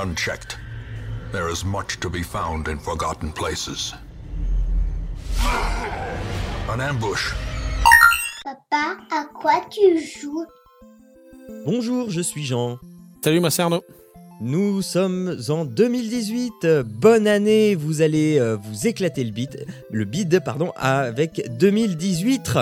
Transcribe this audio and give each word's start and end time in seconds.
Unchecked, 0.00 0.56
there 1.32 1.48
is 1.48 1.64
much 1.64 1.98
to 1.98 2.08
be 2.08 2.22
found 2.22 2.68
in 2.68 2.78
forgotten 2.78 3.32
places. 3.32 3.94
An 6.70 6.80
ambush. 6.80 7.32
Papa, 8.44 8.96
à 9.10 9.24
quoi 9.24 9.60
tu 9.68 9.98
joues? 9.98 10.46
Bonjour, 11.66 12.10
je 12.10 12.20
suis 12.20 12.44
Jean. 12.44 12.78
Salut, 13.24 13.40
moi 13.40 13.50
c'est 13.50 13.62
Arnaud. 13.62 13.82
Nous 14.40 14.82
sommes 14.82 15.36
en 15.48 15.64
2018. 15.64 16.84
Bonne 16.84 17.26
année, 17.26 17.74
vous 17.74 18.00
allez 18.00 18.38
euh, 18.38 18.54
vous 18.54 18.86
éclater 18.86 19.24
le 19.24 19.32
bide, 19.32 19.66
le 19.90 20.04
bide 20.04 20.40
pardon, 20.44 20.72
avec 20.76 21.42
2018. 21.58 22.56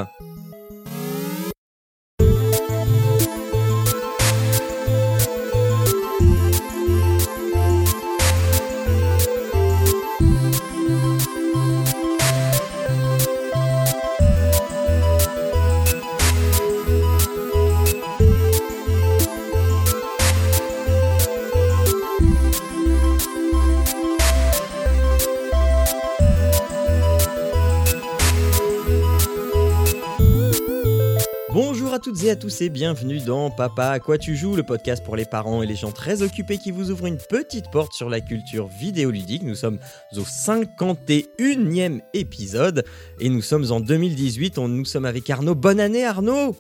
Et 32.26 32.30
à 32.30 32.36
tous 32.36 32.60
et 32.62 32.70
bienvenue 32.70 33.18
dans 33.20 33.50
Papa 33.50 33.88
à 33.90 34.00
quoi 34.00 34.18
tu 34.18 34.34
joues, 34.36 34.56
le 34.56 34.62
podcast 34.62 35.04
pour 35.04 35.14
les 35.16 35.24
parents 35.26 35.62
et 35.62 35.66
les 35.66 35.76
gens 35.76 35.92
très 35.92 36.22
occupés 36.22 36.58
qui 36.58 36.70
vous 36.72 36.90
ouvrent 36.90 37.06
une 37.06 37.18
petite 37.18 37.70
porte 37.70 37.92
sur 37.92 38.08
la 38.10 38.20
culture 38.20 38.66
vidéoludique. 38.66 39.42
Nous 39.42 39.54
sommes 39.54 39.78
au 40.16 40.20
51e 40.22 42.00
épisode 42.14 42.84
et 43.20 43.28
nous 43.28 43.42
sommes 43.42 43.70
en 43.70 43.80
2018. 43.80 44.58
On, 44.58 44.66
nous 44.68 44.84
sommes 44.84 45.04
avec 45.04 45.28
Arnaud. 45.30 45.54
Bonne 45.54 45.78
année 45.78 46.04
Arnaud 46.04 46.56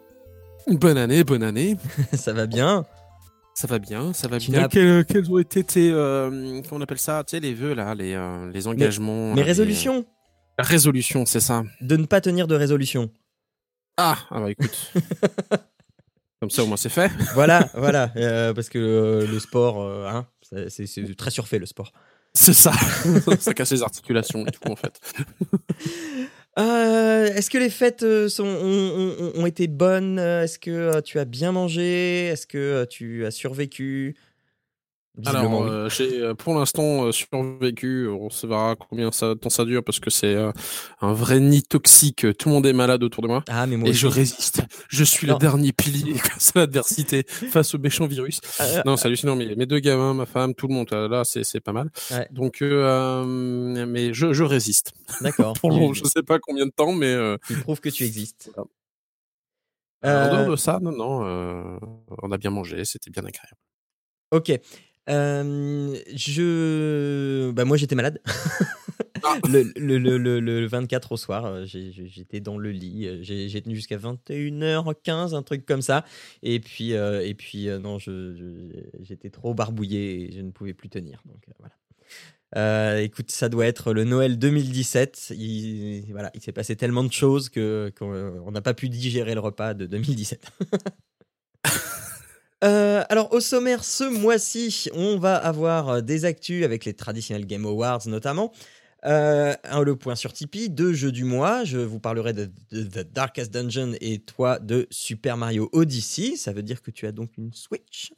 Bonne 0.68 0.98
année, 0.98 1.24
bonne 1.24 1.42
année. 1.42 1.76
Ça 2.12 2.32
va 2.32 2.46
bien? 2.46 2.84
Ça 3.54 3.66
va 3.66 3.78
bien, 3.78 4.12
ça 4.12 4.28
va 4.28 4.38
Tu 4.38 4.50
bien. 4.50 4.62
n'as- 4.62 4.68
Quels, 4.68 5.04
quels 5.06 5.30
ont 5.32 5.38
été 5.38 5.64
tes. 5.64 5.90
euh, 5.90 6.28
comment 6.68 6.78
on 6.78 6.80
appelle 6.82 6.98
ça? 6.98 7.24
Tu 7.26 7.30
sais, 7.36 7.40
les 7.40 7.54
vœux, 7.54 7.72
là, 7.72 7.94
les, 7.94 8.12
euh, 8.12 8.50
les 8.52 8.66
engagements. 8.68 9.30
Mes 9.30 9.36
les- 9.36 9.42
résolutions 9.42 10.04
Résolutions, 10.58 11.24
c'est 11.24 11.40
ça. 11.40 11.64
De 11.80 11.96
ne 11.96 12.04
pas 12.04 12.20
tenir 12.20 12.46
de 12.48 12.54
résolution. 12.54 13.08
Ah, 13.96 14.18
ah 14.30 14.40
bah 14.40 14.50
écoute. 14.50 14.92
Comme 16.40 16.50
ça, 16.50 16.62
au 16.62 16.66
moins, 16.66 16.76
c'est 16.76 16.90
fait. 16.90 17.10
Voilà, 17.34 17.70
voilà. 17.74 18.12
euh, 18.16 18.52
parce 18.52 18.68
que 18.68 18.78
euh, 18.78 19.26
le 19.26 19.38
sport, 19.40 19.80
euh, 19.82 20.06
hein, 20.06 20.26
c'est- 20.42 21.16
très 21.16 21.30
surfait 21.30 21.58
le 21.58 21.66
sport. 21.66 21.92
C'est 22.34 22.52
ça. 22.52 22.72
ça 23.40 23.54
casse 23.54 23.72
les 23.72 23.82
articulations 23.82 24.46
et 24.46 24.50
tout, 24.50 24.70
en 24.70 24.76
fait. 24.76 25.00
Est-ce 26.58 27.50
que 27.50 27.58
les 27.58 27.70
fêtes 27.70 28.04
sont, 28.28 28.44
ont, 28.44 29.14
ont- 29.18 29.32
ont 29.42 29.46
été 29.46 29.66
bonnes? 29.66 30.18
Est-ce 30.18 30.58
que 30.58 31.00
tu 31.00 31.18
as 31.18 31.24
bien 31.24 31.52
mangé? 31.52 32.26
Est-ce 32.26 32.46
que 32.46 32.86
tu 32.90 33.24
as 33.24 33.30
survécu? 33.30 34.14
Alors, 35.24 35.62
euh, 35.62 35.88
j'ai 35.88 36.20
euh, 36.20 36.34
pour 36.34 36.54
l'instant 36.54 37.06
euh, 37.06 37.12
survécu. 37.12 38.06
On 38.08 38.28
se 38.28 38.46
verra 38.46 38.76
combien 38.76 39.10
ça, 39.10 39.34
temps 39.34 39.48
ça 39.48 39.64
dure 39.64 39.82
parce 39.82 39.98
que 39.98 40.10
c'est 40.10 40.36
un 41.00 41.12
vrai 41.12 41.40
nid 41.40 41.62
toxique. 41.62 42.26
Tout 42.38 42.48
le 42.50 42.54
monde 42.54 42.66
est 42.66 42.74
malade 42.74 43.02
autour 43.02 43.22
de 43.22 43.28
moi. 43.28 43.42
Ah, 43.48 43.66
mais 43.66 43.76
moi 43.76 43.88
Et 43.88 43.94
je 43.94 44.06
résiste. 44.06 44.62
Je 44.88 45.04
suis 45.04 45.26
le 45.26 45.34
dernier 45.36 45.72
pilier 45.72 46.14
face 46.18 46.52
à 46.54 46.60
l'adversité, 46.60 47.24
face 47.28 47.74
au 47.74 47.78
méchant 47.78 48.06
virus. 48.06 48.40
Euh, 48.60 48.82
Non, 48.84 48.96
c'est 48.96 49.06
hallucinant. 49.06 49.36
Mais 49.36 49.54
mes 49.56 49.66
deux 49.66 49.78
gamins, 49.78 50.12
ma 50.12 50.26
femme, 50.26 50.54
tout 50.54 50.68
le 50.68 50.74
monde, 50.74 50.90
là, 50.90 51.22
c'est 51.24 51.60
pas 51.60 51.72
mal. 51.72 51.90
Ouais. 52.10 52.28
Donc, 52.30 52.60
euh, 52.60 53.24
mais 53.86 54.12
je, 54.12 54.32
je 54.34 54.44
résiste. 54.44 54.92
D'accord. 55.22 55.54
Pour 55.60 55.94
je 55.94 56.04
sais 56.04 56.22
pas 56.22 56.38
combien 56.38 56.66
de 56.66 56.72
temps, 56.72 56.92
mais 56.92 57.16
Tu 57.46 57.54
prouves 57.54 57.80
que 57.80 57.88
tu 57.88 58.04
existes. 58.04 58.50
Voilà. 60.02 60.28
En 60.28 60.36
dehors 60.36 60.50
de 60.50 60.56
ça, 60.56 60.78
non, 60.80 60.92
non, 60.92 61.78
on 62.22 62.30
a 62.30 62.36
bien 62.36 62.50
mangé, 62.50 62.84
c'était 62.84 63.10
bien 63.10 63.24
agréable. 63.24 63.56
Ok. 64.30 64.52
Euh, 65.08 65.96
je. 66.14 67.50
Bah, 67.52 67.64
moi, 67.64 67.76
j'étais 67.76 67.94
malade. 67.94 68.20
Le, 69.48 69.64
le, 69.76 69.98
le, 69.98 70.18
le- 70.18 70.40
le 70.40 70.66
24 70.66 71.12
au 71.12 71.16
soir, 71.16 71.46
euh, 71.46 71.64
j'étais 71.66 72.40
dans 72.40 72.58
le 72.58 72.70
lit. 72.70 73.06
euh, 73.06 73.18
J'ai 73.22 73.60
tenu 73.60 73.74
jusqu'à 73.74 73.96
21h15, 73.96 75.34
un 75.34 75.42
truc 75.42 75.66
comme 75.66 75.82
ça. 75.82 76.04
Et 76.42 76.60
puis, 76.60 76.94
euh, 76.94 77.26
et 77.26 77.34
puis 77.34 77.68
euh, 77.68 77.78
non, 77.78 77.98
j'étais 77.98 79.30
trop 79.30 79.52
barbouillé 79.52 80.28
et 80.28 80.32
je 80.32 80.40
ne 80.40 80.50
pouvais 80.52 80.74
plus 80.74 80.88
tenir. 80.88 81.22
Donc, 81.26 81.44
voilà. 81.58 83.02
Écoute, 83.02 83.30
ça 83.32 83.48
doit 83.48 83.66
être 83.66 83.92
le 83.92 84.04
Noël 84.04 84.38
2017. 84.38 85.32
Il, 85.36 86.06
voilà, 86.12 86.30
il 86.34 86.40
s'est 86.40 86.52
passé 86.52 86.76
tellement 86.76 87.02
de 87.04 87.12
choses 87.12 87.48
que 87.48 87.92
qu'on 87.98 88.14
on 88.46 88.50
n'a 88.52 88.62
pas 88.62 88.74
pu 88.74 88.88
digérer 88.88 89.34
le 89.34 89.40
repas 89.40 89.74
de 89.74 89.86
2017. 89.86 90.52
Euh, 92.64 93.04
alors 93.10 93.32
au 93.32 93.40
sommaire 93.40 93.84
ce 93.84 94.04
mois-ci, 94.04 94.88
on 94.94 95.18
va 95.18 95.36
avoir 95.36 95.88
euh, 95.88 96.00
des 96.00 96.24
actus 96.24 96.64
avec 96.64 96.86
les 96.86 96.94
traditionnels 96.94 97.46
Game 97.46 97.66
Awards 97.66 98.06
notamment. 98.06 98.52
Euh, 99.04 99.54
le 99.84 99.94
point 99.94 100.16
sur 100.16 100.32
Tipeee, 100.32 100.70
deux 100.70 100.92
jeux 100.92 101.12
du 101.12 101.24
mois. 101.24 101.64
Je 101.64 101.78
vous 101.78 102.00
parlerai 102.00 102.32
de 102.32 102.46
The 102.72 103.12
Darkest 103.12 103.52
Dungeon 103.52 103.92
et 104.00 104.18
toi 104.18 104.58
de 104.58 104.86
Super 104.90 105.36
Mario 105.36 105.68
Odyssey. 105.72 106.36
Ça 106.36 106.52
veut 106.52 106.62
dire 106.62 106.82
que 106.82 106.90
tu 106.90 107.06
as 107.06 107.12
donc 107.12 107.36
une 107.36 107.52
Switch. 107.52 108.12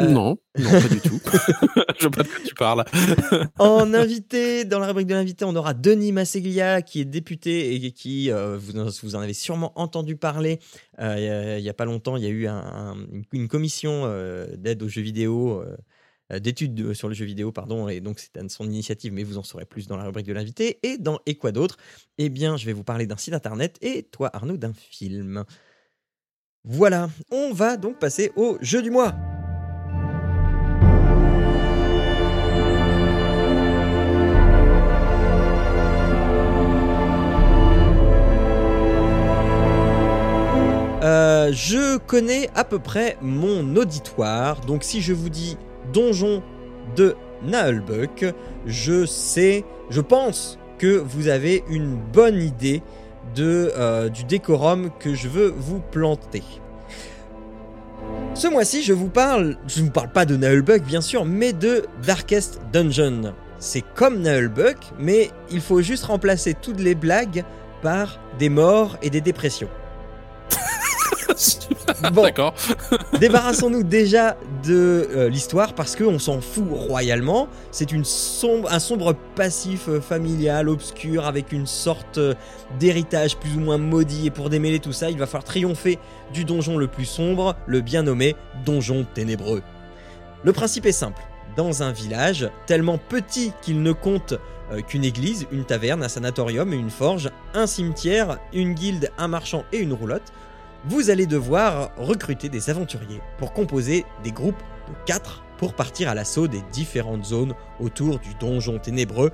Euh. 0.00 0.08
Non, 0.08 0.38
non, 0.58 0.70
pas 0.70 0.88
du 0.88 1.00
tout. 1.00 1.20
je 1.98 2.02
vois 2.02 2.10
pas 2.10 2.22
de 2.22 2.28
quoi 2.28 2.38
tu 2.44 2.54
parles. 2.54 2.84
En 3.58 3.92
invité, 3.94 4.64
dans 4.64 4.78
la 4.78 4.86
rubrique 4.88 5.06
de 5.08 5.14
l'invité, 5.14 5.44
on 5.44 5.54
aura 5.56 5.74
Denis 5.74 6.12
Masseglia, 6.12 6.82
qui 6.82 7.00
est 7.00 7.04
député 7.04 7.74
et 7.74 7.92
qui, 7.92 8.30
euh, 8.30 8.56
vous, 8.58 8.78
en- 8.78 8.88
vous 9.02 9.14
en 9.16 9.20
avez 9.20 9.34
sûrement 9.34 9.72
entendu 9.78 10.16
parler. 10.16 10.58
Euh, 11.00 11.14
il 11.18 11.24
y 11.24 11.28
a- 11.28 11.58
il 11.58 11.64
y 11.64 11.68
a 11.68 11.74
pas 11.74 11.84
longtemps, 11.84 12.16
il 12.16 12.22
y 12.22 12.26
a 12.26 12.30
eu 12.30 12.46
un- 12.46 12.56
un- 12.56 12.96
une, 13.32 13.48
commission 13.48 14.02
euh, 14.06 14.46
d'aide 14.56 14.82
aux 14.82 14.88
jeux 14.88 15.02
vidéo, 15.02 15.60
euh, 15.62 15.76
euh, 16.32 16.38
d'études 16.38 16.74
de- 16.74 16.92
sur 16.92 17.08
le 17.08 17.14
jeu 17.14 17.24
vidéo, 17.24 17.52
pardon, 17.52 17.88
et 17.88 18.00
donc 18.00 18.18
c'est 18.20 18.50
son 18.50 18.64
initiative, 18.66 19.12
mais 19.12 19.22
vous 19.24 19.38
en 19.38 19.42
saurez 19.42 19.64
plus 19.64 19.86
dans 19.86 19.96
la 19.96 20.04
rubrique 20.04 20.26
de 20.26 20.32
l'invité. 20.32 20.78
Et 20.82 20.98
dans 20.98 21.18
Et 21.26 21.34
quoi 21.36 21.52
d'autre? 21.52 21.76
Eh 22.18 22.28
bien, 22.28 22.56
je 22.56 22.66
vais 22.66 22.72
vous 22.74 22.84
parler 22.84 23.06
d'un 23.06 23.16
site 23.16 23.34
internet 23.34 23.76
et 23.80 24.02
toi, 24.04 24.30
Arnaud, 24.34 24.56
d'un 24.56 24.72
film. 24.74 25.44
Voilà, 26.64 27.08
on 27.30 27.52
va 27.52 27.76
donc 27.78 27.98
passer 27.98 28.30
au 28.36 28.58
jeu 28.60 28.82
du 28.82 28.90
mois. 28.90 29.14
Euh, 41.08 41.52
je 41.54 41.96
connais 41.96 42.50
à 42.54 42.64
peu 42.64 42.78
près 42.78 43.16
mon 43.22 43.76
auditoire, 43.76 44.60
donc 44.60 44.84
si 44.84 45.00
je 45.00 45.14
vous 45.14 45.30
dis 45.30 45.56
Donjon 45.90 46.42
de 46.96 47.16
Naelbuck, 47.42 48.26
je 48.66 49.06
sais, 49.06 49.64
je 49.88 50.02
pense 50.02 50.58
que 50.76 50.98
vous 50.98 51.28
avez 51.28 51.64
une 51.70 51.96
bonne 51.96 52.42
idée 52.42 52.82
euh, 53.38 54.10
du 54.10 54.24
décorum 54.24 54.90
que 54.98 55.14
je 55.14 55.28
veux 55.28 55.54
vous 55.56 55.80
planter. 55.80 56.42
Ce 58.34 58.46
mois-ci, 58.46 58.82
je 58.82 58.92
vous 58.92 59.08
parle, 59.08 59.56
je 59.66 59.80
ne 59.80 59.86
vous 59.86 59.92
parle 59.92 60.12
pas 60.12 60.26
de 60.26 60.36
Naelbuck 60.36 60.82
bien 60.82 61.00
sûr, 61.00 61.24
mais 61.24 61.54
de 61.54 61.86
Darkest 62.06 62.60
Dungeon. 62.70 63.32
C'est 63.58 63.84
comme 63.94 64.20
Naelbuck, 64.20 64.76
mais 64.98 65.30
il 65.50 65.62
faut 65.62 65.80
juste 65.80 66.04
remplacer 66.04 66.52
toutes 66.52 66.80
les 66.80 66.94
blagues 66.94 67.44
par 67.80 68.20
des 68.38 68.50
morts 68.50 68.98
et 69.00 69.08
des 69.08 69.22
dépressions. 69.22 69.70
Bon, 72.12 72.22
D'accord. 72.22 72.54
débarrassons-nous 73.20 73.82
déjà 73.82 74.36
de 74.64 75.08
euh, 75.10 75.28
l'histoire 75.28 75.74
parce 75.74 75.96
qu'on 75.96 76.18
s'en 76.18 76.40
fout 76.40 76.66
royalement. 76.70 77.48
C'est 77.70 77.92
une 77.92 78.04
sombre, 78.04 78.72
un 78.72 78.78
sombre 78.78 79.14
passif 79.34 79.88
euh, 79.88 80.00
familial, 80.00 80.68
obscur, 80.68 81.26
avec 81.26 81.52
une 81.52 81.66
sorte 81.66 82.18
euh, 82.18 82.34
d'héritage 82.78 83.36
plus 83.36 83.56
ou 83.56 83.60
moins 83.60 83.78
maudit. 83.78 84.26
Et 84.26 84.30
pour 84.30 84.50
démêler 84.50 84.80
tout 84.80 84.92
ça, 84.92 85.10
il 85.10 85.18
va 85.18 85.26
falloir 85.26 85.44
triompher 85.44 85.98
du 86.32 86.44
donjon 86.44 86.76
le 86.76 86.88
plus 86.88 87.04
sombre, 87.04 87.56
le 87.66 87.80
bien 87.80 88.02
nommé 88.02 88.36
Donjon 88.64 89.06
Ténébreux. 89.14 89.62
Le 90.44 90.52
principe 90.52 90.86
est 90.86 90.92
simple. 90.92 91.22
Dans 91.56 91.82
un 91.82 91.92
village 91.92 92.50
tellement 92.66 92.98
petit 92.98 93.52
qu'il 93.62 93.82
ne 93.82 93.92
compte 93.92 94.34
qu'une 94.86 95.02
église, 95.02 95.46
une 95.50 95.64
taverne, 95.64 96.02
un 96.04 96.08
sanatorium 96.08 96.72
et 96.72 96.76
une 96.76 96.90
forge, 96.90 97.30
un 97.54 97.66
cimetière, 97.66 98.38
une 98.52 98.74
guilde, 98.74 99.10
un 99.16 99.26
marchand 99.26 99.64
et 99.72 99.78
une 99.78 99.94
roulotte, 99.94 100.30
vous 100.84 101.10
allez 101.10 101.26
devoir 101.26 101.90
recruter 101.96 102.48
des 102.48 102.70
aventuriers 102.70 103.20
pour 103.38 103.52
composer 103.52 104.04
des 104.22 104.32
groupes 104.32 104.62
de 104.88 104.94
4 105.06 105.44
pour 105.58 105.74
partir 105.74 106.08
à 106.08 106.14
l'assaut 106.14 106.48
des 106.48 106.62
différentes 106.72 107.24
zones 107.24 107.54
autour 107.80 108.18
du 108.20 108.34
donjon 108.34 108.78
ténébreux 108.78 109.32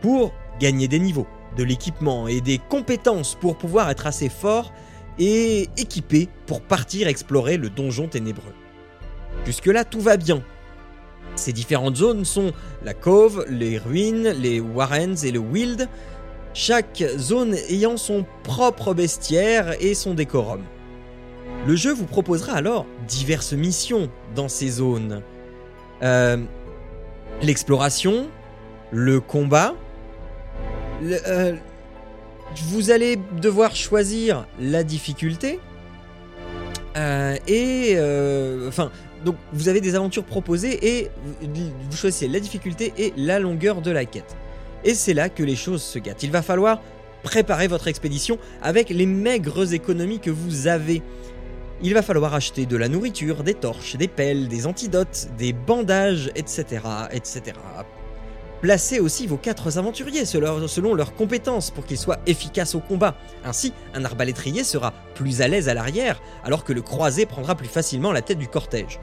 pour 0.00 0.34
gagner 0.60 0.88
des 0.88 0.98
niveaux, 0.98 1.26
de 1.56 1.64
l'équipement 1.64 2.28
et 2.28 2.40
des 2.40 2.58
compétences 2.58 3.36
pour 3.36 3.56
pouvoir 3.56 3.88
être 3.90 4.06
assez 4.06 4.28
fort 4.28 4.72
et 5.18 5.68
équipé 5.76 6.28
pour 6.46 6.60
partir 6.60 7.06
explorer 7.06 7.56
le 7.56 7.70
donjon 7.70 8.08
ténébreux. 8.08 8.54
Jusque-là, 9.46 9.84
tout 9.84 10.00
va 10.00 10.16
bien. 10.16 10.42
Ces 11.36 11.52
différentes 11.52 11.96
zones 11.96 12.24
sont 12.24 12.52
la 12.84 12.94
Cove, 12.94 13.44
les 13.48 13.78
ruines, 13.78 14.28
les 14.30 14.60
Warrens 14.60 15.24
et 15.24 15.32
le 15.32 15.40
Wild, 15.40 15.88
chaque 16.54 17.04
zone 17.18 17.54
ayant 17.68 17.96
son 17.96 18.24
propre 18.44 18.94
bestiaire 18.94 19.74
et 19.80 19.94
son 19.94 20.14
décorum. 20.14 20.62
Le 21.66 21.76
jeu 21.76 21.92
vous 21.92 22.06
proposera 22.06 22.52
alors 22.52 22.86
diverses 23.08 23.52
missions 23.52 24.08
dans 24.34 24.48
ces 24.48 24.68
zones. 24.68 25.22
Euh, 26.02 26.38
L'exploration, 27.42 28.28
le 28.92 29.20
combat, 29.20 29.74
euh, 31.02 31.54
vous 32.68 32.90
allez 32.90 33.18
devoir 33.40 33.74
choisir 33.74 34.46
la 34.60 34.84
difficulté. 34.84 35.58
Euh, 36.96 37.36
et 37.48 37.96
enfin, 38.68 38.92
donc 39.24 39.34
vous 39.52 39.68
avez 39.68 39.80
des 39.80 39.96
aventures 39.96 40.24
proposées 40.24 40.98
et 40.98 41.10
vous 41.42 41.96
choisissez 41.96 42.28
la 42.28 42.38
difficulté 42.38 42.92
et 42.96 43.12
la 43.16 43.40
longueur 43.40 43.80
de 43.80 43.90
la 43.90 44.04
quête. 44.04 44.36
Et 44.84 44.94
c'est 44.94 45.14
là 45.14 45.28
que 45.28 45.42
les 45.42 45.56
choses 45.56 45.82
se 45.82 45.98
gâtent. 45.98 46.22
Il 46.22 46.30
va 46.30 46.42
falloir 46.42 46.80
préparer 47.22 47.68
votre 47.68 47.88
expédition 47.88 48.38
avec 48.62 48.90
les 48.90 49.06
maigres 49.06 49.72
économies 49.72 50.20
que 50.20 50.30
vous 50.30 50.66
avez. 50.66 51.02
Il 51.82 51.94
va 51.94 52.02
falloir 52.02 52.34
acheter 52.34 52.66
de 52.66 52.76
la 52.76 52.88
nourriture, 52.88 53.42
des 53.42 53.54
torches, 53.54 53.96
des 53.96 54.08
pelles, 54.08 54.48
des 54.48 54.66
antidotes, 54.66 55.28
des 55.38 55.52
bandages, 55.52 56.30
etc. 56.36 56.82
etc. 57.10 57.42
Placez 58.60 59.00
aussi 59.00 59.26
vos 59.26 59.36
quatre 59.36 59.76
aventuriers 59.76 60.24
selon 60.24 60.94
leurs 60.94 61.14
compétences 61.14 61.70
pour 61.70 61.84
qu'ils 61.84 61.98
soient 61.98 62.20
efficaces 62.26 62.74
au 62.74 62.80
combat. 62.80 63.16
Ainsi, 63.44 63.72
un 63.94 64.04
arbalétrier 64.04 64.64
sera 64.64 64.94
plus 65.14 65.42
à 65.42 65.48
l'aise 65.48 65.68
à 65.68 65.74
l'arrière, 65.74 66.22
alors 66.44 66.64
que 66.64 66.72
le 66.72 66.80
croisé 66.80 67.26
prendra 67.26 67.56
plus 67.56 67.68
facilement 67.68 68.12
la 68.12 68.22
tête 68.22 68.38
du 68.38 68.48
cortège. 68.48 69.00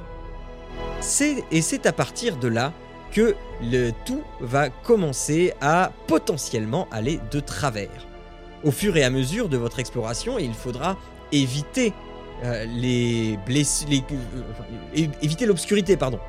C'est 1.00 1.44
et 1.52 1.62
c'est 1.62 1.86
à 1.86 1.92
partir 1.92 2.38
de 2.38 2.48
là 2.48 2.74
que 3.12 3.36
le 3.62 3.92
tout 4.06 4.24
va 4.40 4.70
commencer 4.70 5.54
à 5.62 5.92
potentiellement 6.08 6.88
aller 6.92 7.20
de 7.32 7.40
travers. 7.40 8.08
Au 8.64 8.72
fur 8.72 8.96
et 8.98 9.04
à 9.04 9.10
mesure 9.10 9.50
de 9.50 9.58
votre 9.58 9.80
exploration, 9.80 10.38
il 10.40 10.54
faudra 10.54 10.98
éviter 11.32 11.94
euh, 12.44 12.66
les 12.66 13.38
blessures, 13.46 13.88
les- 13.90 14.04
euh, 14.12 15.08
éviter 15.22 15.46
l'obscurité, 15.46 15.98
pardon, 15.98 16.20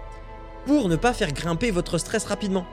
pour 0.67 0.89
ne 0.89 0.97
pas 0.97 1.13
faire 1.13 1.33
grimper 1.33 1.71
votre 1.71 1.99
stress 1.99 2.25
rapidement. 2.25 2.67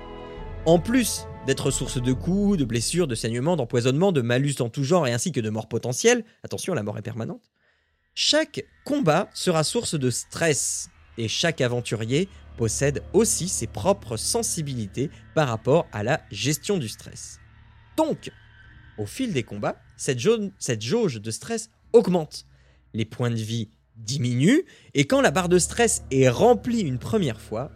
En 0.65 0.79
plus 0.79 1.25
d'être 1.47 1.71
source 1.71 2.01
de 2.01 2.13
coups, 2.13 2.57
de 2.57 2.65
blessures, 2.65 3.07
de 3.07 3.15
saignements, 3.15 3.55
d'empoisonnements, 3.55 4.11
de 4.11 4.21
malus 4.21 4.55
en 4.59 4.69
tout 4.69 4.83
genre 4.83 5.07
et 5.07 5.13
ainsi 5.13 5.31
que 5.31 5.39
de 5.39 5.49
morts 5.49 5.69
potentielles, 5.69 6.25
attention, 6.43 6.73
la 6.73 6.83
mort 6.83 6.97
est 6.97 7.01
permanente, 7.01 7.49
chaque 8.13 8.65
combat 8.85 9.29
sera 9.33 9.63
source 9.63 9.95
de 9.95 10.09
stress 10.09 10.89
et 11.17 11.27
chaque 11.27 11.61
aventurier 11.61 12.27
possède 12.59 13.03
aussi 13.13 13.47
ses 13.47 13.67
propres 13.67 14.17
sensibilités 14.17 15.09
par 15.33 15.47
rapport 15.47 15.87
à 15.93 16.03
la 16.03 16.19
gestion 16.29 16.77
du 16.77 16.89
stress. 16.89 17.39
Donc, 17.95 18.33
au 18.97 19.05
fil 19.05 19.31
des 19.31 19.43
combats, 19.43 19.81
cette 19.95 20.19
jauge 20.19 21.21
de 21.21 21.31
stress 21.31 21.69
augmente. 21.93 22.45
Les 22.93 23.05
points 23.05 23.31
de 23.31 23.37
vie 23.37 23.69
diminuent 23.95 24.65
et 24.93 25.07
quand 25.07 25.21
la 25.21 25.31
barre 25.31 25.47
de 25.47 25.57
stress 25.57 26.03
est 26.11 26.27
remplie 26.27 26.81
une 26.81 26.99
première 26.99 27.39
fois, 27.39 27.71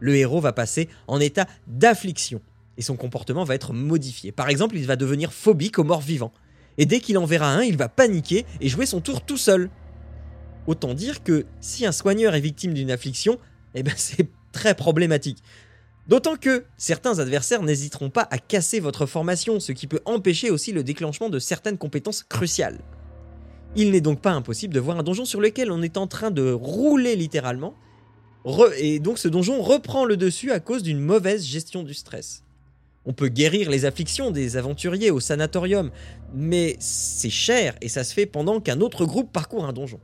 le 0.00 0.16
héros 0.16 0.40
va 0.40 0.52
passer 0.52 0.88
en 1.06 1.20
état 1.20 1.46
d'affliction 1.68 2.42
et 2.76 2.82
son 2.82 2.96
comportement 2.96 3.44
va 3.44 3.54
être 3.54 3.72
modifié. 3.72 4.32
Par 4.32 4.48
exemple, 4.48 4.76
il 4.76 4.84
va 4.84 4.96
devenir 4.96 5.32
phobique 5.32 5.78
aux 5.78 5.84
morts 5.84 6.00
vivants. 6.00 6.32
Et 6.76 6.86
dès 6.86 6.98
qu'il 6.98 7.18
en 7.18 7.24
verra 7.24 7.54
un, 7.54 7.62
il 7.62 7.76
va 7.76 7.88
paniquer 7.88 8.46
et 8.60 8.68
jouer 8.68 8.86
son 8.86 9.00
tour 9.00 9.24
tout 9.24 9.36
seul. 9.36 9.70
Autant 10.66 10.92
dire 10.92 11.22
que 11.22 11.46
si 11.60 11.86
un 11.86 11.92
soigneur 11.92 12.34
est 12.34 12.40
victime 12.40 12.74
d'une 12.74 12.90
affliction, 12.90 13.38
eh 13.74 13.82
ben 13.82 13.94
c'est 13.96 14.28
très 14.52 14.74
problématique. 14.74 15.38
D'autant 16.06 16.36
que 16.36 16.64
certains 16.76 17.18
adversaires 17.18 17.62
n'hésiteront 17.62 18.10
pas 18.10 18.28
à 18.30 18.38
casser 18.38 18.78
votre 18.78 19.06
formation, 19.06 19.58
ce 19.58 19.72
qui 19.72 19.86
peut 19.86 20.00
empêcher 20.04 20.50
aussi 20.50 20.72
le 20.72 20.84
déclenchement 20.84 21.30
de 21.30 21.38
certaines 21.38 21.78
compétences 21.78 22.22
cruciales. 22.22 22.80
Il 23.74 23.90
n'est 23.90 24.02
donc 24.02 24.20
pas 24.20 24.32
impossible 24.32 24.74
de 24.74 24.80
voir 24.80 24.98
un 24.98 25.02
donjon 25.02 25.24
sur 25.24 25.40
lequel 25.40 25.72
on 25.72 25.82
est 25.82 25.96
en 25.96 26.06
train 26.06 26.30
de 26.30 26.52
rouler 26.52 27.16
littéralement, 27.16 27.74
et 28.78 28.98
donc 28.98 29.18
ce 29.18 29.28
donjon 29.28 29.62
reprend 29.62 30.04
le 30.04 30.16
dessus 30.16 30.52
à 30.52 30.60
cause 30.60 30.82
d'une 30.82 31.00
mauvaise 31.00 31.44
gestion 31.44 31.82
du 31.82 31.94
stress. 31.94 32.44
On 33.06 33.12
peut 33.12 33.28
guérir 33.28 33.70
les 33.70 33.84
afflictions 33.84 34.30
des 34.30 34.56
aventuriers 34.56 35.10
au 35.10 35.20
sanatorium, 35.20 35.90
mais 36.34 36.76
c'est 36.78 37.30
cher 37.30 37.74
et 37.80 37.88
ça 37.88 38.04
se 38.04 38.14
fait 38.14 38.26
pendant 38.26 38.60
qu'un 38.60 38.80
autre 38.80 39.06
groupe 39.06 39.32
parcourt 39.32 39.66
un 39.66 39.72
donjon. 39.72 40.00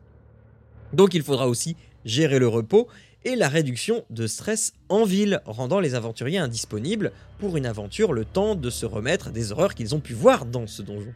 Donc 0.92 1.14
il 1.14 1.22
faudra 1.22 1.48
aussi 1.48 1.76
gérer 2.04 2.38
le 2.38 2.48
repos 2.48 2.88
et 3.24 3.36
la 3.36 3.48
réduction 3.48 4.04
de 4.10 4.26
stress 4.26 4.72
en 4.88 5.04
ville, 5.04 5.40
rendant 5.44 5.80
les 5.80 5.94
aventuriers 5.94 6.38
indisponibles 6.38 7.12
pour 7.38 7.56
une 7.56 7.66
aventure 7.66 8.12
le 8.12 8.24
temps 8.24 8.54
de 8.54 8.70
se 8.70 8.86
remettre 8.86 9.30
des 9.30 9.52
horreurs 9.52 9.74
qu'ils 9.74 9.94
ont 9.94 10.00
pu 10.00 10.14
voir 10.14 10.46
dans 10.46 10.66
ce 10.66 10.82
donjon. 10.82 11.12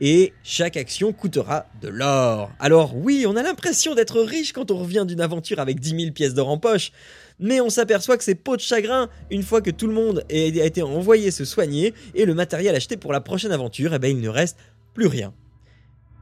Et 0.00 0.32
chaque 0.42 0.76
action 0.76 1.12
coûtera 1.12 1.66
de 1.80 1.88
l'or. 1.88 2.50
Alors 2.58 2.96
oui, 2.96 3.24
on 3.28 3.36
a 3.36 3.42
l'impression 3.42 3.94
d'être 3.94 4.20
riche 4.20 4.52
quand 4.52 4.70
on 4.70 4.78
revient 4.78 5.04
d'une 5.06 5.20
aventure 5.20 5.60
avec 5.60 5.80
10 5.80 6.00
000 6.00 6.12
pièces 6.12 6.34
d'or 6.34 6.48
en 6.48 6.58
poche, 6.58 6.92
mais 7.40 7.60
on 7.60 7.70
s'aperçoit 7.70 8.16
que 8.16 8.24
c'est 8.24 8.34
peau 8.34 8.56
de 8.56 8.60
chagrin 8.60 9.08
une 9.30 9.42
fois 9.42 9.60
que 9.60 9.70
tout 9.70 9.86
le 9.86 9.94
monde 9.94 10.24
a 10.30 10.34
été 10.34 10.82
envoyé 10.82 11.30
se 11.30 11.44
soigner 11.44 11.94
et 12.14 12.24
le 12.24 12.34
matériel 12.34 12.74
acheté 12.74 12.96
pour 12.96 13.12
la 13.12 13.20
prochaine 13.20 13.52
aventure, 13.52 13.94
et 13.94 13.98
ben 13.98 14.16
il 14.16 14.20
ne 14.20 14.28
reste 14.28 14.58
plus 14.94 15.06
rien. 15.06 15.32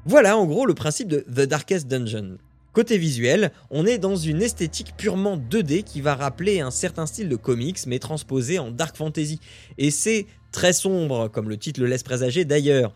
Voilà 0.04 0.36
en 0.36 0.46
gros 0.46 0.66
le 0.66 0.74
principe 0.74 1.08
de 1.08 1.20
The 1.20 1.48
Darkest 1.48 1.86
Dungeon. 1.86 2.38
Côté 2.76 2.98
visuel, 2.98 3.52
on 3.70 3.86
est 3.86 3.96
dans 3.96 4.16
une 4.16 4.42
esthétique 4.42 4.92
purement 4.98 5.38
2D 5.38 5.82
qui 5.82 6.02
va 6.02 6.14
rappeler 6.14 6.60
un 6.60 6.70
certain 6.70 7.06
style 7.06 7.30
de 7.30 7.36
comics 7.36 7.78
mais 7.86 7.98
transposé 7.98 8.58
en 8.58 8.70
dark 8.70 8.98
fantasy. 8.98 9.40
Et 9.78 9.90
c'est 9.90 10.26
très 10.52 10.74
sombre, 10.74 11.28
comme 11.28 11.48
le 11.48 11.56
titre 11.56 11.80
le 11.80 11.86
laisse 11.86 12.02
présager 12.02 12.44
d'ailleurs. 12.44 12.92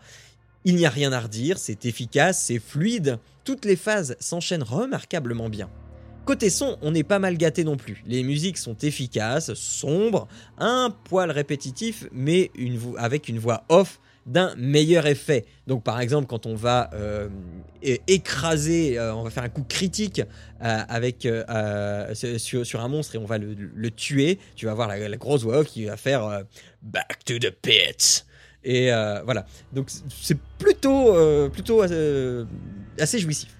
Il 0.65 0.75
n'y 0.75 0.85
a 0.85 0.91
rien 0.91 1.11
à 1.11 1.19
redire, 1.19 1.57
c'est 1.57 1.87
efficace, 1.87 2.43
c'est 2.43 2.59
fluide, 2.59 3.17
toutes 3.43 3.65
les 3.65 3.75
phases 3.75 4.15
s'enchaînent 4.19 4.61
remarquablement 4.61 5.49
bien. 5.49 5.67
Côté 6.25 6.51
son, 6.51 6.77
on 6.83 6.91
n'est 6.91 7.01
pas 7.01 7.17
mal 7.17 7.35
gâté 7.35 7.63
non 7.63 7.75
plus. 7.75 8.03
Les 8.05 8.21
musiques 8.21 8.59
sont 8.59 8.77
efficaces, 8.83 9.55
sombres, 9.55 10.27
un 10.59 10.93
poil 11.05 11.31
répétitif, 11.31 12.05
mais 12.11 12.51
avec 12.99 13.29
une 13.29 13.39
voix 13.39 13.63
off 13.69 13.99
d'un 14.25 14.53
meilleur 14.55 15.07
effet. 15.07 15.45
Donc 15.67 15.83
par 15.83 15.99
exemple 15.99 16.27
quand 16.27 16.45
on 16.45 16.55
va 16.55 16.89
euh, 16.93 17.29
écraser, 18.07 18.97
euh, 18.97 19.13
on 19.15 19.23
va 19.23 19.29
faire 19.29 19.43
un 19.43 19.49
coup 19.49 19.65
critique 19.67 20.21
euh, 20.63 20.79
avec 20.87 21.27
sur, 22.27 22.81
un 22.81 22.87
monstre 22.87 23.15
et 23.15 23.17
on 23.17 23.25
va 23.25 23.37
le, 23.37 23.91
tuer, 23.91 24.39
tu 24.55 24.65
vas 24.65 24.73
voir 24.73 24.87
la, 24.87 25.17
grosse 25.17 25.43
voix 25.43 25.63
qui 25.65 25.85
va 25.85 25.97
faire 25.97 26.43
Back 26.81 27.23
to 27.25 27.39
the 27.39 27.51
pit. 27.51 28.25
Et 28.63 28.89
voilà. 29.25 29.45
Donc 29.73 29.89
c'est 30.09 30.37
plutôt, 30.57 31.13
plutôt 31.51 31.81
assez 31.81 33.19
jouissif. 33.19 33.55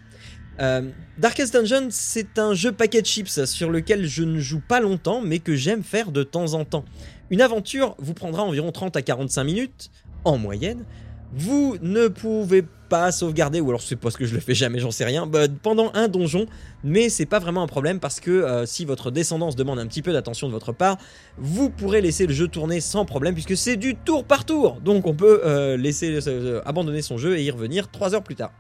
Euh, 0.60 0.90
Darkest 1.18 1.54
Dungeon, 1.54 1.88
c'est 1.90 2.38
un 2.38 2.54
jeu 2.54 2.72
paquet 2.72 3.02
de 3.02 3.08
chips 3.08 3.46
sur 3.46 3.70
lequel 3.70 4.06
je 4.06 4.24
ne 4.24 4.40
joue 4.40 4.62
pas 4.62 4.80
longtemps, 4.80 5.22
mais 5.22 5.40
que 5.40 5.56
j'aime 5.56 5.84
faire 5.84 6.12
de 6.12 6.24
temps 6.24 6.54
en 6.54 6.66
temps. 6.66 6.86
Une 7.30 7.42
aventure 7.42 7.96
vous 7.98 8.14
prendra 8.14 8.44
environ 8.44 8.72
30 8.72 8.96
à 8.96 9.02
45 9.02 9.44
minutes, 9.44 9.92
en 10.24 10.38
moyenne. 10.38 10.86
Vous 11.34 11.78
ne 11.82 12.08
pouvez 12.10 12.66
pas 12.90 13.14
sauvegarder, 13.14 13.62
ou 13.62 13.70
alors 13.70 13.82
c'est 13.82 13.96
parce 13.96 14.18
que 14.18 14.26
je 14.26 14.34
le 14.34 14.42
fais 14.42 14.54
jamais, 14.54 14.80
j'en 14.80 14.92
sais 14.92 15.06
rien, 15.06 15.26
bah, 15.26 15.48
pendant 15.64 15.92
un 15.94 16.10
donjon, 16.10 16.46
mais 16.84 17.08
c'est 17.08 17.26
pas 17.26 17.40
vraiment 17.40 17.64
un 17.64 17.68
problème 17.68 18.02
parce 18.02 18.20
que 18.20 18.32
euh, 18.32 18.66
si 18.66 18.84
votre 18.84 19.12
descendance 19.12 19.56
demande 19.56 19.80
un 19.80 19.88
petit 19.88 20.02
peu 20.02 20.12
d'attention 20.12 20.48
de 20.48 20.52
votre 20.52 20.74
part, 20.74 20.98
vous 21.38 21.70
pourrez 21.70 22.02
laisser 22.02 22.28
le 22.28 22.34
jeu 22.34 22.50
tourner 22.50 22.82
sans 22.82 23.06
problème 23.06 23.34
puisque 23.34 23.56
c'est 23.56 23.78
du 23.78 23.96
tour 23.96 24.26
par 24.26 24.44
tour. 24.44 24.82
Donc 24.84 25.08
on 25.08 25.14
peut 25.14 25.40
euh, 25.46 25.78
laisser 25.78 26.20
euh, 26.28 26.62
abandonner 26.66 27.02
son 27.02 27.18
jeu 27.18 27.38
et 27.38 27.44
y 27.46 27.50
revenir 27.52 27.90
3 27.90 28.14
heures 28.14 28.24
plus 28.24 28.36
tard. 28.36 28.52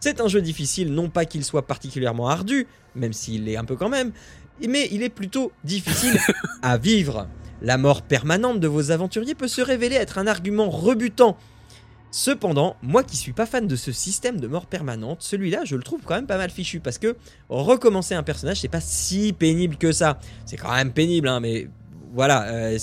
C'est 0.00 0.20
un 0.20 0.28
jeu 0.28 0.42
difficile, 0.42 0.92
non 0.92 1.08
pas 1.08 1.24
qu'il 1.24 1.42
soit 1.42 1.66
particulièrement 1.66 2.28
ardu, 2.28 2.66
même 2.94 3.14
s'il 3.14 3.46
l'est 3.46 3.56
un 3.56 3.64
peu 3.64 3.74
quand 3.74 3.88
même, 3.88 4.12
mais 4.68 4.86
il 4.92 5.02
est 5.02 5.08
plutôt 5.08 5.50
difficile 5.64 6.18
à 6.62 6.76
vivre. 6.76 7.26
La 7.62 7.78
mort 7.78 8.02
permanente 8.02 8.60
de 8.60 8.68
vos 8.68 8.90
aventuriers 8.90 9.34
peut 9.34 9.48
se 9.48 9.60
révéler 9.60 9.96
être 9.96 10.18
un 10.18 10.26
argument 10.26 10.70
rebutant. 10.70 11.36
Cependant, 12.10 12.76
moi 12.82 13.02
qui 13.02 13.16
suis 13.16 13.32
pas 13.32 13.44
fan 13.44 13.66
de 13.66 13.76
ce 13.76 13.92
système 13.92 14.40
de 14.40 14.46
mort 14.46 14.66
permanente, 14.66 15.18
celui-là 15.20 15.64
je 15.64 15.76
le 15.76 15.82
trouve 15.82 16.00
quand 16.04 16.14
même 16.14 16.26
pas 16.26 16.38
mal 16.38 16.48
fichu 16.48 16.80
parce 16.80 16.96
que 16.96 17.16
recommencer 17.50 18.14
un 18.14 18.22
personnage 18.22 18.60
c'est 18.60 18.68
pas 18.68 18.80
si 18.80 19.34
pénible 19.34 19.76
que 19.76 19.92
ça. 19.92 20.18
C'est 20.46 20.56
quand 20.56 20.72
même 20.72 20.92
pénible, 20.92 21.28
hein, 21.28 21.40
mais 21.40 21.68
voilà, 22.14 22.48
euh, 22.48 22.78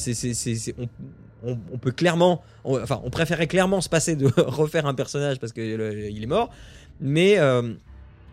on, 1.44 1.77
peut 1.77 1.91
clairement, 1.91 2.44
enfin, 2.63 3.01
on 3.03 3.10
préférait 3.10 3.48
clairement 3.48 3.82
se 3.82 3.89
passer 3.89 4.15
de 4.15 4.27
refaire 4.38 4.86
un 4.86 4.94
personnage 4.94 5.39
parce 5.39 5.53
qu'il 5.53 6.22
est 6.22 6.27
mort, 6.27 6.51
mais, 7.00 7.39
euh, 7.39 7.74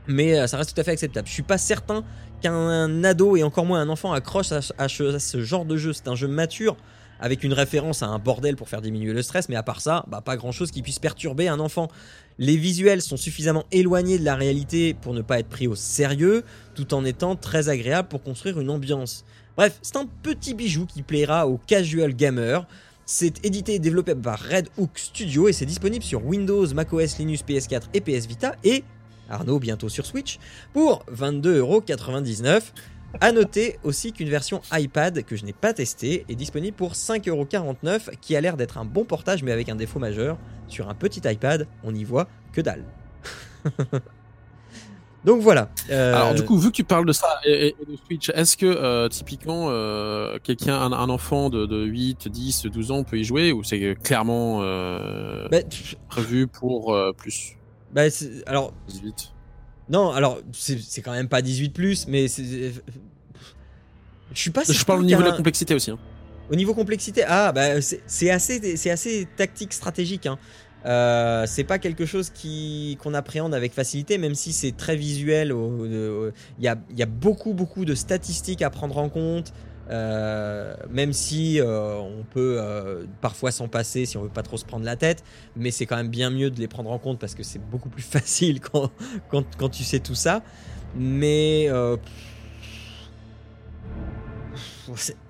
mais 0.07 0.39
euh, 0.39 0.47
ça 0.47 0.57
reste 0.57 0.75
tout 0.75 0.81
à 0.81 0.85
fait 0.85 0.93
acceptable. 0.93 1.27
Je 1.29 1.33
suis 1.33 1.43
pas 1.43 1.59
certain 1.59 2.05
qu'un 2.41 3.05
ado 3.05 3.37
et 3.37 3.43
encore 3.43 3.65
moins 3.67 3.81
un 3.81 3.89
enfant 3.89 4.13
accroche 4.13 4.51
à, 4.53 4.61
ce- 4.89 5.41
genre 5.43 5.65
de 5.65 5.77
jeu. 5.77 5.93
C'est 5.93 6.09
un 6.09 6.15
jeu 6.17 6.29
mature 6.29 6.77
avec 7.21 7.45
une 7.45 7.53
référence 7.53 8.03
à 8.03 8.07
un 8.09 8.19
bordel 8.19 8.57
pour 8.57 8.69
faire 8.69 8.81
diminuer 8.83 9.13
le 9.13 9.23
stress, 9.23 9.49
mais 9.49 9.55
à 9.55 9.63
part 9.63 9.81
ça, 9.81 10.05
bah, 10.09 10.21
pas 10.25 10.37
grand 10.37 10.51
chose 10.51 10.73
qui 10.73 10.83
puisse 10.83 10.99
perturber 10.99 11.47
un 11.47 11.61
enfant. 11.61 11.87
Les 12.39 12.57
visuels 12.57 13.01
sont 13.01 13.17
suffisamment 13.17 13.65
éloignés 13.71 14.19
de 14.19 14.25
la 14.25 14.35
réalité 14.35 14.95
pour 14.95 15.15
ne 15.15 15.23
pas 15.23 15.39
être 15.39 15.49
pris 15.49 15.69
au 15.69 15.77
sérieux, 15.77 16.43
tout 16.75 16.95
en 16.95 17.05
étant 17.05 17.37
très 17.37 17.69
agréables 17.69 18.09
pour 18.09 18.25
construire 18.25 18.59
une 18.59 18.71
ambiance. 18.71 19.25
Bref, 19.57 19.79
c'est 19.83 19.97
un 19.97 20.07
petit 20.23 20.55
bijou 20.55 20.85
qui 20.87 21.03
plaira 21.03 21.47
aux 21.47 21.59
casual 21.59 22.13
gamers. 22.15 22.67
C'est 23.05 23.45
édité 23.45 23.75
et 23.75 23.79
développé 23.79 24.15
par 24.17 24.41
Red 24.41 24.69
Hook 24.79 24.91
Studio 24.99 25.47
et 25.49 25.53
c'est 25.53 25.67
disponible 25.67 26.05
sur 26.05 26.25
Windows, 26.25 26.67
macOS, 26.75 27.19
Linux, 27.19 27.45
PS4 27.47 27.83
et 27.95 28.01
PS 28.01 28.27
Vita 28.27 28.55
et 28.65 28.83
Arnaud 29.33 29.59
bientôt 29.59 29.89
sur 29.89 30.07
Switch 30.07 30.39
pour 30.73 31.05
22,99€. 31.13 32.63
A 33.21 33.33
noter 33.33 33.79
aussi 33.85 34.13
qu'une 34.13 34.31
version 34.31 34.63
iPad 34.73 35.23
que 35.25 35.37
je 35.37 35.45
n'ai 35.45 35.53
pas 35.53 35.75
testée 35.75 36.25
est 36.29 36.35
disponible 36.35 36.77
pour 36.77 36.93
5,49€ 36.93 38.17
qui 38.21 38.37
a 38.37 38.41
l'air 38.41 38.57
d'être 38.57 38.79
un 38.79 38.85
bon 38.85 39.05
portage 39.05 39.43
mais 39.43 39.53
avec 39.53 39.69
un 39.69 39.75
défaut 39.75 39.99
majeur. 39.99 40.39
Sur 40.69 40.89
un 40.89 40.95
petit 40.95 41.21
iPad, 41.25 41.67
on 41.85 41.93
n'y 41.93 42.05
voit 42.05 42.29
que 42.53 42.61
dalle. 42.61 42.85
Donc 45.25 45.41
voilà. 45.41 45.69
Euh, 45.91 46.17
Alors 46.17 46.35
du 46.35 46.45
coup, 46.45 46.59
vu 46.59 46.71
que 46.71 46.77
tu 46.77 46.85
parles 46.85 47.07
de 47.07 47.13
ça 47.13 47.29
et, 47.45 47.69
et 47.69 47.87
de 47.87 47.97
Switch, 48.07 48.31
est-ce 48.31 48.57
que 48.57 48.67
euh, 48.67 49.09
typiquement 49.09 49.67
euh, 49.69 50.39
quelqu'un, 50.43 50.75
un, 50.75 50.93
un 50.93 51.09
enfant 51.11 51.49
de, 51.49 51.67
de 51.67 51.85
8, 51.85 52.29
10, 52.29 52.67
12 52.67 52.91
ans 52.91 53.05
peut 53.05 53.19
y 53.19 53.25
jouer 53.25 53.53
ou 53.53 53.63
c'est 53.63 53.97
clairement 54.03 54.61
bah, 55.51 55.59
prévu 56.09 56.49
pour 56.49 56.97
plus? 57.17 57.57
Bah, 57.93 58.03
alors 58.47 58.73
18 58.89 59.33
non, 59.89 60.11
alors 60.11 60.41
c'est 60.53 60.79
c'est 60.81 61.03
quand 61.03 61.13
même 61.13 61.29
pas 61.29 61.43
18 61.43 61.71
plus, 61.71 62.07
mais 62.07 62.29
c'est 62.29 62.73
je 64.33 64.41
suis 64.41 64.51
pas. 64.51 64.63
Je 64.65 64.85
parle 64.85 65.01
au 65.01 65.05
niveau 65.05 65.21
de 65.21 65.27
la 65.27 65.37
complexité 65.37 65.75
aussi. 65.75 65.91
hein. 65.91 65.99
Au 66.51 66.55
niveau 66.55 66.75
complexité, 66.75 67.25
ah 67.27 67.53
bah 67.53 67.81
c'est 67.83 68.01
c'est 68.07 68.31
assez, 68.31 68.77
c'est 68.77 68.91
assez 68.91 69.29
tactique 69.37 69.73
stratégique. 69.73 70.27
Hein. 70.27 70.39
Euh, 70.87 71.45
c'est 71.47 71.65
pas 71.65 71.79
quelque 71.79 72.07
chose 72.07 72.31
qui 72.31 72.97
qu'on 73.03 73.15
appréhende 73.15 73.55
avec 73.55 73.73
facilité, 73.73 74.19
même 74.19 74.35
si 74.35 74.53
c'est 74.53 74.73
très 74.77 74.97
visuel. 74.97 75.55
Il 75.55 76.33
y, 76.65 76.69
a, 76.69 76.77
il 76.91 76.99
y 76.99 77.03
a 77.03 77.07
beaucoup 77.07 77.53
beaucoup 77.53 77.85
de 77.85 77.95
statistiques 77.95 78.63
à 78.63 78.71
prendre 78.71 78.99
en 78.99 79.09
compte. 79.09 79.53
Euh, 79.91 80.75
même 80.91 81.13
si 81.13 81.61
euh, 81.61 81.97
on 81.99 82.25
peut 82.25 82.57
euh, 82.61 83.05
parfois 83.21 83.51
s'en 83.51 83.69
passer 83.69 84.07
si 84.07 84.17
on 84.17 84.23
veut 84.23 84.29
pas 84.29 84.43
trop 84.43 84.57
se 84.57 84.65
prendre 84.65 84.85
la 84.85 84.97
tête, 84.97 85.25
mais 85.57 85.71
c'est 85.71 85.87
quand 85.87 85.97
même 85.97 86.09
bien 86.09 86.31
mieux 86.31 86.51
de 86.51 86.61
les 86.61 86.69
prendre 86.69 86.91
en 86.91 86.99
compte 86.99 87.19
parce 87.19 87.35
que 87.35 87.43
c'est 87.43 87.59
beaucoup 87.59 87.89
plus 87.89 88.03
facile 88.17 88.61
quand, 88.61 88.91
quand, 89.31 89.45
quand 89.57 89.69
tu 89.69 89.85
sais 89.85 90.01
tout 90.01 90.15
ça. 90.15 90.43
Mais 90.95 91.69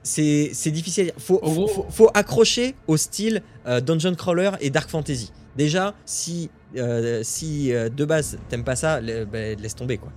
c'est- 0.03 0.71
difficile. 0.71 1.13
Faut, 1.19 1.39
faut, 1.43 1.69
faut- 1.69 1.87
faut 1.91 2.11
accrocher 2.15 2.75
au 2.87 2.97
style 2.97 3.43
Dungeon 3.65 4.15
Crawler 4.15 4.51
et 4.61 4.71
Dark 4.71 4.91
Fantasy. 4.91 5.33
Déjà, 5.57 5.95
si, 6.05 6.51
si 7.23 7.69
de 7.71 8.05
base 8.05 8.39
t'aimes 8.49 8.65
pas 8.65 8.77
ça, 8.77 9.01
bah, 9.01 9.55
laisse 9.59 9.75
tomber 9.77 9.99
quoi. 9.99 10.11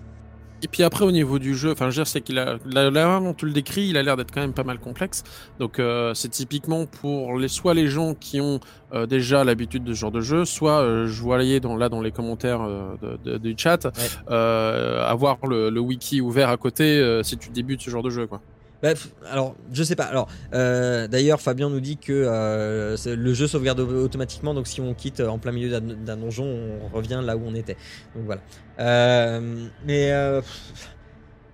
Et 0.63 0.67
puis 0.67 0.83
après 0.83 1.05
au 1.05 1.11
niveau 1.11 1.37
du 1.37 1.55
jeu, 1.55 1.71
enfin 1.71 1.85
je 1.85 1.97
veux 1.97 2.03
dire 2.03 2.07
c'est 2.07 2.21
qu'il 2.21 2.39
a 2.39 2.57
la, 2.65 2.89
manière 2.89 3.21
dont 3.21 3.33
tu 3.33 3.45
le 3.45 3.51
décris, 3.51 3.87
il 3.89 3.97
a 3.97 4.03
l'air 4.03 4.17
d'être 4.17 4.31
quand 4.31 4.41
même 4.41 4.53
pas 4.53 4.63
mal 4.63 4.79
complexe. 4.79 5.23
Donc 5.59 5.79
euh, 5.79 6.13
c'est 6.13 6.29
typiquement 6.29 6.85
pour 6.85 7.37
les 7.37 7.47
soit 7.49 7.73
les 7.73 7.87
gens 7.87 8.15
qui 8.15 8.41
ont 8.41 8.59
euh, 8.93 9.05
déjà 9.05 9.43
l'habitude 9.43 9.83
de 9.83 9.93
ce 9.93 9.99
genre 9.99 10.11
de 10.11 10.21
jeu, 10.21 10.45
soit 10.45 10.81
euh, 10.81 11.07
je 11.07 11.21
voyais 11.21 11.59
dans 11.59 11.75
là 11.75 11.89
dans 11.89 12.01
les 12.01 12.11
commentaires 12.11 12.61
euh, 12.61 12.95
de, 13.01 13.31
de- 13.33 13.37
du 13.37 13.53
chat 13.57 13.87
avoir 14.27 15.37
le, 15.47 15.69
le 15.69 15.79
wiki 15.79 16.21
ouvert 16.21 16.49
à 16.49 16.57
côté 16.57 17.19
si 17.23 17.37
tu 17.37 17.49
débutes 17.49 17.81
ce 17.81 17.89
genre 17.89 18.03
de 18.03 18.09
jeu 18.09 18.27
quoi. 18.27 18.41
Bref, 18.81 19.09
alors 19.31 19.55
je 19.71 19.83
sais 19.83 19.95
pas. 19.95 20.03
Alors 20.05 20.27
euh, 20.53 21.07
d'ailleurs, 21.07 21.41
Fabien 21.41 21.69
nous 21.69 21.79
dit 21.79 21.97
que 21.97 22.11
euh, 22.13 22.95
le 23.05 23.33
jeu 23.33 23.47
sauvegarde 23.47 23.79
au- 23.79 24.03
automatiquement, 24.03 24.53
donc 24.53 24.67
si 24.67 24.81
on 24.81 24.93
quitte 24.93 25.21
en 25.21 25.39
plein 25.39 25.51
milieu 25.51 25.79
d'un 25.79 26.17
donjon, 26.17 26.45
on 26.45 26.95
revient 26.95 27.21
là 27.23 27.37
où 27.37 27.41
on 27.45 27.55
était. 27.55 27.77
Donc 28.15 28.25
voilà. 28.25 28.41
Euh, 28.79 29.67
mais 29.85 30.11
euh, 30.11 30.41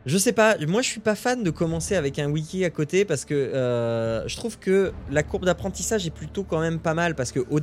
je 0.06 0.18
sais 0.18 0.34
pas. 0.34 0.58
Moi, 0.68 0.82
je 0.82 0.88
suis 0.88 1.00
pas 1.00 1.14
fan 1.16 1.44
de 1.44 1.52
commencer 1.52 1.96
avec 1.96 2.18
un 2.18 2.30
wiki 2.30 2.66
à 2.66 2.72
côté 2.72 3.06
parce 3.06 3.24
que 3.24 3.36
euh, 3.36 4.28
je 4.28 4.36
trouve 4.36 4.58
que 4.58 4.92
la 5.12 5.22
courbe 5.22 5.46
d'apprentissage 5.46 6.08
est 6.08 6.12
plutôt 6.12 6.44
quand 6.44 6.60
même 6.60 6.80
pas 6.80 6.96
mal 6.96 7.14
parce 7.16 7.32
que 7.32 7.40
au, 7.40 7.60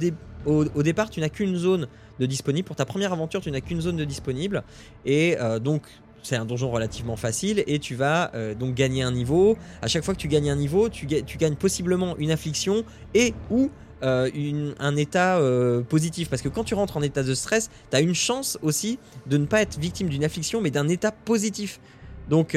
au, 0.47 0.83
départ, 0.85 1.11
tu 1.11 1.21
n'as 1.21 1.29
qu'une 1.31 1.57
zone 1.57 1.89
de 2.21 2.27
disponible. 2.27 2.67
Pour 2.67 2.77
ta 2.77 2.85
première 2.85 3.13
aventure, 3.13 3.41
tu 3.41 3.51
n'as 3.51 3.61
qu'une 3.61 3.81
zone 3.81 3.97
de 3.97 4.05
disponible 4.05 4.63
et 5.05 5.37
euh, 5.41 5.59
donc 5.59 5.83
c'est 6.23 6.37
un 6.37 6.45
donjon 6.45 6.71
relativement 6.71 7.17
facile 7.17 7.63
et 7.67 7.79
tu 7.79 7.95
vas 7.95 8.31
euh, 8.35 8.55
donc 8.55 8.75
gagner 8.75 9.03
un 9.03 9.13
niveau. 9.13 9.57
À 9.83 9.89
chaque 9.89 10.05
fois 10.05 10.15
que 10.15 10.21
tu 10.21 10.29
gagnes 10.29 10.51
un 10.51 10.57
niveau, 10.57 10.89
tu, 10.89 11.07
ga- 11.07 11.23
tu 11.23 11.39
gagnes 11.39 11.55
possiblement 11.57 12.17
une 12.19 12.31
affliction 12.31 12.85
et 13.15 13.35
ou 13.51 13.71
euh, 14.03 14.73
un 14.79 14.97
état 14.97 15.39
euh, 15.39 15.81
positif. 15.83 16.29
Parce 16.31 16.43
que 16.43 16.49
quand 16.49 16.65
tu 16.65 16.75
rentres 16.75 16.97
en 16.97 17.03
état 17.03 17.23
de 17.23 17.35
stress, 17.35 17.71
tu 17.91 17.97
as 17.97 18.01
une 18.01 18.15
chance 18.15 18.59
aussi 18.63 18.99
de 19.27 19.37
ne 19.39 19.47
pas 19.47 19.63
être 19.63 19.79
victime 19.79 20.09
d'une 20.09 20.25
affliction 20.25 20.61
mais 20.61 20.71
d'un 20.71 20.89
état 20.89 21.13
positif. 21.13 21.81
Donc 22.29 22.55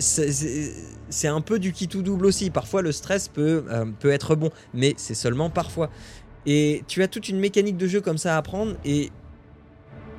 c'est- 0.00 1.28
un 1.28 1.40
peu 1.40 1.58
du 1.58 1.72
qui 1.72 1.88
tout 1.88 2.02
double 2.02 2.26
aussi. 2.26 2.50
Parfois 2.50 2.82
le 2.82 2.92
stress 2.92 3.28
peut, 3.28 3.64
peut 4.00 4.10
être 4.10 4.34
bon, 4.36 4.50
mais 4.74 4.94
c'est 4.96 5.14
seulement 5.14 5.50
parfois. 5.50 5.90
Et 6.46 6.82
tu 6.88 7.02
as 7.02 7.08
toute 7.08 7.28
une 7.28 7.38
mécanique 7.38 7.76
de 7.76 7.86
jeu 7.86 8.00
comme 8.00 8.16
ça 8.18 8.34
à 8.34 8.38
apprendre 8.38 8.74
et 8.84 9.10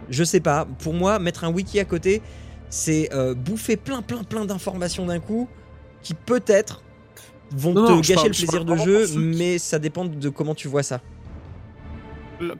je 0.09 0.23
sais 0.23 0.39
pas, 0.39 0.65
pour 0.79 0.93
moi, 0.93 1.19
mettre 1.19 1.43
un 1.43 1.51
wiki 1.51 1.79
à 1.79 1.85
côté, 1.85 2.21
c'est 2.69 3.09
euh, 3.13 3.33
bouffer 3.33 3.77
plein, 3.77 4.01
plein, 4.01 4.23
plein 4.23 4.45
d'informations 4.45 5.05
d'un 5.05 5.19
coup 5.19 5.47
qui 6.03 6.13
peut-être 6.13 6.83
vont 7.51 7.73
Non, 7.73 7.85
te 7.85 7.91
non, 7.91 7.97
gâcher 7.97 8.13
parle- 8.15 8.27
le 8.27 8.33
plaisir 8.33 8.65
de 8.65 8.75
jeu, 8.75 9.05
qui- 9.07 9.17
mais 9.17 9.57
ça 9.57 9.79
dépend 9.79 10.05
de 10.05 10.29
comment 10.29 10.53
tu 10.55 10.67
vois 10.67 10.83
ça. 10.83 11.01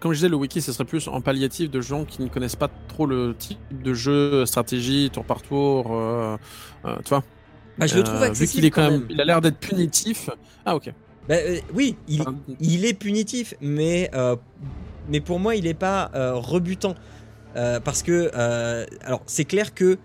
Comme 0.02 0.12
je 0.12 0.18
disais, 0.18 0.30
le 0.30 0.36
wiki, 0.36 0.62
ce 0.62 0.74
serait 0.74 0.84
plus 0.84 1.08
en 1.08 1.22
palliatif 1.22 1.70
de 1.72 1.80
gens 1.80 2.04
qui 2.04 2.22
ne 2.22 2.28
connaissent 2.28 2.58
pas 2.58 2.70
trop 2.90 3.06
le 3.06 3.34
type 3.38 3.60
de 3.82 3.94
jeu, 3.94 4.46
stratégie, 4.46 5.10
tour 5.14 5.24
par 5.24 5.42
tour, 5.42 5.94
euh, 5.96 6.36
euh, 6.86 6.96
tu 7.06 7.10
vois. 7.10 7.24
Bah, 7.78 7.88
je 7.88 7.96
le 7.96 8.04
trouve 8.04 8.30
Vu 8.34 8.46
qu'il 8.46 8.66
est 8.66 8.72
quand 8.72 8.82
quand 8.84 8.92
même, 8.92 9.00
même. 9.02 9.08
il 9.10 9.22
a 9.22 9.24
l'air 9.26 9.40
d'être 9.40 9.58
punitif. 9.58 10.30
Ah 10.66 10.76
ok. 10.76 10.92
Bah, 11.30 11.36
oui, 11.74 11.96
il, 12.10 12.20
Enfin, 12.22 12.36
il 12.60 12.84
est 12.86 12.94
punitif, 12.94 13.54
mais, 13.62 14.12
mais 15.08 15.22
pour 15.22 15.40
moi, 15.40 15.56
il 15.56 15.64
n'est 15.64 15.74
pas 15.74 16.12
rebutant. 16.34 16.96
Euh, 17.56 17.80
parce 17.80 18.04
que, 18.04 18.32
euh, 18.36 18.86
alors, 19.04 19.22
c'est 19.26 19.46
clair 19.46 19.74
que 19.74 19.98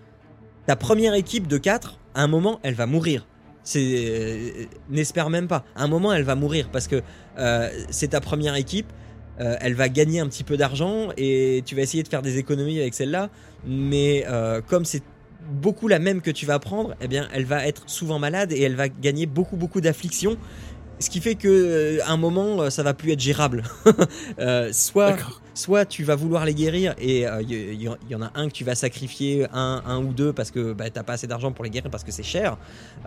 ta 0.65 0.75
première 0.75 1.13
équipe 1.13 1.47
de 1.47 1.57
4, 1.57 1.99
à 2.13 2.23
un 2.23 2.27
moment, 2.27 2.59
elle 2.63 2.73
va 2.73 2.85
mourir. 2.85 3.27
C'est, 3.63 3.79
euh, 3.81 4.65
n'espère 4.89 5.29
même 5.29 5.47
pas. 5.47 5.63
À 5.75 5.83
un 5.83 5.87
moment, 5.87 6.13
elle 6.13 6.23
va 6.23 6.35
mourir 6.35 6.69
parce 6.71 6.87
que 6.87 7.01
c'est 7.89 8.09
ta 8.09 8.21
première 8.21 8.55
équipe. 8.55 8.87
elle 9.37 9.73
va 9.73 9.89
gagner 9.89 10.21
un 10.21 10.27
petit 10.27 10.45
peu 10.45 10.55
d'argent 10.55 11.09
et 11.17 11.61
tu 11.65 11.75
vas 11.75 11.81
essayer 11.81 12.03
de 12.03 12.07
faire 12.07 12.21
des 12.21 12.37
économies 12.37 12.79
avec 12.79 12.93
celle-là. 12.93 13.29
Mais 13.65 14.25
comme 14.67 14.85
c'est 14.85 15.03
beaucoup 15.49 15.87
la 15.87 15.99
même 15.99 16.21
que 16.21 16.31
tu 16.31 16.45
vas 16.45 16.59
prendre, 16.59 16.95
eh 17.01 17.07
bien, 17.07 17.27
elle 17.33 17.45
va 17.45 17.67
être 17.67 17.83
souvent 17.87 18.17
malade 18.19 18.51
et 18.51 18.61
elle 18.61 18.75
va 18.75 18.87
gagner 18.87 19.25
beaucoup, 19.25 19.57
beaucoup 19.57 19.81
d'afflictions. 19.81 20.37
Ce 20.99 21.09
qui 21.09 21.19
fait 21.19 21.35
que 21.35 21.47
euh, 21.49 21.99
à 22.05 22.11
un 22.11 22.17
moment, 22.17 22.61
euh, 22.61 22.69
ça 22.69 22.81
va 22.83 22.93
plus 22.93 23.11
être 23.11 23.19
gérable. 23.19 23.63
Euh, 24.39 24.71
soit, 24.73 25.11
soit 25.53 25.85
tu 25.85 26.03
vas 26.03 26.15
vouloir 26.15 26.45
les 26.45 26.53
guérir 26.53 26.93
et 26.99 27.21
il 27.41 27.51
y, 27.51 27.85
y- 27.85 27.89
y 28.09 28.15
en 28.15 28.21
a 28.21 28.31
un 28.35 28.47
que 28.47 28.53
tu 28.53 28.63
vas 28.63 28.75
sacrifier, 28.75 29.45
un, 29.53 29.81
un 29.85 29.99
ou 30.03 30.11
deux 30.13 30.33
parce 30.33 30.51
que 30.51 30.73
bah, 30.73 30.89
t'as 30.89 31.03
pas 31.03 31.13
assez 31.13 31.27
d'argent 31.27 31.51
pour 31.53 31.63
les 31.63 31.69
guérir 31.69 31.89
parce 31.89 32.03
que 32.03 32.11
c'est 32.11 32.23
cher. 32.23 32.57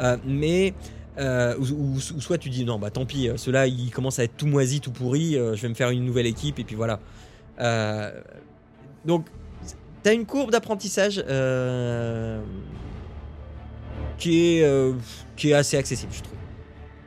Euh, 0.01 0.17
mais 0.27 0.73
ou, 1.19 1.63
ou- 1.65 1.95
ou 1.97 2.21
soit 2.21 2.39
tu 2.39 2.49
dis 2.49 2.65
non 2.65 2.79
bah 2.79 2.91
tant 2.91 3.05
pis, 3.05 3.29
ceux-là 3.37 3.67
ils 3.67 3.91
commencent 3.91 4.19
à 4.21 4.25
être 4.25 4.37
tout 4.37 4.47
moisis, 4.47 4.81
tout 4.81 4.93
pourris, 4.93 5.33
je 5.35 5.61
vais 5.61 5.69
me 5.69 5.75
faire 5.75 5.91
une 5.91 6.05
nouvelle 6.05 6.27
équipe 6.27 6.59
et 6.59 6.65
puis 6.65 6.77
voilà. 6.77 7.01
Donc 9.05 9.27
t'as 10.03 10.15
une 10.15 10.25
courbe 10.27 10.51
d'apprentissage 10.51 11.23
qui 14.19 14.59
est 14.59 14.93
qui 15.37 15.51
est 15.51 15.55
assez 15.55 15.77
accessible 15.77 16.13
je 16.15 16.23
trouve. 16.23 16.35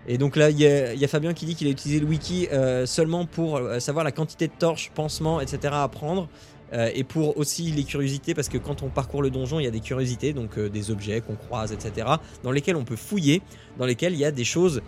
Et 0.07 0.17
donc 0.17 0.35
là, 0.35 0.49
il 0.49 0.59
y, 0.59 0.65
a 0.65 1.07
Fabien 1.07 1.33
qui 1.33 1.45
dit 1.45 1.55
qu'il 1.55 1.67
a 1.67 1.71
utilisé 1.71 1.99
le 1.99 2.07
wiki 2.07 2.47
euh, 2.51 2.85
seulement 2.85 3.25
pour 3.25 3.57
euh, 3.57 3.79
savoir 3.79 4.03
la 4.03 4.11
quantité 4.11 4.47
de 4.47 4.53
torches, 4.57 4.91
pansements, 4.93 5.41
etc. 5.41 5.73
à 5.73 5.87
prendre. 5.87 6.27
euh, 6.73 6.89
et 6.95 7.03
pour 7.03 7.37
aussi 7.37 7.63
les 7.71 7.83
curiosités, 7.83 8.33
parce 8.33 8.49
que 8.49 8.57
quand 8.57 8.81
on 8.81 8.89
parcourt 8.89 9.21
le 9.21 9.29
donjon, 9.29 9.59
il 9.59 9.63
y 9.63 9.67
a 9.67 9.71
des 9.71 9.81
curiosités, 9.81 10.33
donc 10.33 10.57
des 10.57 10.89
objets 10.89 11.21
qu'on 11.21 11.35
croise, 11.35 11.71
etc. 11.71 12.07
Dans 12.43 12.51
lesquels 12.51 12.77
on 12.77 12.85
peut 12.85 12.95
fouiller, 12.95 13.41
dans 13.77 13.85
lesquels 13.85 14.13
il 14.13 14.19
y 14.19 14.25
a 14.25 14.31
des 14.31 14.45
choses 14.45 14.81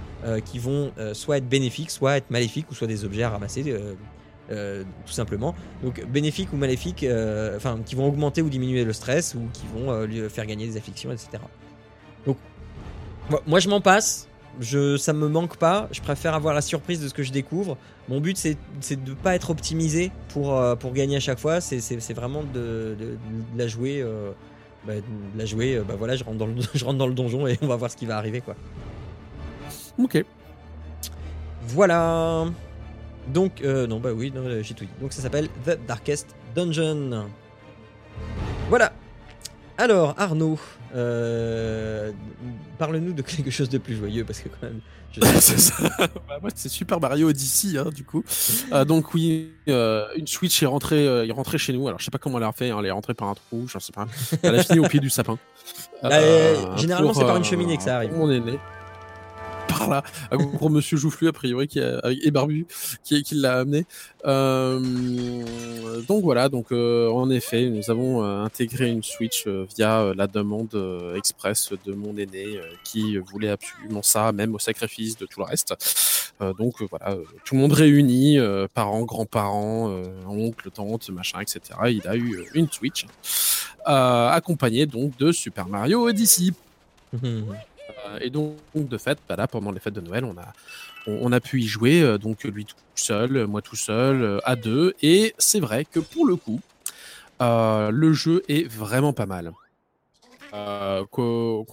qui 0.45 0.59
vont 0.59 0.91
soit 1.13 1.37
être 1.37 1.49
bénéfiques, 1.49 1.91
soit 1.91 2.17
être 2.17 2.31
maléfiques, 2.31 2.71
ou 2.71 2.73
soit 2.73 2.87
des 2.87 3.03
objets 3.03 3.23
à 3.23 3.29
ramasser. 3.31 3.75
tout 4.49 5.11
simplement. 5.11 5.53
Donc 5.83 6.05
bénéfiques 6.07 6.53
ou 6.53 6.55
maléfiques, 6.55 7.05
enfin 7.57 7.79
qui 7.85 7.95
vont 7.95 8.07
augmenter 8.07 8.41
ou 8.41 8.49
diminuer 8.49 8.85
le 8.85 8.93
stress 8.93 9.35
ou 9.35 9.41
qui 9.51 9.63
vont 9.75 10.05
lui 10.05 10.29
faire 10.29 10.45
gagner 10.45 10.65
des 10.65 10.77
afflictions, 10.77 11.11
etc. 11.11 11.31
Donc 12.25 12.37
moi, 13.45 13.59
je 13.59 13.67
m'en 13.67 13.81
passe. 13.81 14.29
Je, 14.59 14.97
ça 14.97 15.13
me 15.13 15.27
manque 15.27 15.57
pas. 15.57 15.87
Je 15.91 16.01
préfère 16.01 16.33
avoir 16.35 16.53
la 16.53 16.61
surprise 16.61 17.01
de 17.01 17.07
ce 17.07 17.13
que 17.13 17.23
je 17.23 17.31
découvre. 17.31 17.77
Mon 18.09 18.19
but 18.21 18.37
c'est 18.37 19.03
de 19.03 19.13
pas 19.13 19.35
être 19.35 19.49
optimisé 19.49 20.11
pour 20.29 20.55
euh, 20.57 20.75
pour 20.75 20.93
gagner 20.93 21.15
à 21.17 21.19
chaque 21.19 21.39
fois. 21.39 21.59
C'est 21.61 22.13
vraiment 22.13 22.43
de, 22.43 22.95
de, 22.99 23.05
de 23.53 23.57
la 23.57 23.67
jouer. 23.67 24.01
euh, 24.01 24.31
bah, 24.85 24.95
de 24.95 25.37
la 25.39 25.45
jouer. 25.45 25.75
euh, 25.75 25.83
bah 25.83 25.95
voilà, 25.97 26.15
je 26.15 26.23
rentre 26.23 26.37
dans 26.37 26.45
le 26.47 26.55
je 26.73 26.85
rentre 26.85 26.97
dans 26.97 27.07
le 27.07 27.13
donjon 27.13 27.47
et 27.47 27.57
on 27.61 27.67
va 27.67 27.75
voir 27.77 27.89
ce 27.89 27.97
qui 27.97 28.05
va 28.05 28.17
arriver 28.17 28.41
quoi. 28.41 28.55
Ok. 29.97 30.23
Voilà. 31.67 32.45
Donc, 33.27 33.61
euh, 33.61 33.87
non, 33.87 33.99
bah 33.99 34.11
oui, 34.13 34.33
j'ai 34.61 34.73
tout 34.73 34.83
dit. 34.83 34.91
Donc, 34.99 35.13
ça 35.13 35.21
s'appelle 35.21 35.47
The 35.65 35.79
Darkest 35.87 36.35
Dungeon. 36.55 37.25
Voilà. 38.69 38.91
Alors, 39.77 40.13
Arnaud, 40.17 40.59
euh, 40.95 42.11
parle-nous 42.77 43.13
de 43.13 43.21
quelque 43.21 43.51
chose 43.51 43.69
de 43.69 43.77
plus 43.77 43.95
joyeux 43.95 44.23
parce 44.25 44.39
que 44.39 44.49
quand 44.49 44.63
même. 44.67 44.79
je- 45.11 45.21
c'est 45.39 45.59
ça. 45.59 45.75
Bah, 46.27 46.37
moi, 46.41 46.49
c'est 46.55 46.69
Super 46.69 46.99
Mario 46.99 47.29
Odyssey, 47.29 47.77
hein, 47.77 47.89
du 47.93 48.03
coup. 48.03 48.23
Euh, 48.71 48.85
donc 48.85 49.13
oui, 49.13 49.49
euh, 49.67 50.05
une 50.15 50.27
Switch 50.27 50.61
est 50.63 50.65
rentrée, 50.67 51.05
est 51.05 51.31
rentrée 51.31 51.57
chez 51.57 51.73
nous. 51.73 51.87
Alors 51.87 51.99
je 51.99 52.05
sais 52.05 52.11
pas 52.11 52.17
comment 52.17 52.37
elle 52.37 52.43
a 52.45 52.51
fait. 52.51 52.69
hein, 52.71 52.77
elle 52.79 52.85
est 52.87 52.91
rentrée 52.91 53.13
par 53.13 53.29
un 53.29 53.35
trou, 53.35 53.67
je 53.67 53.77
sais 53.79 53.91
pas. 53.93 54.05
Elle 54.41 54.55
a 54.55 54.63
fini 54.63 54.79
au 54.79 54.87
pied 54.87 54.99
du 54.99 55.09
sapin. 55.09 55.37
Euh, 56.03 56.77
généralement, 56.77 57.13
c'est 57.13 57.21
par 57.25 57.37
une 57.37 57.43
cheminée 57.43 57.77
que 57.77 57.83
ça 57.83 57.95
arrive. 57.97 58.09
pour 58.11 58.19
Mon 58.27 58.31
aîné. 58.31 58.59
Par 59.83 59.89
là, 59.89 60.03
un 60.31 60.37
gros 60.37 60.69
monsieur 60.69 60.97
joufflu 60.97 61.27
a 61.27 61.33
priori 61.33 61.67
qui 61.67 61.79
a, 61.79 61.99
et 62.09 62.31
barbu 62.31 62.65
qui, 63.03 63.23
l'a 63.31 63.59
amené. 63.59 63.85
Euh, 64.25 64.79
donc 66.07 66.23
voilà, 66.23 66.49
donc 66.49 66.71
euh, 66.71 67.09
en 67.09 67.29
effet, 67.29 67.69
nous 67.69 67.89
avons 67.89 68.23
euh, 68.23 68.43
intégré 68.43 68.89
une 68.89 69.03
Switch 69.03 69.47
via 69.47 70.13
la 70.15 70.27
demande 70.27 70.75
express 71.15 71.73
de 71.85 71.93
mon 71.93 72.17
aîné 72.17 72.59
qui 72.83 73.17
voulait 73.17 73.49
absolument 73.49 74.01
ça, 74.01 74.31
même 74.31 74.55
au 74.55 74.59
sacrifice 74.59 75.17
de 75.17 75.25
tout 75.25 75.39
le 75.39 75.45
reste. 75.45 75.73
Donc 76.57 76.81
voilà, 76.89 77.15
tout 77.45 77.55
le 77.55 77.61
monde 77.61 77.73
réuni, 77.73 78.37
parents, 78.73 79.03
grands-parents, 79.03 80.01
oncles, 80.27 80.71
tantes, 80.71 81.09
machin, 81.09 81.39
etc. 81.41 81.61
Il 81.89 82.07
a 82.07 82.15
eu 82.15 82.45
une 82.53 82.69
Switch 82.69 83.05
accompagnée 83.85 84.85
donc 84.85 85.17
de 85.17 85.31
Super 85.31 85.67
Mario 85.67 86.07
Odyssey. 86.07 86.51
Mhm. 88.05 88.11
Euh, 88.15 88.19
et 88.21 88.29
donc, 88.29 88.55
de 88.75 88.97
fait, 88.97 89.17
bah 89.27 89.35
là, 89.35 89.47
pendant 89.47 89.71
les 89.71 89.79
fêtes 89.79 89.93
de 89.93 90.01
Noël, 90.01 90.25
on 90.25 90.37
a, 90.37 90.53
on, 91.07 91.19
on 91.21 91.31
a 91.31 91.39
pu 91.39 91.61
y 91.61 91.67
jouer, 91.67 92.01
euh, 92.01 92.17
donc 92.17 92.43
lui 92.43 92.65
tout 92.65 92.75
seul, 92.95 93.45
moi 93.47 93.61
tout 93.61 93.75
seul, 93.75 94.21
euh, 94.21 94.39
à 94.43 94.55
deux. 94.55 94.93
Et 95.01 95.33
c'est 95.37 95.59
vrai 95.59 95.85
que 95.85 95.99
pour 95.99 96.25
le 96.25 96.35
coup, 96.35 96.59
euh, 97.41 97.91
le 97.91 98.13
jeu 98.13 98.43
est 98.47 98.67
vraiment 98.67 99.13
pas 99.13 99.25
mal. 99.25 99.51
Euh, 100.53 101.03
qu'on- 101.09 101.65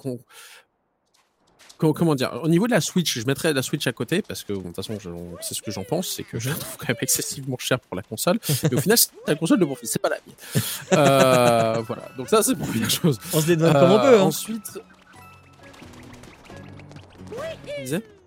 comment 1.95 2.15
dire 2.15 2.41
Au 2.43 2.49
niveau 2.49 2.67
de 2.67 2.73
la 2.73 2.81
Switch, 2.83 3.19
je 3.19 3.27
mettrais 3.27 3.53
la 3.55 3.63
Switch 3.63 3.87
à 3.87 3.93
côté 3.93 4.21
parce 4.23 4.43
que 4.45 4.53
bon, 4.53 4.61
de 4.61 4.67
toute 4.67 4.77
façon, 4.77 4.99
je- 5.01 5.09
on- 5.09 5.37
c'est 5.41 5.55
ce 5.55 5.63
que 5.63 5.71
j'en 5.71 5.83
pense, 5.85 6.09
c'est 6.09 6.25
que 6.25 6.39
je 6.39 6.51
la 6.51 6.55
trouve 6.55 6.77
quand 6.77 6.89
même 6.89 6.97
excessivement 7.01 7.57
cher 7.59 7.81
pour 7.81 7.97
la 7.97 8.03
console. 8.03 8.39
Mais 8.65 8.75
au 8.75 8.81
final, 8.81 8.99
c'est 8.99 9.11
la 9.27 9.35
console 9.35 9.61
de 9.61 9.65
mon 9.65 9.75
fils, 9.75 9.91
c'est 9.91 9.99
pas 9.99 10.11
la 10.11 10.17
mienne. 10.27 10.63
Euh, 10.93 11.83
voilà. 11.87 12.03
Donc 12.19 12.29
ça, 12.29 12.43
c'est 12.43 12.55
pour 12.55 12.67
première 12.69 12.91
chose. 12.91 13.19
On 13.33 13.41
se 13.41 13.47
dédouane 13.47 13.73
comme 13.73 13.93
on 13.93 13.99
peut. 14.01 14.19
hein. 14.19 14.23
Ensuite. 14.23 14.79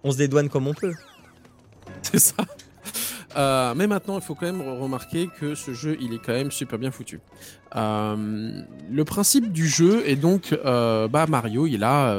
On 0.03 0.11
se 0.11 0.17
dédouane 0.17 0.49
comme 0.49 0.67
on 0.67 0.73
peut. 0.73 0.93
C'est 2.01 2.19
ça. 2.19 2.35
Euh, 3.35 3.73
mais 3.75 3.87
maintenant, 3.87 4.19
il 4.19 4.21
faut 4.21 4.35
quand 4.35 4.45
même 4.45 4.61
re- 4.61 4.79
remarquer 4.79 5.27
que 5.39 5.55
ce 5.55 5.73
jeu, 5.73 5.97
il 5.99 6.13
est 6.13 6.19
quand 6.19 6.33
même 6.33 6.51
super 6.51 6.77
bien 6.77 6.91
foutu. 6.91 7.19
Euh, 7.75 8.61
le 8.91 9.05
principe 9.05 9.51
du 9.51 9.67
jeu 9.67 10.07
est 10.07 10.15
donc, 10.15 10.53
euh, 10.53 11.07
bah 11.07 11.25
Mario, 11.27 11.65
il 11.65 11.83
a, 11.83 12.15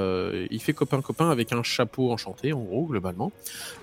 il 0.50 0.60
fait 0.60 0.72
copain 0.72 1.00
copain 1.00 1.30
avec 1.30 1.52
un 1.52 1.62
chapeau 1.62 2.10
enchanté, 2.10 2.52
en 2.52 2.62
gros 2.62 2.86
globalement. 2.86 3.30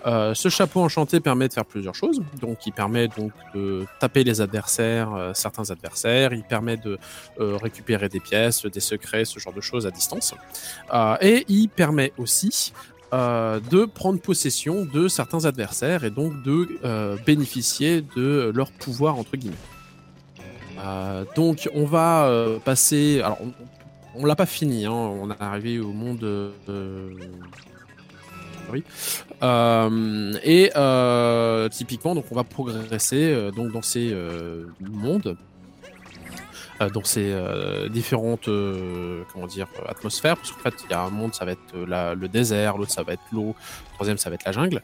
Ce 0.06 0.50
chapeau 0.50 0.82
enchanté 0.82 1.22
permet 1.22 1.48
de 1.48 1.54
faire 1.54 1.66
plusieurs 1.66 1.96
choses. 1.96 2.22
Donc, 2.42 2.66
il 2.66 2.74
permet 2.74 3.08
donc 3.08 3.32
de 3.56 3.86
taper 4.02 4.26
les 4.26 4.42
adversaires, 4.42 5.32
certains 5.34 5.70
adversaires. 5.72 6.34
Il 6.34 6.44
permet 6.44 6.76
de 6.76 6.98
récupérer 7.38 8.10
des 8.10 8.20
pièces, 8.20 8.66
des 8.66 8.82
secrets, 8.82 9.24
ce 9.24 9.40
genre 9.40 9.54
de 9.54 9.62
choses 9.62 9.88
à 9.88 9.92
distance. 9.92 10.34
Et 11.22 11.46
il 11.48 11.70
permet 11.70 12.12
aussi 12.18 12.74
euh, 13.14 13.60
de 13.70 13.84
prendre 13.84 14.22
possession 14.22 14.86
de 14.86 15.10
certains 15.10 15.44
adversaires 15.44 16.06
et 16.06 16.10
donc 16.10 16.44
de 16.44 16.80
euh, 16.86 17.18
bénéficier 17.26 18.06
de 18.16 18.54
leur 18.56 18.72
pouvoir 18.72 19.18
entre 19.18 19.36
guillemets. 19.36 19.58
Euh, 20.80 21.26
donc 21.36 21.70
on 21.74 21.84
va 21.84 22.32
passer. 22.64 23.22
Alors 23.22 23.38
on, 24.16 24.26
l'a 24.26 24.38
pas 24.38 24.46
fini. 24.46 24.86
Hein, 24.86 24.94
on 24.94 25.30
est 25.30 25.42
arrivé 25.42 25.80
au 25.80 25.92
monde. 25.92 26.26
oui. 28.72 28.84
Et 30.44 30.70
typiquement, 31.70 32.16
donc 32.16 32.26
on 32.32 32.36
va 32.36 32.46
progresser 32.46 33.52
donc 33.54 33.74
dans 33.74 33.82
ces 33.82 34.16
mondes, 34.80 35.36
dans 36.90 37.04
ces 37.04 37.32
euh, 37.32 37.90
différentes 37.90 38.48
euh, 38.48 39.24
comment 39.32 39.48
dire 39.48 39.68
atmosphères, 39.88 40.38
parce 40.38 40.52
qu'en 40.52 40.60
fait 40.60 40.74
il 40.86 40.92
y 40.92 40.94
a 40.94 41.02
un 41.02 41.10
monde 41.10 41.34
ça 41.34 41.46
va 41.46 41.52
être 41.52 41.60
euh, 41.76 42.16
le 42.16 42.28
désert, 42.28 42.78
l'autre 42.78 42.92
ça 42.92 43.04
va 43.04 43.14
être 43.14 43.22
l'eau, 43.32 43.56
le 43.90 43.94
troisième 43.94 44.18
ça 44.18 44.30
va 44.30 44.36
être 44.36 44.46
la 44.46 44.52
jungle. 44.52 44.82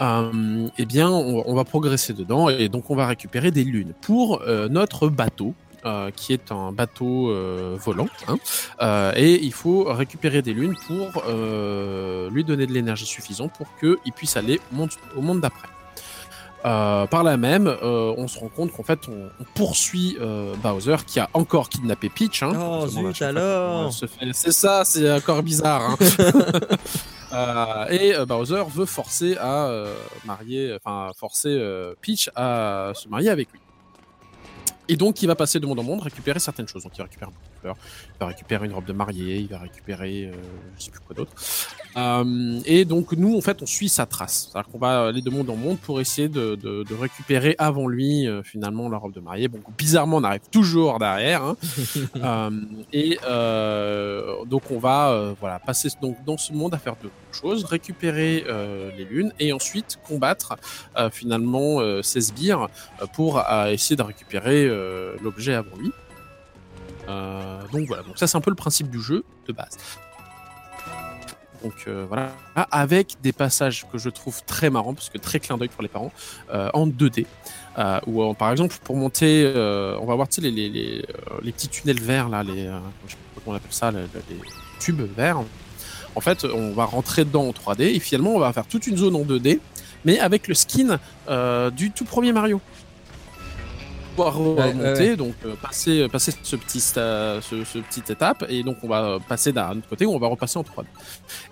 Euh, 0.00 0.68
eh 0.76 0.86
bien, 0.86 1.08
on, 1.08 1.54
va 1.54 1.64
progresser 1.64 2.14
dedans 2.14 2.48
et 2.48 2.68
donc 2.68 2.90
on 2.90 2.96
va 2.96 3.06
récupérer 3.06 3.52
des 3.52 3.62
lunes 3.62 3.92
pour 4.00 4.42
euh, 4.42 4.68
notre 4.68 5.08
bateau. 5.08 5.54
euh, 5.84 6.10
qui 6.10 6.32
est 6.32 6.50
un 6.50 6.72
bateau 6.72 7.30
euh, 7.30 7.76
volant, 7.78 8.08
hein. 8.26 8.38
Euh, 8.80 9.12
et 9.16 9.44
il 9.44 9.52
faut 9.52 9.84
récupérer 9.84 10.40
des 10.42 10.54
lunes 10.54 10.74
pour 10.86 11.22
euh, 11.28 12.30
lui 12.30 12.42
donner 12.42 12.66
de 12.66 12.72
l'énergie 12.72 13.04
suffisante 13.04 13.52
pour 13.52 13.66
qu'il 13.78 14.12
puisse 14.14 14.36
aller 14.36 14.60
au 14.72 14.76
monde, 14.76 14.90
au 15.14 15.20
monde 15.20 15.40
d'après. 15.40 15.68
Euh, 16.66 17.06
par 17.06 17.22
là 17.24 17.36
même, 17.36 17.66
euh, 17.66 18.14
on 18.16 18.26
se 18.26 18.38
rend 18.38 18.48
compte 18.48 18.72
qu'en 18.72 18.82
fait, 18.82 19.00
on, 19.08 19.28
on 19.38 19.44
poursuit 19.54 20.16
euh, 20.20 20.54
Bowser 20.62 20.96
qui 21.06 21.20
a 21.20 21.28
encore 21.34 21.68
kidnappé 21.68 22.08
Peach. 22.08 22.42
Hein, 22.42 22.52
Oh, 22.58 22.86
zut, 22.86 23.20
alors 23.22 23.92
fait- 23.94 24.30
C'est 24.32 24.52
ça, 24.52 24.82
c'est 24.84 25.12
encore 25.12 25.42
bizarre. 25.42 25.96
hein. 27.32 27.86
Et 27.90 28.14
Bowser 28.26 28.62
veut 28.72 28.86
forcer 28.86 29.36
à 29.38 29.68
marier, 30.24 30.74
enfin 30.76 31.10
forcer 31.18 31.60
Peach 32.00 32.30
à 32.36 32.92
se 32.94 33.08
marier 33.08 33.28
avec 33.28 33.50
lui. 33.52 33.60
Et 34.88 34.96
donc, 34.96 35.20
il 35.22 35.26
va 35.26 35.34
passer 35.34 35.58
de 35.60 35.66
monde 35.66 35.80
en 35.80 35.82
monde, 35.82 36.00
récupérer 36.02 36.38
certaines 36.38 36.68
choses. 36.68 36.84
Donc, 36.84 36.92
il 36.96 37.02
récupère 37.02 37.30
il 37.64 38.18
va 38.20 38.26
récupérer 38.26 38.66
une 38.66 38.72
robe 38.72 38.84
de 38.84 38.92
mariée, 38.92 39.38
il 39.38 39.48
va 39.48 39.58
récupérer, 39.58 40.26
euh, 40.26 40.32
je 40.78 40.84
sais 40.84 40.90
plus 40.90 41.00
quoi 41.00 41.14
d'autre. 41.14 41.32
Euh, 41.96 42.60
et 42.64 42.84
donc, 42.84 43.12
nous, 43.12 43.36
en 43.36 43.40
fait, 43.40 43.62
on 43.62 43.66
suit 43.66 43.88
sa 43.88 44.06
trace. 44.06 44.48
C'est-à-dire 44.50 44.70
qu'on 44.70 44.78
va 44.78 45.06
aller 45.06 45.22
de 45.22 45.30
monde 45.30 45.48
en 45.50 45.56
monde 45.56 45.78
pour 45.78 46.00
essayer 46.00 46.28
de, 46.28 46.56
de, 46.56 46.82
de 46.82 46.94
récupérer 46.94 47.54
avant 47.58 47.86
lui, 47.86 48.26
euh, 48.26 48.42
finalement, 48.42 48.88
la 48.88 48.98
robe 48.98 49.12
de 49.12 49.20
mariée. 49.20 49.48
Bon, 49.48 49.60
bizarrement, 49.78 50.18
on 50.18 50.24
arrive 50.24 50.42
toujours 50.50 50.98
derrière. 50.98 51.42
Hein. 51.42 51.56
Euh, 52.16 52.50
et 52.92 53.18
donc, 54.46 54.70
on 54.70 54.78
va 54.78 55.34
voilà, 55.40 55.58
passer 55.58 55.88
donc, 56.00 56.16
dans 56.24 56.38
ce 56.38 56.52
monde 56.52 56.74
à 56.74 56.78
faire 56.78 56.96
deux 57.02 57.10
choses 57.32 57.64
récupérer 57.64 58.44
les 58.96 59.04
lunes 59.04 59.32
et 59.38 59.52
ensuite 59.52 59.98
combattre 60.06 60.56
finalement 61.10 61.80
ces 62.02 62.20
sbires 62.20 62.68
pour 63.12 63.42
essayer 63.68 63.96
de 63.96 64.02
récupérer 64.02 64.68
l'objet 65.22 65.54
avant 65.54 65.76
lui. 65.76 65.92
Euh, 67.08 67.60
donc 67.72 67.86
voilà, 67.86 68.02
donc 68.02 68.18
ça 68.18 68.26
c'est 68.26 68.36
un 68.36 68.40
peu 68.40 68.50
le 68.50 68.56
principe 68.56 68.90
du 68.90 69.00
jeu 69.00 69.24
de 69.46 69.52
base. 69.52 69.76
Donc 71.64 71.84
euh, 71.88 72.04
voilà, 72.06 72.30
avec 72.70 73.16
des 73.22 73.32
passages 73.32 73.86
que 73.90 73.96
je 73.96 74.10
trouve 74.10 74.44
très 74.44 74.68
marrants, 74.68 74.92
parce 74.92 75.08
que 75.08 75.16
très 75.16 75.40
clin 75.40 75.56
d'œil 75.56 75.68
pour 75.68 75.82
les 75.82 75.88
parents, 75.88 76.12
euh, 76.52 76.68
en 76.74 76.86
2D. 76.86 77.24
Euh, 77.78 78.00
où 78.06 78.22
euh, 78.22 78.34
par 78.34 78.52
exemple 78.52 78.76
pour 78.84 78.96
monter, 78.96 79.50
on 79.98 80.04
va 80.04 80.14
voir 80.14 80.28
les, 80.38 81.02
petits 81.42 81.68
tunnels 81.68 82.00
verts 82.00 82.28
là, 82.28 82.42
les, 82.42 82.66
comment 83.34 83.46
on 83.46 83.54
appelle 83.54 83.72
ça, 83.72 83.90
les, 83.90 84.04
tubes 84.78 85.02
verts. 85.16 85.42
En 86.14 86.20
fait, 86.20 86.44
on 86.44 86.72
va 86.72 86.84
rentrer 86.84 87.24
dedans 87.24 87.48
en 87.48 87.52
3D 87.52 87.94
et 87.94 87.98
finalement 87.98 88.34
on 88.34 88.38
va 88.38 88.52
faire 88.52 88.66
toute 88.66 88.86
une 88.86 88.98
zone 88.98 89.16
en 89.16 89.24
2D, 89.24 89.58
mais 90.04 90.18
avec 90.20 90.48
le 90.48 90.54
skin 90.54 90.98
du 91.70 91.90
tout 91.92 92.04
premier 92.04 92.32
Mario. 92.32 92.60
Pouvoir 94.16 94.34
remonter, 94.36 95.10
ouais. 95.10 95.16
donc 95.16 95.34
euh, 95.44 95.54
passer, 95.60 96.08
passer 96.08 96.32
ce 96.42 96.56
petit, 96.56 96.80
ce, 96.80 97.40
ce 97.42 97.78
petite 97.78 98.10
étape, 98.10 98.44
et 98.48 98.62
donc 98.62 98.76
on 98.82 98.88
va 98.88 99.18
passer 99.28 99.52
d'un 99.52 99.72
autre 99.78 99.88
côté 99.88 100.06
où 100.06 100.12
on 100.12 100.18
va 100.18 100.28
repasser 100.28 100.58
en 100.58 100.62
3D. 100.62 100.84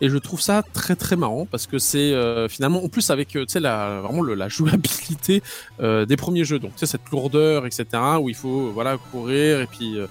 Et 0.00 0.08
je 0.08 0.16
trouve 0.18 0.40
ça 0.40 0.62
très 0.72 0.94
très 0.94 1.16
marrant 1.16 1.44
parce 1.46 1.66
que 1.66 1.78
c'est 1.78 2.12
euh, 2.12 2.48
finalement 2.48 2.84
en 2.84 2.88
plus 2.88 3.10
avec 3.10 3.34
euh, 3.36 3.44
tu 3.46 3.52
sais 3.54 3.60
la 3.60 4.00
vraiment 4.00 4.22
le- 4.22 4.34
la 4.34 4.48
jouabilité 4.48 5.42
euh, 5.80 6.04
des 6.06 6.16
premiers 6.16 6.44
jeux 6.44 6.58
donc 6.60 6.72
tu 6.72 6.78
sais 6.80 6.86
cette 6.86 7.08
lourdeur 7.10 7.66
etc 7.66 7.84
où 8.20 8.28
il 8.28 8.34
faut 8.36 8.68
euh, 8.68 8.70
voilà 8.72 8.96
courir 9.10 9.60
et 9.60 9.66
puis 9.66 9.98
euh, 9.98 10.06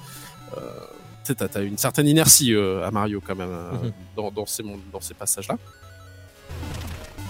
euh, 0.57 0.59
tu 1.23 1.27
sais 1.27 1.35
t'as 1.35 1.47
t'as 1.47 1.63
une 1.63 1.77
certaine 1.77 2.07
inertie 2.07 2.53
euh, 2.53 2.85
à 2.85 2.91
Mario 2.91 3.21
quand 3.25 3.35
même 3.35 3.49
euh, 3.49 3.71
Mhm. 3.83 3.91
dans, 4.17 4.31
dans 4.31 4.45
ces 4.45 4.63
dans 4.91 4.99
ces 5.01 5.13
passages 5.13 5.47
là 5.47 5.55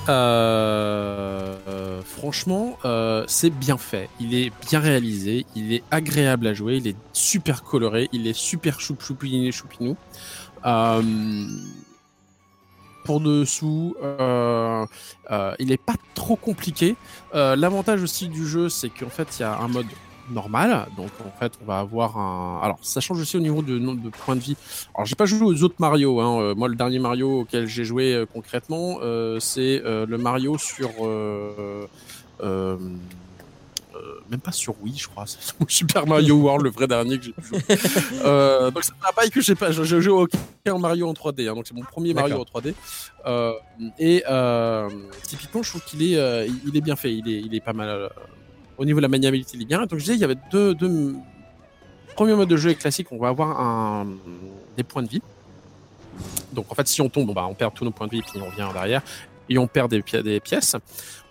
euh, 0.09 1.10
franchement, 2.31 2.77
euh, 2.85 3.25
c'est 3.27 3.49
bien 3.49 3.77
fait. 3.77 4.07
Il 4.21 4.33
est 4.33 4.53
bien 4.69 4.79
réalisé. 4.79 5.45
Il 5.53 5.73
est 5.73 5.83
agréable 5.91 6.47
à 6.47 6.53
jouer. 6.53 6.77
Il 6.77 6.87
est 6.87 6.95
super 7.11 7.61
coloré. 7.61 8.07
Il 8.13 8.25
est 8.25 8.37
super 8.37 8.79
choup 8.79 8.95
choupiné 9.01 9.51
choupinou. 9.51 9.97
Euh, 10.65 11.01
pour 13.03 13.19
dessous, 13.19 13.97
euh, 14.01 14.85
il 15.59 15.73
est 15.73 15.83
pas 15.83 15.95
trop 16.13 16.37
compliqué. 16.37 16.95
L'avantage 17.33 18.01
aussi 18.01 18.29
du 18.29 18.47
jeu, 18.47 18.69
c'est 18.69 18.89
qu'en 18.89 19.09
fait, 19.09 19.27
il 19.37 19.41
y 19.41 19.43
a 19.43 19.57
un 19.57 19.67
mode 19.67 19.87
normal. 20.29 20.87
Donc, 20.95 21.09
en 21.27 21.37
fait, 21.37 21.51
on 21.61 21.65
va 21.65 21.79
avoir 21.79 22.17
un. 22.17 22.61
Alors, 22.63 22.79
ça 22.81 23.01
change 23.01 23.19
aussi 23.19 23.35
au 23.35 23.41
niveau 23.41 23.61
de 23.61 23.77
de 23.77 24.09
points 24.09 24.37
de 24.37 24.41
vie. 24.41 24.55
Alors, 24.95 25.05
j'ai 25.05 25.15
pas 25.15 25.25
joué 25.25 25.41
aux 25.41 25.63
autres 25.63 25.75
Mario. 25.79 26.21
Hein. 26.21 26.53
Moi, 26.55 26.69
le 26.69 26.75
dernier 26.75 26.99
Mario 26.99 27.41
auquel 27.41 27.67
j'ai 27.67 27.83
joué 27.83 28.23
concrètement, 28.31 28.99
c'est 29.41 29.81
le 29.83 30.17
Mario 30.17 30.57
sur. 30.57 30.91
Euh, 32.41 32.77
euh, 33.95 34.19
même 34.29 34.39
pas 34.39 34.51
sur 34.51 34.75
Wii, 34.81 34.97
je 34.97 35.07
crois. 35.07 35.25
C'est 35.27 35.53
Super 35.67 36.07
Mario 36.07 36.35
World, 36.35 36.63
le 36.63 36.71
vrai 36.71 36.87
dernier 36.87 37.17
que 37.17 37.25
j'ai 37.25 37.33
joué. 37.37 37.59
euh, 38.23 38.71
donc 38.71 38.83
c'est 38.83 38.93
un 38.93 39.11
pareil 39.13 39.29
que 39.29 39.41
j'ai 39.41 39.55
pas. 39.55 39.71
Je, 39.71 39.83
je 39.83 39.99
joue 39.99 40.17
aucun 40.17 40.77
Mario 40.77 41.07
en 41.09 41.13
3D, 41.13 41.47
hein, 41.49 41.55
donc 41.55 41.67
c'est 41.67 41.73
mon 41.73 41.83
premier 41.83 42.13
Mario 42.13 42.39
en 42.39 42.43
3D. 42.43 42.73
Euh, 43.25 43.53
et 43.99 44.23
euh, 44.29 44.89
typiquement, 45.23 45.61
je 45.61 45.69
trouve 45.69 45.83
qu'il 45.83 46.03
est, 46.03 46.47
il 46.65 46.75
est 46.75 46.81
bien 46.81 46.95
fait. 46.95 47.13
Il 47.13 47.29
est, 47.29 47.41
il 47.41 47.53
est 47.53 47.61
pas 47.61 47.73
mal. 47.73 48.09
au 48.77 48.85
niveau 48.85 48.99
de 48.99 49.03
la 49.03 49.09
maniabilité, 49.09 49.51
il 49.55 49.63
est 49.63 49.65
bien. 49.65 49.81
Donc 49.81 49.93
je 49.93 50.05
disais, 50.05 50.15
il 50.15 50.21
y 50.21 50.25
avait 50.25 50.37
deux, 50.51 50.73
deux 50.73 51.15
premier 52.15 52.33
mode 52.33 52.49
de 52.49 52.57
jeu 52.57 52.69
est 52.69 52.75
classique. 52.75 53.11
On 53.11 53.17
va 53.17 53.29
avoir 53.29 53.59
un, 53.59 54.07
des 54.77 54.83
points 54.83 55.03
de 55.03 55.09
vie. 55.09 55.21
Donc 56.53 56.71
en 56.71 56.75
fait, 56.75 56.87
si 56.87 57.01
on 57.01 57.09
tombe, 57.09 57.33
bah, 57.33 57.45
on 57.49 57.53
perd 57.53 57.73
tous 57.73 57.85
nos 57.85 57.91
points 57.91 58.07
de 58.07 58.11
vie, 58.11 58.21
puis 58.21 58.39
on 58.41 58.45
revient 58.45 58.67
derrière 58.73 59.01
et 59.53 59.57
on 59.57 59.67
perd 59.67 59.89
des, 59.91 60.01
pi- 60.01 60.23
des 60.23 60.39
pièces. 60.39 60.75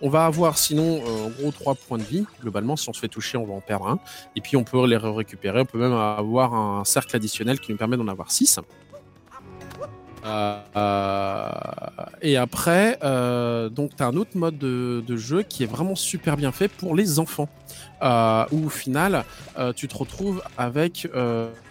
On 0.01 0.09
va 0.09 0.25
avoir 0.25 0.57
sinon 0.57 1.01
euh, 1.05 1.25
en 1.27 1.29
gros 1.29 1.51
trois 1.51 1.75
points 1.75 1.97
de 1.97 2.03
vie. 2.03 2.25
Globalement, 2.41 2.75
si 2.75 2.89
on 2.89 2.93
se 2.93 2.99
fait 2.99 3.07
toucher, 3.07 3.37
on 3.37 3.45
va 3.45 3.53
en 3.53 3.61
perdre 3.61 3.87
un. 3.87 3.99
Et 4.35 4.41
puis 4.41 4.55
on 4.57 4.63
peut 4.63 4.85
les 4.85 4.97
récupérer. 4.97 5.61
On 5.61 5.65
peut 5.65 5.79
même 5.79 5.93
avoir 5.93 6.53
un 6.53 6.83
cercle 6.85 7.15
additionnel 7.15 7.59
qui 7.59 7.71
nous 7.71 7.77
permet 7.77 7.97
d'en 7.97 8.07
avoir 8.07 8.31
six. 8.31 8.59
Euh, 10.23 10.59
euh, 10.75 11.49
et 12.21 12.37
après, 12.37 12.99
euh, 13.03 13.69
donc 13.69 13.95
tu 13.95 14.03
as 14.03 14.05
un 14.07 14.15
autre 14.15 14.37
mode 14.37 14.57
de, 14.59 15.03
de 15.05 15.17
jeu 15.17 15.41
qui 15.41 15.63
est 15.63 15.67
vraiment 15.67 15.95
super 15.95 16.37
bien 16.37 16.51
fait 16.51 16.67
pour 16.67 16.95
les 16.95 17.17
enfants. 17.19 17.49
Euh, 18.03 18.45
où 18.51 18.65
au 18.65 18.69
final, 18.69 19.23
tu 19.75 19.87
te 19.87 19.95
retrouves 19.97 20.41
avec 20.57 21.07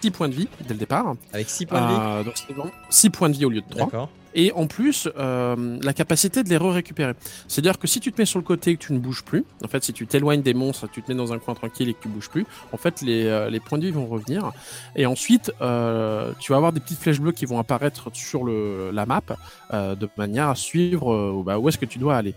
6 0.00 0.10
points 0.12 0.28
de 0.28 0.34
vie 0.34 0.48
dès 0.66 0.74
le 0.74 0.80
départ. 0.80 1.14
Avec 1.32 1.48
6 1.48 1.66
points 1.66 1.80
de 1.80 1.86
vie. 2.20 2.24
Donc 2.24 2.34
c'est 2.36 2.52
vraiment 2.52 2.70
6 2.88 3.10
points 3.10 3.28
de 3.28 3.34
vie 3.36 3.44
au 3.44 3.50
lieu 3.50 3.60
de 3.60 3.68
3 3.68 3.84
D'accord. 3.86 4.08
Et 4.34 4.52
en 4.52 4.66
plus 4.66 5.08
euh, 5.18 5.78
la 5.82 5.92
capacité 5.92 6.42
de 6.42 6.48
les 6.48 6.56
récupérer. 6.56 7.14
C'est-à-dire 7.48 7.78
que 7.78 7.86
si 7.86 8.00
tu 8.00 8.12
te 8.12 8.20
mets 8.20 8.26
sur 8.26 8.38
le 8.38 8.44
côté 8.44 8.72
et 8.72 8.76
que 8.76 8.84
tu 8.84 8.92
ne 8.92 8.98
bouges 8.98 9.24
plus, 9.24 9.44
en 9.64 9.68
fait 9.68 9.82
si 9.84 9.92
tu 9.92 10.06
t'éloignes 10.06 10.42
des 10.42 10.54
monstres, 10.54 10.88
tu 10.90 11.02
te 11.02 11.10
mets 11.10 11.16
dans 11.16 11.32
un 11.32 11.38
coin 11.38 11.54
tranquille 11.54 11.88
et 11.88 11.94
que 11.94 12.02
tu 12.02 12.08
bouges 12.08 12.28
plus, 12.28 12.46
en 12.72 12.76
fait 12.76 13.00
les, 13.02 13.26
euh, 13.26 13.50
les 13.50 13.60
points 13.60 13.78
de 13.78 13.86
vie 13.86 13.92
vont 13.92 14.06
revenir. 14.06 14.52
Et 14.96 15.06
ensuite 15.06 15.52
euh, 15.60 16.32
tu 16.38 16.52
vas 16.52 16.56
avoir 16.56 16.72
des 16.72 16.80
petites 16.80 16.98
flèches 16.98 17.20
bleues 17.20 17.32
qui 17.32 17.46
vont 17.46 17.58
apparaître 17.58 18.10
sur 18.12 18.44
la 18.46 19.06
map 19.06 19.20
de 19.72 20.08
manière 20.16 20.48
à 20.48 20.54
suivre 20.54 21.42
bah, 21.44 21.58
où 21.58 21.68
est-ce 21.68 21.78
que 21.78 21.86
tu 21.86 21.98
dois 21.98 22.16
aller. 22.16 22.34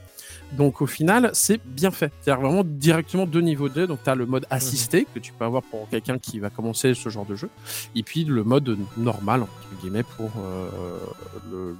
Donc 0.58 0.82
au 0.82 0.88
final, 0.88 1.32
c'est 1.34 1.60
bien 1.66 1.92
fait. 1.92 2.12
C'est-à-dire 2.22 2.46
vraiment 2.46 2.64
directement 2.64 3.26
deux 3.26 3.42
niveaux 3.42 3.70
2. 3.70 3.88
Donc 3.88 4.00
tu 4.04 4.10
as 4.10 4.16
le 4.16 4.26
mode 4.26 4.46
assisté 4.50 5.08
que 5.14 5.20
tu 5.20 5.34
peux 5.34 5.46
avoir 5.46 5.64
pour 5.64 5.90
quelqu'un 5.90 6.20
qui 6.20 6.40
va 6.40 6.50
commencer 6.50 6.94
ce 6.94 7.10
genre 7.10 7.26
de 7.26 7.36
jeu. 7.36 7.50
Et 7.96 8.04
puis 8.04 8.24
le 8.24 8.44
mode 8.44 8.78
normal, 8.98 9.44
entre 9.44 9.82
guillemets, 9.82 10.04
pour 10.04 10.32
euh, 10.38 11.00
le, 11.52 11.76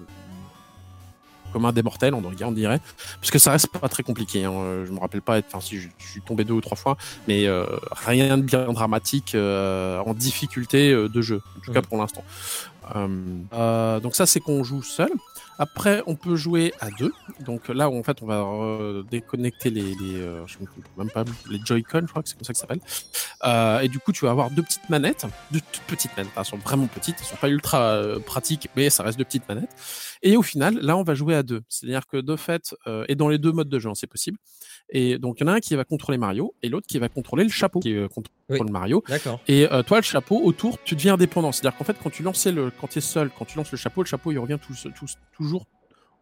comme 1.54 1.66
un 1.66 1.72
des 1.72 1.84
mortels, 1.84 2.14
on 2.14 2.24
on 2.24 2.52
dirait. 2.52 2.82
Parce 3.22 3.32
que 3.32 3.40
ça 3.40 3.52
reste 3.52 3.68
pas 3.70 3.88
très 3.88 4.04
compliqué. 4.04 4.44
Hein. 4.44 4.52
Euh, 4.54 4.86
Je 4.86 4.92
me 4.92 5.00
rappelle 5.00 5.22
pas, 5.22 5.38
enfin 5.40 5.62
si 5.62 5.80
je, 5.80 5.88
je 6.00 6.08
suis 6.08 6.22
tombé 6.22 6.44
deux 6.44 6.54
ou 6.56 6.62
trois 6.62 6.76
fois, 6.78 6.98
mais 7.28 7.46
euh, 7.48 7.66
rien 7.92 8.38
de 8.38 8.44
bien 8.44 8.66
dramatique 8.74 9.36
euh, 9.36 10.00
en 10.00 10.14
difficulté 10.14 10.92
de 10.92 11.22
jeu, 11.22 11.42
en 11.58 11.62
tout 11.62 11.72
cas 11.72 11.80
Mhm. 11.82 11.86
pour 11.88 11.98
l'instant. 12.00 12.24
Euh, 13.54 14.00
donc 14.00 14.16
ça 14.16 14.26
c'est 14.26 14.40
qu'on 14.40 14.64
joue 14.64 14.82
seul. 14.84 15.10
Après, 15.60 16.02
on 16.08 16.16
peut 16.16 16.36
jouer 16.36 16.74
à 16.80 16.90
deux. 16.90 17.14
Donc 17.42 17.70
là, 17.70 17.88
en 17.88 18.02
fait, 18.02 18.18
on 18.24 18.26
va 18.26 19.04
déconnecter 19.12 19.70
les, 19.70 19.84
les 19.84 20.16
euh, 20.16 20.46
je 20.48 20.54
sais 20.54 20.60
même 20.98 21.12
pas, 21.12 21.24
les 21.48 21.60
Joy-Con, 21.64 22.02
je 22.02 22.08
crois 22.08 22.24
que 22.24 22.30
c'est 22.30 22.36
comme 22.36 22.44
ça 22.44 22.54
que 22.54 22.58
ça 22.58 22.62
s'appelle. 22.62 22.80
Euh, 23.46 23.80
et 23.82 23.88
du 23.88 24.00
coup, 24.00 24.12
tu 24.12 24.26
vas 24.26 24.32
avoir 24.32 24.50
deux 24.50 24.64
petites 24.64 24.90
manettes, 24.90 25.28
deux 25.52 25.60
toutes 25.72 25.84
petites 25.84 26.18
manettes. 26.18 26.32
Elles 26.36 26.46
sont 26.46 26.58
vraiment 26.58 26.88
petites, 26.88 27.18
elles 27.20 27.26
sont 27.28 27.36
pas 27.36 27.50
ultra 27.50 27.78
euh, 27.82 28.20
pratiques, 28.20 28.68
mais 28.76 28.90
ça 28.90 29.04
reste 29.04 29.20
deux 29.20 29.26
petites 29.26 29.48
manettes. 29.48 29.70
Et 30.24 30.38
au 30.38 30.42
final, 30.42 30.80
là, 30.82 30.98
on 30.98 31.04
va 31.04 31.14
jouer 31.14 31.36
à 31.36 31.43
deux. 31.44 31.62
C'est-à-dire 31.70 32.08
que 32.08 32.18
de 32.18 32.36
fait, 32.36 32.76
euh, 32.88 33.06
et 33.08 33.16
dans 33.16 33.30
les 33.30 33.38
deux 33.38 33.52
modes 33.52 33.70
de 33.70 33.80
jeu, 33.80 33.90
hein, 33.90 33.94
c'est 33.96 34.08
possible. 34.08 34.38
Et 34.90 35.18
donc, 35.18 35.40
il 35.40 35.44
y 35.46 35.50
en 35.50 35.52
a 35.52 35.56
un 35.56 35.60
qui 35.60 35.76
va 35.76 35.84
contrôler 35.86 36.18
Mario 36.18 36.54
et 36.62 36.70
l'autre 36.70 36.88
qui 36.88 37.00
va 37.00 37.10
contrôler 37.10 37.44
le 37.44 37.50
chapeau 37.50 37.80
qui 37.80 37.96
euh, 37.96 38.08
contrôle 38.08 38.34
Oui. 38.50 38.72
Mario. 38.72 39.04
D'accord. 39.08 39.40
Et 39.48 39.72
euh, 39.72 39.84
toi, 39.84 39.98
le 39.98 40.04
chapeau, 40.04 40.42
autour, 40.44 40.82
tu 40.84 40.96
deviens 40.96 41.14
indépendant. 41.14 41.52
C'est-à-dire 41.52 41.78
qu'en 41.78 41.84
fait, 41.86 41.98
quand 42.02 42.10
tu 42.10 42.24
lances 42.24 42.46
le, 42.48 42.72
quand 42.80 42.96
es 42.98 43.02
seul, 43.02 43.30
quand 43.38 43.46
tu 43.46 43.58
lances 43.58 43.72
le 43.72 43.78
chapeau, 43.78 44.02
le 44.04 44.08
chapeau, 44.08 44.32
il 44.32 44.40
revient 44.40 44.60
tout, 44.66 44.74
tout- 44.92 45.06
toujours 45.36 45.66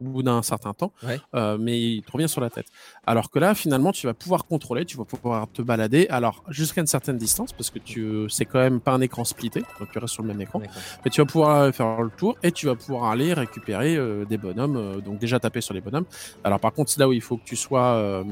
au 0.02 0.06
bout 0.06 0.24
d'un 0.24 0.42
certain 0.42 0.74
temps, 0.74 0.92
Ouais. 1.04 1.20
euh, 1.36 1.58
mais 1.60 1.80
il 1.80 2.02
te 2.04 2.12
revient 2.12 2.28
sur 2.30 2.42
la 2.42 2.50
tête. 2.50 2.68
Alors 3.06 3.30
que 3.32 3.40
là, 3.40 3.54
finalement, 3.56 3.92
tu 3.92 4.08
vas 4.08 4.14
pouvoir 4.14 4.46
contrôler, 4.46 4.86
tu 4.86 4.98
vas 4.98 5.06
pouvoir 5.06 5.48
te 5.52 5.62
balader, 5.62 6.08
alors 6.10 6.44
jusqu'à 6.50 6.82
une 6.82 6.88
certaine 6.88 7.18
distance, 7.18 7.54
parce 7.54 7.70
que 7.70 7.80
tu, 7.80 8.26
c'est 8.30 8.46
quand 8.46 8.60
même 8.60 8.82
pas 8.82 8.92
un 8.94 9.02
écran 9.02 9.24
splitté, 9.24 9.62
donc 9.80 9.90
tu 9.92 10.00
restes 10.00 10.14
sur 10.14 10.24
le 10.24 10.28
même 10.28 10.42
écran. 10.42 10.60
Mais 11.06 11.12
tu 11.12 11.22
vas 11.22 11.26
pouvoir 11.26 11.74
faire 11.74 12.02
le 12.02 12.10
tour 12.10 12.36
et 12.44 12.52
tu 12.52 12.66
vas 12.66 12.76
pouvoir 12.76 13.12
aller 13.12 13.34
récupérer 13.34 13.96
euh, 13.96 14.26
des 14.26 14.38
bonhommes, 14.38 14.76
euh, 14.78 15.02
donc 15.02 15.20
déjà 15.20 15.40
taper 15.40 15.62
sur 15.62 15.74
les 15.74 15.82
bonhommes. 15.82 16.06
Alors 16.44 16.60
par 16.60 16.74
contre, 16.74 16.92
c'est 16.92 17.00
là 17.00 17.08
où 17.08 17.14
il 17.14 17.22
faut 17.22 17.38
que 17.38 17.44
tu 17.44 17.56
sois 17.56 17.94
euh, 17.96 18.24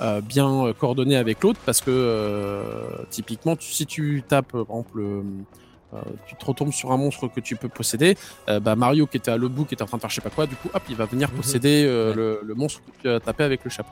euh, 0.00 0.20
bien 0.20 0.66
euh, 0.66 0.72
coordonné 0.72 1.16
avec 1.16 1.42
l'autre 1.42 1.60
parce 1.64 1.80
que 1.80 1.90
euh, 1.90 3.04
typiquement, 3.10 3.56
tu- 3.56 3.72
si 3.72 3.86
tu 3.86 4.24
tapes 4.26 4.54
euh, 4.54 4.64
par 4.64 4.76
exemple, 4.76 5.00
euh, 5.00 5.22
euh, 5.22 5.22
tu 6.26 6.34
te 6.36 6.44
retombes 6.44 6.72
sur 6.72 6.92
un 6.92 6.96
monstre 6.96 7.28
que 7.28 7.40
tu 7.40 7.56
peux 7.56 7.68
posséder, 7.68 8.16
euh, 8.48 8.60
bah, 8.60 8.76
Mario 8.76 9.06
qui 9.06 9.16
était 9.16 9.30
à 9.30 9.36
l'autre 9.36 9.54
bout, 9.54 9.64
qui 9.64 9.74
était 9.74 9.82
en 9.82 9.86
train 9.86 9.96
de 9.98 10.00
faire 10.02 10.10
je 10.10 10.16
sais 10.16 10.20
pas 10.20 10.30
quoi, 10.30 10.46
du 10.46 10.56
coup, 10.56 10.68
hop, 10.72 10.82
il 10.88 10.96
va 10.96 11.04
venir 11.06 11.30
Mhm. 11.30 11.36
posséder 11.36 11.84
euh, 11.86 12.14
le, 12.14 12.40
le 12.44 12.54
monstre 12.54 12.80
que 12.84 12.90
tu 13.02 13.08
as 13.08 13.20
tapé 13.20 13.44
avec 13.44 13.64
le 13.64 13.70
chapeau. 13.70 13.90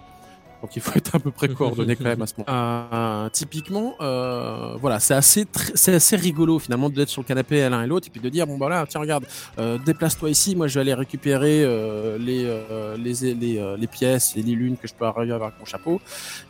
Donc 0.62 0.75
il 0.75 0.83
faut 0.83 0.92
être 0.97 1.14
à 1.14 1.18
peu 1.18 1.31
près 1.31 1.49
coordonné 1.55 1.97
quand 1.97 2.05
même 2.05 2.23
à 2.23 2.27
ce 2.27 2.35
moment. 2.37 2.49
Euh, 2.51 3.29
typiquement, 3.31 3.94
euh, 4.01 4.75
voilà, 4.81 4.99
c'est 5.01 5.14
assez, 5.14 5.47
c'est 5.75 5.94
assez 5.94 6.16
rigolo 6.16 6.59
finalement 6.59 6.90
d'être 6.90 7.09
sur 7.09 7.23
le 7.23 7.27
canapé 7.27 7.62
à 7.62 7.71
l'un 7.71 7.83
et 7.85 7.87
l'autre 7.87 8.09
et 8.09 8.11
puis 8.11 8.21
de 8.21 8.29
dire 8.29 8.47
bon 8.47 8.59
bah 8.59 8.68
là 8.68 8.85
tiens 8.88 9.01
regarde, 9.01 9.25
euh, 9.59 9.79
déplace-toi 9.79 10.31
ici, 10.31 10.57
moi 10.57 10.66
je 10.66 10.75
vais 10.75 10.81
aller 10.81 10.94
récupérer 10.94 11.62
euh, 11.64 12.18
les, 12.18 12.44
euh, 12.47 12.97
les, 12.97 13.35
les, 13.35 13.59
euh, 13.59 13.77
les 13.77 13.87
pièces 13.87 14.37
et 14.37 14.42
les 14.42 14.55
lunes 14.55 14.77
que 14.77 14.88
je 14.88 14.94
peux 14.94 15.05
arriver 15.05 15.33
avec 15.33 15.53
mon 15.59 15.64
chapeau, 15.64 16.01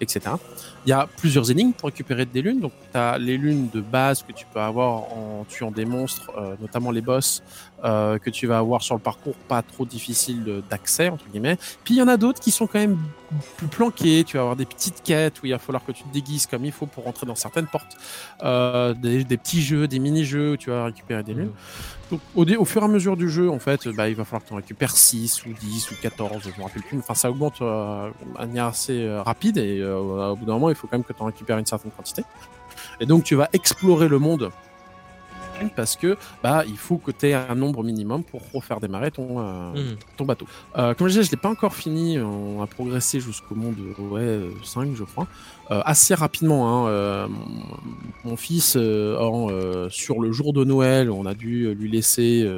etc. 0.01 0.21
Il 0.87 0.91
y 0.91 0.93
a 0.93 1.07
plusieurs 1.07 1.51
énigmes 1.51 1.73
pour 1.73 1.89
récupérer 1.89 2.25
des 2.25 2.41
lunes. 2.41 2.61
Donc 2.61 2.73
tu 2.93 2.99
as 2.99 3.19
les 3.19 3.37
lunes 3.37 3.69
de 3.73 3.81
base 3.81 4.23
que 4.23 4.33
tu 4.33 4.47
peux 4.53 4.61
avoir 4.61 5.13
en 5.13 5.45
tuant 5.49 5.71
des 5.71 5.85
monstres, 5.85 6.31
euh, 6.39 6.55
notamment 6.61 6.91
les 6.91 7.03
boss, 7.03 7.43
euh, 7.85 8.19
que 8.19 8.31
tu 8.31 8.47
vas 8.47 8.59
avoir 8.59 8.83
sur 8.83 8.95
le 8.95 9.01
parcours 9.01 9.35
pas 9.49 9.63
trop 9.63 9.85
difficile 9.85 10.63
d'accès 10.69 11.09
entre 11.09 11.25
guillemets. 11.29 11.57
Puis 11.85 11.95
il 11.95 11.99
y 11.99 12.03
en 12.03 12.09
a 12.09 12.17
d'autres 12.17 12.41
qui 12.41 12.51
sont 12.51 12.67
quand 12.67 12.79
même 12.79 12.99
plus 13.57 13.67
planqués. 13.67 14.25
Tu 14.25 14.37
vas 14.37 14.43
avoir 14.43 14.57
des 14.57 14.65
petites 14.65 15.03
quêtes 15.03 15.43
où 15.43 15.47
il 15.47 15.53
va 15.53 15.59
falloir 15.59 15.85
que 15.85 15.93
tu 15.93 16.03
te 16.03 16.13
déguises 16.13 16.47
comme 16.47 16.65
il 16.65 16.73
faut 16.73 16.87
pour 16.87 17.05
rentrer 17.05 17.27
dans 17.27 17.35
certaines 17.35 17.67
portes. 17.67 17.97
Euh, 18.43 18.95
des, 18.95 19.25
des 19.25 19.37
petits 19.37 19.63
jeux, 19.63 19.87
des 19.87 19.99
mini-jeux 19.99 20.53
où 20.53 20.57
tu 20.57 20.71
vas 20.71 20.87
récupérer 20.87 21.23
des 21.23 21.35
lunes. 21.35 21.53
Donc, 22.11 22.21
au, 22.35 22.65
fur 22.65 22.83
et 22.83 22.85
à 22.85 22.89
mesure 22.89 23.17
du 23.17 23.29
jeu, 23.29 23.51
en 23.51 23.59
fait, 23.59 23.87
bah, 23.89 24.09
il 24.09 24.15
va 24.15 24.25
falloir 24.25 24.43
que 24.43 24.49
tu 24.49 24.55
en 24.55 24.57
récupères 24.57 24.97
6 24.97 25.45
ou 25.47 25.53
10 25.53 25.91
ou 25.91 25.95
14, 26.01 26.43
je 26.43 26.59
me 26.59 26.65
rappelle 26.65 26.83
plus. 26.83 26.99
Enfin, 26.99 27.15
ça 27.15 27.31
augmente 27.31 27.61
euh, 27.61 28.11
de 28.27 28.39
manière 28.39 28.67
assez 28.67 29.05
euh, 29.05 29.23
rapide 29.23 29.59
et 29.59 29.85
au 29.85 30.35
bout 30.37 30.47
d'un 30.47 30.55
moment, 30.55 30.71
il 30.71 30.75
faut 30.75 30.87
quand 30.87 30.97
même 30.97 31.05
que 31.05 31.13
tu 31.13 31.23
en 31.23 31.27
récupères 31.27 31.59
une 31.59 31.67
certaine 31.67 31.91
quantité. 31.91 32.25
Et 33.01 33.07
donc, 33.07 33.25
tu 33.25 33.35
vas 33.35 33.49
explorer 33.53 34.09
le 34.09 34.19
monde 34.19 34.51
parce 35.75 35.97
que 35.97 36.17
bah 36.43 36.65
il 36.67 36.77
faut 36.77 36.97
que 36.99 37.11
tu 37.11 37.27
aies 37.29 37.35
un 37.35 37.55
nombre 37.55 37.83
minimum 37.83 38.23
pour 38.25 38.43
refaire 38.53 38.81
démarrer 38.81 39.11
ton, 39.11 39.41
euh, 39.41 39.73
Mhm. 39.75 39.97
ton 40.17 40.25
bateau. 40.25 40.47
Euh, 40.77 40.95
comme 40.95 41.09
je 41.09 41.13
disais, 41.13 41.25
je 41.25 41.31
l'ai 41.31 41.37
pas 41.37 41.49
encore 41.51 41.75
fini. 41.75 42.19
On 42.19 42.63
a 42.63 42.67
progressé 42.67 43.21
jusqu'au 43.21 43.55
monde 43.55 43.77
ouais, 43.99 44.21
euh, 44.21 44.51
5, 44.63 44.95
je 44.95 45.05
crois. 45.05 45.27
Euh, 45.71 45.81
assez 45.85 46.15
rapidement. 46.15 46.87
Hein, 46.89 47.29
mon, 48.25 48.37
fils, 48.37 48.77
en, 48.77 49.49
sur 49.91 50.21
le 50.21 50.33
jour 50.33 50.53
de 50.53 50.65
Noël, 50.65 51.11
on 51.11 51.27
a 51.27 51.35
dû 51.35 51.75
lui 51.75 51.91
laisser 51.91 52.49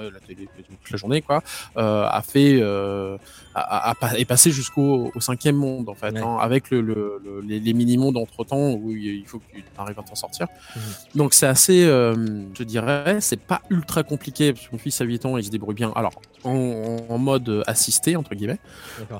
la 0.00 0.20
télé 0.20 0.48
toute 0.56 0.90
la 0.90 0.96
journée, 0.96 1.22
quoi. 1.22 1.42
Euh, 1.76 2.06
a 2.08 2.22
fait, 2.22 2.58
euh, 2.60 3.16
a, 3.54 3.60
a- 3.60 3.90
a 3.90 3.94
pas- 3.94 4.18
est 4.18 4.24
passé 4.24 4.50
jusqu'au 4.50 5.10
au 5.14 5.20
cinquième 5.20 5.56
monde, 5.56 5.88
en 5.88 5.94
fait, 5.94 6.12
Ouais. 6.14 6.20
hein, 6.20 6.38
avec 6.40 6.70
le, 6.70 6.80
le- 6.80 7.20
le- 7.24 7.40
les, 7.40 7.60
les 7.60 7.72
mini-mondes 7.72 8.16
entre 8.16 8.44
temps 8.44 8.72
où 8.72 8.90
il 8.90 9.24
faut 9.26 9.38
que 9.38 9.44
tu 9.54 9.64
arrives 9.78 9.98
à 9.98 10.02
t'en 10.02 10.14
sortir. 10.14 10.46
Mhm. 10.76 10.82
Donc 11.16 11.34
c'est 11.34 11.46
assez, 11.46 11.84
euh, 11.84 12.14
je 12.54 12.62
dirais, 12.64 13.18
c'est 13.20 13.40
pas 13.40 13.60
ultra 13.70 14.02
compliqué 14.02 14.52
parce 14.52 14.66
que 14.66 14.72
mon 14.72 14.78
fils 14.78 15.00
a 15.00 15.04
8 15.04 15.24
ans, 15.26 15.36
il 15.36 15.44
se 15.44 15.50
débrouille 15.50 15.74
bien. 15.74 15.92
Alors 15.94 16.12
en, 16.44 16.96
en 17.08 17.18
mode 17.18 17.62
assisté 17.66 18.16
entre 18.16 18.34
guillemets. 18.34 18.58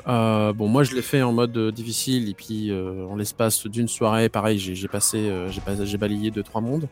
Bon, 0.06 0.68
moi 0.68 0.82
je 0.84 0.94
l'ai 0.94 1.02
fait 1.02 1.22
en 1.22 1.32
mode 1.32 1.56
difficile 1.70 2.28
et 2.28 2.34
puis 2.34 2.72
en 2.72 3.16
l'espace 3.16 3.66
d'une 3.66 3.88
soirée, 3.88 4.28
pareil, 4.28 4.58
j'ai 4.58 4.88
passé, 4.88 5.30
j'ai 5.50 5.60
pas- 5.60 5.84
j'ai 5.84 5.96
balayé 5.98 6.30
deux 6.30 6.42
trois 6.42 6.60
mondes. 6.60 6.88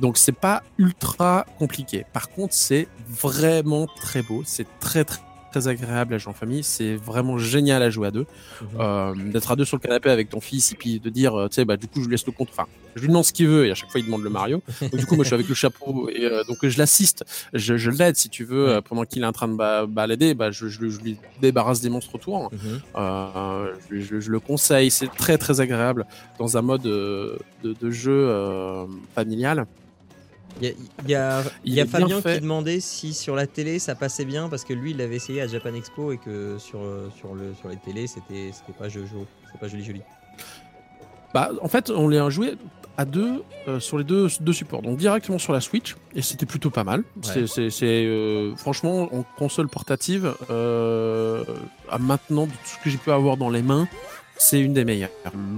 Donc 0.00 0.16
c'est 0.18 0.32
pas 0.32 0.62
ultra 0.78 1.46
compliqué. 1.58 2.06
Par 2.12 2.30
contre, 2.30 2.54
c'est 2.54 2.88
vraiment 3.08 3.86
très 3.86 4.22
beau, 4.22 4.42
c'est 4.44 4.66
très 4.80 5.04
très 5.04 5.20
très 5.52 5.66
agréable 5.66 6.14
à 6.14 6.18
jouer 6.18 6.30
en 6.30 6.32
famille, 6.32 6.62
c'est 6.62 6.94
vraiment 6.94 7.36
génial 7.36 7.82
à 7.82 7.90
jouer 7.90 8.06
à 8.06 8.10
deux. 8.12 8.24
Mhm. 8.62 8.68
Euh, 8.78 9.14
d'être 9.32 9.50
à 9.50 9.56
deux 9.56 9.64
sur 9.64 9.78
le 9.78 9.80
canapé 9.82 10.08
avec 10.08 10.28
ton 10.28 10.40
fils 10.40 10.70
et 10.70 10.76
puis 10.76 11.00
de 11.00 11.10
dire, 11.10 11.34
euh, 11.34 11.48
tu 11.48 11.56
sais, 11.56 11.64
bah 11.64 11.76
du 11.76 11.88
coup 11.88 11.98
je 12.00 12.04
lui 12.04 12.12
laisse 12.12 12.24
le 12.24 12.30
compte. 12.30 12.50
Enfin, 12.52 12.66
je 12.94 13.00
lui 13.00 13.08
demande 13.08 13.24
ce 13.24 13.32
qu'il 13.32 13.48
veut 13.48 13.66
et 13.66 13.72
à 13.72 13.74
chaque 13.74 13.90
fois 13.90 13.98
il 13.98 14.04
demande 14.06 14.22
le 14.22 14.30
Mario. 14.30 14.62
Donc 14.80 14.94
du 14.94 15.06
coup 15.06 15.16
moi 15.16 15.24
je 15.24 15.30
suis 15.30 15.34
avec 15.34 15.48
le 15.48 15.54
chapeau 15.56 16.08
et 16.08 16.24
euh, 16.24 16.44
donc 16.44 16.58
je 16.62 16.78
l'assiste, 16.78 17.24
je, 17.52 17.76
je 17.76 17.90
l'aide 17.90 18.14
si 18.14 18.28
tu 18.28 18.44
veux 18.44 18.68
euh, 18.68 18.80
pendant 18.80 19.02
qu'il 19.04 19.24
est 19.24 19.26
en 19.26 19.32
train 19.32 19.48
de 19.48 19.56
ba- 19.56 19.86
balader, 19.86 20.34
bah 20.34 20.52
je, 20.52 20.68
je, 20.68 20.88
je 20.88 21.00
lui 21.00 21.16
débarrasse 21.42 21.80
des 21.80 21.90
monstres 21.90 22.14
autour. 22.14 22.48
Mhm. 22.52 22.80
Je, 23.90 24.30
le 24.30 24.38
conseille, 24.38 24.92
c'est 24.92 25.08
très 25.12 25.36
très 25.36 25.60
agréable 25.60 26.06
dans 26.38 26.56
un 26.56 26.62
mode 26.62 26.82
de, 26.82 27.40
de 27.64 27.90
jeu 27.90 28.32
familial. 29.16 29.66
Il 30.60 30.66
y 31.08 31.14
a, 31.14 31.42
y 31.64 31.78
a- 31.80 31.84
y 31.84 31.88
Fabien 31.88 32.20
qui 32.20 32.40
demandait 32.40 32.80
si 32.80 33.14
sur 33.14 33.34
la 33.34 33.46
télé 33.46 33.78
ça 33.78 33.94
passait 33.94 34.24
bien 34.24 34.48
parce 34.48 34.64
que 34.64 34.72
lui 34.74 34.90
il 34.90 34.98
l'avait 34.98 35.16
essayé 35.16 35.40
à 35.40 35.46
Japan 35.46 35.74
Expo 35.74 36.12
et 36.12 36.18
que 36.18 36.58
sur, 36.58 36.80
euh, 36.80 37.08
sur, 37.16 37.34
le, 37.34 37.54
sur 37.54 37.68
les 37.68 37.76
télés 37.76 38.06
c'était 38.06 38.50
pas 38.78 38.88
jojo, 38.88 39.26
pas 39.60 39.68
joli 39.68 39.84
joli. 39.84 40.02
Bah, 41.32 41.50
en 41.62 41.68
fait, 41.68 41.90
on 41.90 42.08
l'a 42.08 42.28
joué 42.28 42.56
à 42.96 43.04
deux 43.04 43.44
euh, 43.68 43.78
sur 43.78 43.98
les 43.98 44.04
deux, 44.04 44.26
deux 44.40 44.52
supports. 44.52 44.82
Donc 44.82 44.98
directement 44.98 45.38
sur 45.38 45.52
la 45.52 45.60
Switch, 45.60 45.96
et 46.14 46.22
c'était 46.22 46.44
plutôt 46.44 46.70
pas 46.70 46.82
mal. 46.84 47.04
Ouais. 47.24 47.46
C'est, 47.46 47.70
euh, 47.84 48.54
franchement 48.56 49.08
en 49.14 49.22
console 49.38 49.68
portative, 49.68 50.34
euh, 50.50 51.44
à 51.88 51.98
maintenant 51.98 52.46
de 52.46 52.50
tout 52.50 52.58
ce 52.78 52.84
que 52.84 52.90
j'ai 52.90 52.98
pu 52.98 53.12
avoir 53.12 53.36
dans 53.36 53.48
les 53.48 53.62
mains, 53.62 53.86
c'est 54.40 54.60
une 54.60 54.72
des 54.72 54.84
meilleures. 54.84 55.10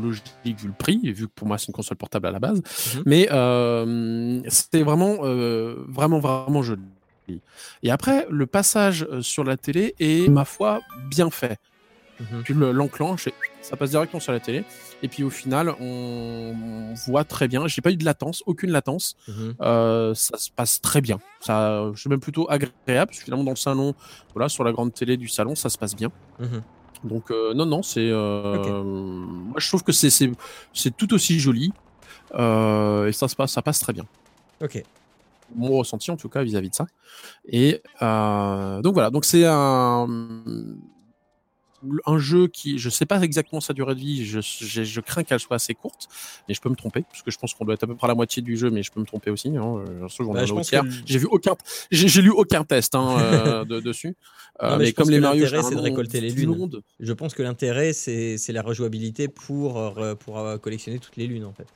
Logique 0.03 0.25
vu 0.45 0.67
le 0.67 0.73
prix, 0.75 0.99
vu 1.13 1.27
que 1.27 1.33
pour 1.35 1.47
moi 1.47 1.57
c'est 1.59 1.69
une 1.69 1.75
console 1.75 1.97
portable 1.97 2.27
à 2.27 2.31
la 2.33 2.39
base, 2.41 2.61
Mhm. 2.97 3.03
mais 3.07 3.29
euh, 3.33 4.41
c'était 4.49 4.83
vraiment, 4.83 5.19
euh, 5.23 5.77
vraiment, 5.89 6.19
vraiment 6.19 6.63
joli. 6.63 6.83
Et 7.83 7.91
après, 7.91 8.27
le 8.29 8.47
passage 8.47 9.07
euh, 9.11 9.23
sur 9.23 9.45
la 9.45 9.57
télé 9.57 9.95
est, 10.01 10.29
ma 10.29 10.45
foi, 10.45 10.81
bien 11.09 11.31
fait. 11.31 11.57
Mhm. 12.21 12.43
Tu 12.45 12.53
le- 12.55 12.73
l'enclenches 12.73 13.29
et 13.29 13.35
ça 13.63 13.77
passe 13.77 13.91
directement 13.91 14.21
sur 14.21 14.33
la 14.33 14.41
télé. 14.41 14.65
Et 15.03 15.09
puis 15.09 15.23
au 15.25 15.31
final, 15.31 15.75
on, 15.81 16.55
on 16.91 16.95
voit 17.07 17.25
très 17.25 17.49
bien. 17.49 17.67
J'ai 17.69 17.81
pas 17.81 17.91
eu 17.91 17.97
de 17.97 18.05
latence, 18.05 18.43
aucune 18.47 18.71
latence. 18.71 19.17
Mhm. 19.29 19.55
Euh, 19.63 20.15
ça 20.15 20.37
se 20.37 20.51
passe 20.51 20.81
très 20.81 21.01
bien. 21.01 21.19
Ça, 21.41 21.91
c'est 21.97 22.09
même 22.09 22.21
plutôt 22.21 22.47
agréable. 22.51 22.73
Parce 22.87 23.19
que 23.19 23.25
finalement, 23.25 23.45
dans 23.45 23.51
le 23.53 23.57
salon, 23.57 23.95
voilà, 24.35 24.49
sur 24.49 24.63
la 24.65 24.73
grande 24.73 24.93
télé 24.93 25.17
du 25.17 25.29
salon, 25.29 25.55
ça 25.55 25.71
se 25.71 25.79
passe 25.79 25.97
bien. 25.97 26.11
Donc 27.05 27.31
euh, 27.31 27.53
non, 27.55 27.67
non, 27.67 27.83
c'est. 27.83 28.09
euh. 28.11 28.83
Moi, 28.83 29.55
je 29.59 29.69
trouve 29.69 29.83
que 29.83 29.93
c'est 29.93 30.11
c'est 30.11 30.97
tout 30.97 31.13
aussi 31.15 31.39
joli. 31.41 31.73
Euh, 32.35 33.09
et 33.09 33.13
ça 33.13 33.29
se 33.29 33.37
passe, 33.37 33.53
ça 33.53 33.61
passe 33.63 33.79
très 33.81 33.93
bien 33.93 34.05
Ok. 34.63 34.83
mon 35.55 35.77
ressenti 35.77 36.11
en 36.11 36.17
tout 36.17 36.31
cas 36.31 36.43
vis-à-vis 36.43 36.71
de 36.71 36.75
ça. 36.75 36.87
Et 37.47 37.83
euh, 38.01 38.81
donc 38.81 38.95
voilà, 38.95 39.11
donc 39.11 39.25
c'est 39.27 39.45
un 39.45 40.07
un 42.07 42.19
jeu 42.19 42.49
qui, 42.49 42.79
je 42.79 42.89
sais 42.91 43.07
pas 43.07 43.21
exactement 43.21 43.61
sa 43.61 43.73
durée 43.73 43.95
de 43.95 44.01
vie, 44.01 44.25
je, 44.25 44.41
je, 44.41 44.85
je 44.85 45.01
crains 45.01 45.25
qu'elle 45.25 45.41
soit 45.41 45.57
assez 45.57 45.75
courte, 45.75 46.09
mais 46.49 46.55
je 46.55 46.61
peux 46.61 46.69
me 46.69 46.75
tromper, 46.77 47.03
parce 47.11 47.23
que 47.23 47.31
je 47.31 47.39
pense 47.39 47.55
qu'on 47.55 47.65
doit 47.65 47.75
être 47.75 47.85
à 47.85 47.87
peu 47.87 47.95
près 47.97 48.07
à 48.07 48.09
la 48.09 48.15
moitié 48.15 48.43
du 48.43 48.57
jeu, 48.57 48.71
mais 48.71 48.83
je 48.83 48.91
peux 48.93 49.01
me 49.01 49.07
tromper 49.07 49.31
aussi. 49.31 49.49
Hein, 49.57 49.85
euh, 49.89 50.07
Bah, 50.35 50.47
J'ai 51.07 51.19
vu 51.19 51.27
aucun, 51.31 51.57
j'ai 51.91 52.23
lu 52.23 52.31
aucun 52.31 52.65
test 52.65 52.95
hein, 52.95 53.17
euh, 53.21 53.65
de, 53.65 53.81
dessus. 53.81 54.17
Euh, 54.63 54.71
Non, 54.71 54.79
mais 54.79 54.93
comme 54.93 55.11
les 55.11 55.19
Mario, 55.21 55.45
l'intérêt, 55.45 55.63
c'est 55.63 55.75
de 55.77 55.81
récolter 55.81 56.21
les 56.21 56.31
lunes. 56.31 56.57
monde- 56.57 56.83
Je 57.01 57.13
pense 57.13 57.35
que 57.35 57.43
l'intérêt, 57.43 57.93
c'est 57.93 58.39
la 58.53 58.63
rejouabilité 58.63 59.29
pour, 59.29 59.95
pour 60.21 60.61
collectionner 60.61 60.99
toutes 60.99 61.17
les 61.17 61.27
lunes, 61.27 61.45
en 61.45 61.53
fait. 61.53 61.67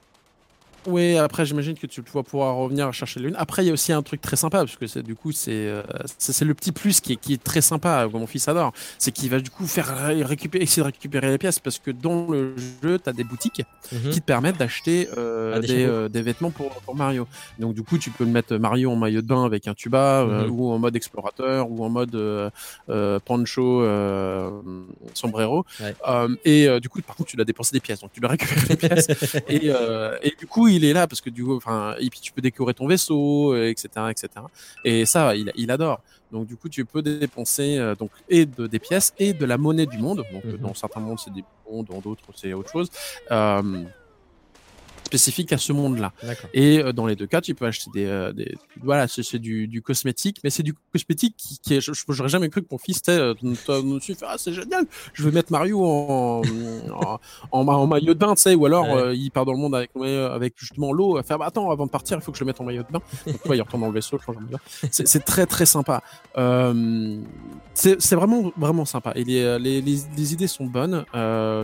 Oui, 0.87 1.16
après 1.16 1.44
j'imagine 1.46 1.75
que 1.77 1.87
tu 1.87 2.01
vas 2.14 2.22
pouvoir 2.22 2.55
revenir 2.57 2.92
chercher 2.92 3.20
les 3.20 3.27
lunes. 3.27 3.37
Après, 3.38 3.64
il 3.64 3.66
y 3.66 3.70
a 3.70 3.72
aussi 3.72 3.92
un 3.92 4.03
truc 4.03 4.20
très 4.20 4.37
sympa 4.37 4.59
parce 4.59 4.77
que 4.77 5.01
du 5.01 5.14
coup 5.14 5.33
c'est 5.33 5.51
euh, 5.53 5.83
c'est 6.18 6.33
c'est 6.33 6.44
le 6.44 6.55
petit 6.55 6.72
plus 6.72 7.01
qui 7.01 7.14
est, 7.14 7.16
qui 7.16 7.33
est 7.35 7.42
très 7.42 7.61
sympa 7.61 8.07
que 8.11 8.16
mon 8.16 8.27
fils 8.27 8.46
adore, 8.49 8.72
c'est 8.99 9.11
qu'il 9.12 9.29
va 9.31 9.40
du 9.40 9.51
coup 9.51 9.66
faire 9.66 9.87
ré- 10.07 10.22
récupérer 10.22 10.64
essayer 10.64 10.83
de 10.83 10.87
récupérer 10.87 11.29
les 11.31 11.38
pièces 11.38 11.59
parce 11.59 11.79
que 11.79 11.90
dans 11.90 12.27
le 12.29 12.55
jeu 12.83 12.99
tu 13.03 13.09
as 13.09 13.12
des 13.12 13.25
boutiques 13.25 13.62
Mhm. 13.92 14.11
qui 14.11 14.20
te 14.20 14.27
permettent 14.27 14.59
d'acheter 14.59 15.09
euh, 15.16 15.53
Ah, 15.57 15.61
des 15.61 15.66
des, 15.68 15.83
chapeaux. 15.83 15.92
euh, 15.94 16.09
des 16.09 16.22
vêtements 16.22 16.51
pour, 16.51 16.70
pour 16.70 16.96
Mario. 16.96 17.29
Donc 17.61 17.75
du 17.75 17.83
coup 17.85 17.99
tu 17.99 18.11
peux 18.11 18.25
le 18.25 18.31
mettre 18.31 18.57
Mario 18.57 18.90
en 18.90 18.96
maillot 18.96 19.22
de 19.22 19.27
bain 19.27 19.44
avec 19.44 19.68
un 19.68 19.75
tuba 19.75 20.22
euh, 20.22 20.44
Mhm. 20.46 20.51
ou 20.51 20.70
en 20.72 20.79
mode 20.79 20.96
explorateur 20.96 21.70
ou 21.70 21.85
en 21.85 21.88
mode 21.88 22.16
poncho 23.25 23.83
euh, 23.83 24.51
sombrero. 25.14 25.64
Ouais. 25.81 25.94
Et 26.44 26.68
du 26.81 26.88
coup 26.88 27.01
par 27.03 27.16
contre 27.16 27.31
tu 27.31 27.37
dois 27.37 27.44
dépenser 27.44 27.72
des 27.72 27.81
pièces 27.81 28.01
donc 28.01 28.12
tu 28.12 28.20
dois 28.20 28.31
récupérer 28.31 28.66
les 28.70 28.77
pièces 28.77 29.07
et, 29.49 29.66
et 30.22 30.35
du 30.38 30.46
coup, 30.46 30.68
il 30.68 30.75
est 30.84 30.92
là 30.92 31.06
parce 31.06 31.20
que 31.20 31.30
du 31.30 31.44
coup, 31.44 31.56
enfin, 31.56 31.94
et 31.98 32.08
puis 32.10 32.20
tu 32.20 32.32
peux 32.32 32.40
décorer 32.42 32.74
ton 32.74 32.86
vaisseau, 32.86 33.52
euh, 33.54 33.68
etc., 33.68 33.88
etc. 34.10 34.28
Et 34.84 35.04
ça, 35.06 35.34
il, 35.36 35.52
il 35.56 35.70
adore. 35.70 36.00
Donc 36.32 36.46
du 36.46 36.56
coup, 36.56 36.68
tu 36.68 36.84
peux 36.84 37.02
dépenser 37.02 37.78
euh, 37.78 37.94
donc 37.94 38.10
et 38.28 38.46
de, 38.46 38.66
des 38.66 38.78
pièces 38.78 39.14
et 39.18 39.32
de 39.32 39.44
la 39.46 39.58
monnaie 39.58 39.86
du 39.86 39.98
monde. 39.98 40.24
Donc 40.32 40.44
Mhm. 40.44 40.56
dans 40.58 40.74
certains 40.74 41.00
mondes, 41.00 41.18
c'est 41.18 41.32
des 41.32 41.44
bons, 41.68 41.82
dans 41.82 42.00
d'autres, 42.00 42.24
c'est 42.34 42.52
autre 42.52 42.70
chose. 42.70 42.90
Euh, 43.30 43.84
spécifique 45.06 45.52
à 45.52 45.58
ce 45.58 45.72
monde-là. 45.72 46.12
Et 46.52 46.78
euh, 46.80 46.92
dans 46.92 47.06
les 47.06 47.16
deux 47.16 47.26
cas, 47.26 47.40
tu 47.40 47.54
peux 47.54 47.64
acheter 47.66 47.90
des, 47.94 48.04
euh, 48.06 48.32
des 48.32 48.54
voilà, 48.82 49.06
c'est 49.08 49.38
du, 49.38 49.66
du 49.68 49.80
cosmétique, 49.82 50.38
mais 50.44 50.50
c'est 50.50 50.62
du 50.62 50.74
cosmétique 50.92 51.34
qui, 51.36 51.58
qui 51.58 51.74
est, 51.74 51.80
j'aurais 52.08 52.28
jamais 52.28 52.48
cru 52.48 52.60
que 52.62 52.68
mon 52.70 52.78
fils, 52.78 53.00
toi, 53.02 53.34
dessus, 53.34 54.14
fait, 54.14 54.26
ah 54.28 54.36
c'est 54.36 54.52
génial, 54.52 54.84
je 55.14 55.22
veux 55.22 55.30
mettre 55.30 55.50
Mario 55.52 55.84
en, 55.84 56.42
en, 56.92 57.18
en, 57.52 57.68
en 57.68 57.86
maillot 57.86 58.14
de 58.14 58.18
bain, 58.18 58.34
tu 58.34 58.42
sais, 58.42 58.54
ou 58.54 58.66
alors 58.66 58.84
Ouais. 58.86 59.02
euh, 59.02 59.14
il 59.14 59.30
part 59.30 59.44
dans 59.46 59.52
le 59.52 59.58
monde 59.58 59.74
avec, 59.74 59.90
avec 59.96 60.54
justement 60.56 60.92
l'eau, 60.92 61.16
à 61.16 61.22
faire, 61.22 61.38
bah, 61.38 61.46
attends, 61.46 61.70
avant 61.70 61.86
de 61.86 61.90
partir, 61.90 62.18
il 62.18 62.22
faut 62.22 62.30
que 62.32 62.38
je 62.38 62.44
le 62.44 62.48
mette 62.48 62.60
en 62.60 62.64
maillot 62.64 62.82
de 62.82 62.92
bain. 62.92 63.00
Donc, 63.26 63.44
ouais, 63.46 63.56
il 63.56 63.62
retourne 63.62 63.80
dans 63.82 63.88
le 63.88 63.94
vaisseau. 63.94 64.18
C'est 64.90 65.24
très 65.24 65.46
très 65.46 65.66
sympa. 65.66 66.02
C'est 67.74 68.14
vraiment 68.14 68.52
vraiment 68.56 68.84
sympa. 68.84 69.12
Et 69.14 69.24
les, 69.24 69.58
les, 69.58 69.80
les, 69.80 69.98
les 70.16 70.32
idées 70.32 70.46
sont 70.46 70.66
bonnes. 70.66 71.04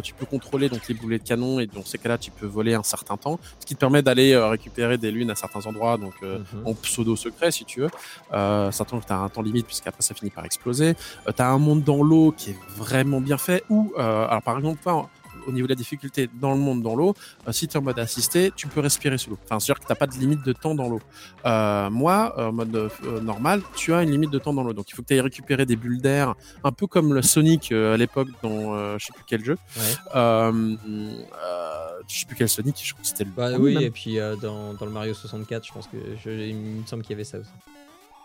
Tu 0.02 0.14
peux 0.14 0.26
contrôler 0.26 0.68
donc 0.68 0.86
les 0.88 0.94
boulets 0.94 1.18
de 1.18 1.24
canon 1.24 1.60
et 1.60 1.66
dans 1.66 1.84
ces 1.84 1.98
cas-là, 1.98 2.18
tu 2.18 2.30
peux 2.30 2.46
voler 2.46 2.74
un 2.74 2.82
certain 2.82 3.16
temps, 3.16 3.31
ce 3.60 3.66
qui 3.66 3.74
te 3.74 3.80
permet 3.80 4.02
d'aller 4.02 4.32
euh, 4.32 4.48
récupérer 4.48 4.98
des 4.98 5.10
lunes 5.10 5.30
à 5.30 5.34
certains 5.34 5.64
endroits, 5.66 5.96
donc 5.98 6.14
euh, 6.22 6.38
Mhm. 6.54 6.66
en 6.66 6.74
pseudo 6.74 7.16
secret 7.16 7.50
si 7.50 7.64
tu 7.64 7.80
veux. 7.80 7.90
Euh, 8.32 8.70
certains 8.72 8.98
tu 9.00 9.12
as 9.12 9.18
un 9.18 9.28
temps 9.28 9.42
limite 9.42 9.66
puisqu'après 9.66 10.02
ça 10.02 10.14
finit 10.14 10.30
par 10.30 10.44
exploser. 10.44 10.94
Euh, 11.28 11.32
tu 11.34 11.42
as 11.42 11.48
un 11.48 11.58
monde 11.58 11.82
dans 11.84 12.02
l'eau 12.02 12.32
qui 12.36 12.50
est 12.50 12.56
vraiment 12.76 13.20
bien 13.20 13.38
fait. 13.38 13.64
Ou 13.70 13.92
euh, 13.98 14.26
alors 14.28 14.42
par 14.42 14.56
exemple 14.58 14.80
pas 14.82 15.08
au 15.46 15.52
niveau 15.52 15.66
de 15.66 15.72
la 15.72 15.76
difficulté 15.76 16.28
dans 16.40 16.52
le 16.52 16.58
monde 16.58 16.82
dans 16.82 16.94
l'eau, 16.96 17.14
euh, 17.48 17.52
si 17.52 17.68
tu 17.68 17.74
es 17.74 17.78
en 17.78 17.82
mode 17.82 17.98
assisté, 17.98 18.52
tu 18.54 18.66
peux 18.68 18.80
respirer 18.80 19.18
sous 19.18 19.30
l'eau. 19.30 19.38
Enfin, 19.44 19.58
c'est-à-dire 19.60 19.80
que 19.84 19.92
tu 19.92 19.98
pas 19.98 20.06
de 20.06 20.14
limite 20.14 20.44
de 20.44 20.52
temps 20.52 20.74
dans 20.74 20.88
l'eau. 20.88 21.00
Euh, 21.46 21.90
moi, 21.90 22.34
en 22.38 22.52
mode 22.52 22.74
euh, 22.74 23.20
normal, 23.20 23.62
tu 23.76 23.92
as 23.92 24.02
une 24.02 24.10
limite 24.10 24.30
de 24.30 24.38
temps 24.38 24.52
dans 24.52 24.62
l'eau. 24.64 24.72
Donc 24.72 24.88
il 24.90 24.94
faut 24.94 25.02
que 25.02 25.08
tu 25.08 25.14
ailles 25.14 25.20
récupérer 25.20 25.66
des 25.66 25.76
bulles 25.76 26.00
d'air, 26.00 26.34
un 26.64 26.72
peu 26.72 26.86
comme 26.86 27.12
le 27.14 27.22
Sonic 27.22 27.72
euh, 27.72 27.94
à 27.94 27.96
l'époque 27.96 28.28
dans 28.42 28.74
euh, 28.74 28.96
je 28.98 29.06
sais 29.06 29.12
plus 29.12 29.24
quel 29.26 29.44
jeu. 29.44 29.56
Ouais. 29.76 29.82
Euh, 30.16 30.76
euh, 30.88 32.00
je 32.08 32.18
sais 32.20 32.26
plus 32.26 32.36
quel 32.36 32.48
Sonic, 32.48 32.80
je 32.82 32.92
crois 32.92 33.02
que 33.02 33.08
c'était 33.08 33.24
le 33.24 33.30
Bah, 33.36 33.50
oui, 33.58 33.74
même. 33.74 33.82
et 33.84 33.90
puis 33.90 34.18
euh, 34.18 34.36
dans, 34.36 34.74
dans 34.74 34.86
le 34.86 34.92
Mario 34.92 35.14
64, 35.14 35.66
je 35.66 35.72
pense 35.72 35.86
que 35.86 35.96
je, 36.24 36.30
il 36.30 36.54
me 36.56 36.86
semble 36.86 37.02
qu'il 37.02 37.12
y 37.12 37.14
avait 37.14 37.24
ça 37.24 37.38
aussi. 37.38 37.50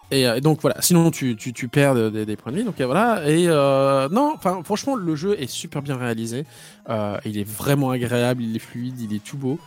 Et, 0.09 0.27
euh, 0.27 0.35
et 0.35 0.41
donc 0.41 0.61
voilà, 0.61 0.81
sinon 0.81 1.11
tu, 1.11 1.35
tu, 1.35 1.51
tu 1.51 1.67
perds 1.67 1.93
de- 1.95 2.09
de- 2.09 2.23
des 2.23 2.35
points 2.37 2.51
de 2.53 2.57
vie. 2.59 2.63
Donc 2.63 2.79
euh, 2.79 2.85
voilà. 2.85 3.29
Et 3.29 3.45
euh, 3.47 4.07
non, 4.09 4.33
enfin 4.35 4.61
franchement, 4.63 4.95
le 4.95 5.15
jeu 5.15 5.35
est 5.39 5.47
super 5.49 5.81
bien 5.81 5.97
réalisé. 5.97 6.45
Euh, 6.89 7.17
il 7.25 7.37
est 7.37 7.43
vraiment 7.47 7.91
agréable, 7.91 8.41
il 8.41 8.55
est 8.55 8.59
fluide, 8.59 8.99
il 9.01 9.13
est 9.13 9.23
tout 9.23 9.37
beau. 9.37 9.59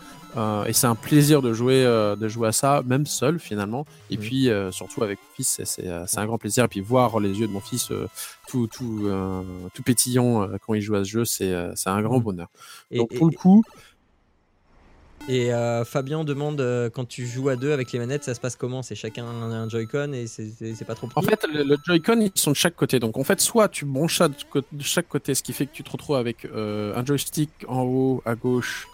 Et 0.68 0.72
c'est 0.72 0.86
un 0.86 0.94
plaisir 0.94 1.42
de 1.42 1.52
jouer, 1.52 1.82
de 1.84 2.28
jouer 2.28 2.46
à 2.48 2.52
ça, 2.52 2.84
même 2.86 3.04
seul 3.04 3.40
finalement. 3.40 3.84
Et 4.10 4.16
Mhm. 4.16 4.22
puis 4.22 4.48
surtout 4.70 5.02
avec 5.02 5.18
mon 5.18 5.34
fils, 5.34 5.60
c'est- 5.64 5.88
un 5.88 6.26
grand 6.26 6.38
plaisir. 6.38 6.62
Et 6.64 6.68
puis 6.68 6.80
voir 6.80 7.18
les 7.18 7.30
yeux 7.40 7.48
de 7.48 7.52
mon 7.52 7.58
fils 7.60 7.88
tout 8.48 8.68
tout 8.68 9.10
tout 9.74 9.82
pétillant 9.82 10.48
quand 10.64 10.74
il 10.74 10.82
joue 10.82 10.94
à 10.94 11.04
ce 11.04 11.10
jeu, 11.10 11.24
c'est 11.24 11.52
un 11.52 12.00
grand 12.02 12.18
Mhm. 12.18 12.22
bonheur. 12.22 12.48
Et, 12.92 12.98
Donc 12.98 13.08
et- 13.12 13.16
pour 13.18 13.26
le 13.28 13.32
coup, 13.36 13.64
et, 13.66 13.89
euh, 15.28 15.84
Fabien 15.84 16.24
demande 16.24 16.60
euh, 16.60 16.90
quand 16.90 17.06
tu 17.06 17.26
joues 17.26 17.50
à 17.50 17.56
deux 17.56 17.72
avec 17.72 17.92
les 17.92 17.98
manettes, 17.98 18.24
ça 18.24 18.34
se 18.34 18.40
passe 18.40 18.56
comment? 18.56 18.82
C'est 18.82 18.94
chacun 18.94 19.24
un, 19.26 19.52
un 19.52 19.68
Joy-Con 19.68 20.12
et 20.12 20.26
c'est- 20.26 20.84
pas 20.84 20.94
trop 20.94 21.06
petit 21.06 21.18
En 21.18 21.22
fait, 21.22 21.44
le, 21.52 21.62
le 21.62 21.76
Joy-Con, 21.86 22.20
ils 22.20 22.32
sont 22.34 22.50
de 22.52 22.56
chaque 22.56 22.74
côté. 22.74 22.98
Donc, 22.98 23.16
en 23.16 23.24
fait, 23.24 23.40
soit 23.40 23.68
tu 23.68 23.84
branches 23.84 24.20
de 24.22 24.82
chaque 24.82 25.08
côté, 25.08 25.34
ce 25.34 25.42
qui 25.42 25.52
fait 25.52 25.66
que 25.66 25.72
tu 25.72 25.84
te 25.84 25.90
retrouves 25.90 26.16
avec 26.16 26.46
euh, 26.46 26.96
un 26.96 27.04
joystick 27.04 27.50
en 27.68 27.82
haut 27.82 28.22
à 28.24 28.34
gauche 28.34 28.86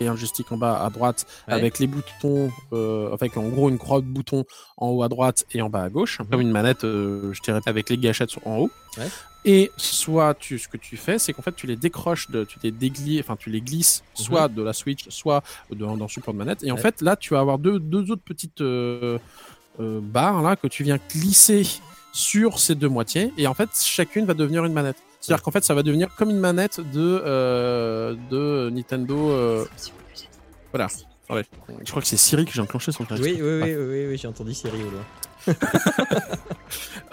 et 0.00 0.06
un 0.08 0.16
joystick 0.16 0.50
en 0.52 0.56
bas 0.56 0.82
à 0.84 0.90
droite, 0.90 1.26
Ouais. 1.48 1.54
avec 1.54 1.78
les 1.78 1.86
boutons, 1.86 2.50
euh, 2.72 3.12
avec 3.12 3.36
en 3.36 3.48
gros 3.48 3.68
une 3.68 3.78
croix 3.78 4.00
de 4.00 4.06
boutons 4.06 4.44
en 4.76 4.88
haut 4.88 5.02
à 5.02 5.08
droite 5.08 5.44
et 5.52 5.62
en 5.62 5.68
bas 5.70 5.82
à 5.82 5.88
gauche, 5.90 6.18
comme 6.30 6.40
une 6.40 6.50
manette, 6.50 6.84
euh, 6.84 7.32
je 7.32 7.40
dirais, 7.42 7.60
avec 7.66 7.90
les 7.90 7.98
gâchettes 7.98 8.30
sur- 8.30 8.46
en 8.46 8.58
haut. 8.58 8.70
Ouais. 8.98 9.08
Et 9.46 9.70
soit 9.76 10.32
tu, 10.34 10.58
ce 10.58 10.68
que 10.68 10.78
tu 10.78 10.96
fais, 10.96 11.18
c'est 11.18 11.32
qu'en 11.34 11.42
fait 11.42 11.54
tu 11.54 11.66
les 11.66 11.76
décroches, 11.76 12.30
de, 12.30 12.44
tu 12.44 12.58
les 12.62 12.70
déglisses, 12.70 13.20
enfin 13.20 13.36
tu 13.36 13.50
les 13.50 13.60
glisses, 13.60 14.02
soit 14.14 14.48
de 14.48 14.62
la 14.62 14.72
Switch, 14.72 15.06
soit 15.10 15.42
le 15.70 15.76
support 16.08 16.32
de 16.32 16.38
manette. 16.38 16.62
Et 16.64 16.70
en 16.72 16.76
fait, 16.78 17.02
là, 17.02 17.14
tu 17.14 17.34
vas 17.34 17.40
avoir 17.40 17.58
deux, 17.58 17.78
deux 17.78 18.10
autres 18.10 18.22
petites 18.24 18.62
euh, 18.62 19.18
euh, 19.80 20.00
barres 20.02 20.40
là 20.42 20.56
que 20.56 20.66
tu 20.66 20.82
viens 20.82 20.98
glisser 21.10 21.66
sur 22.12 22.58
ces 22.58 22.74
deux 22.74 22.88
moitiés. 22.88 23.32
Et 23.36 23.46
en 23.46 23.52
fait, 23.54 23.68
chacune 23.82 24.24
va 24.24 24.32
devenir 24.34 24.64
une 24.64 24.72
manette. 24.72 24.96
C'est-à-dire 25.26 25.42
qu'en 25.42 25.50
fait, 25.50 25.64
ça 25.64 25.74
va 25.74 25.82
devenir 25.82 26.14
comme 26.16 26.30
une 26.30 26.38
manette 26.38 26.80
de, 26.92 27.22
euh, 27.24 28.14
de 28.30 28.70
Nintendo. 28.70 29.30
euh, 29.30 29.64
Voilà. 30.72 30.88
Je 31.30 31.90
crois 31.90 32.02
que 32.02 32.08
c'est 32.08 32.16
Siri 32.18 32.44
que 32.44 32.52
j'ai 32.52 32.60
enclenché 32.60 32.92
sur 32.92 33.02
le 33.08 33.08
Oui, 33.16 33.16
clavier. 33.36 33.42
oui, 33.42 33.48
oui, 33.62 33.74
oui, 33.76 33.84
oui, 33.88 34.06
oui, 34.10 34.18
j'ai 34.18 34.28
entendu 34.28 34.52
Siri 34.54 34.78
au 34.82 34.90
loin. 34.90 35.04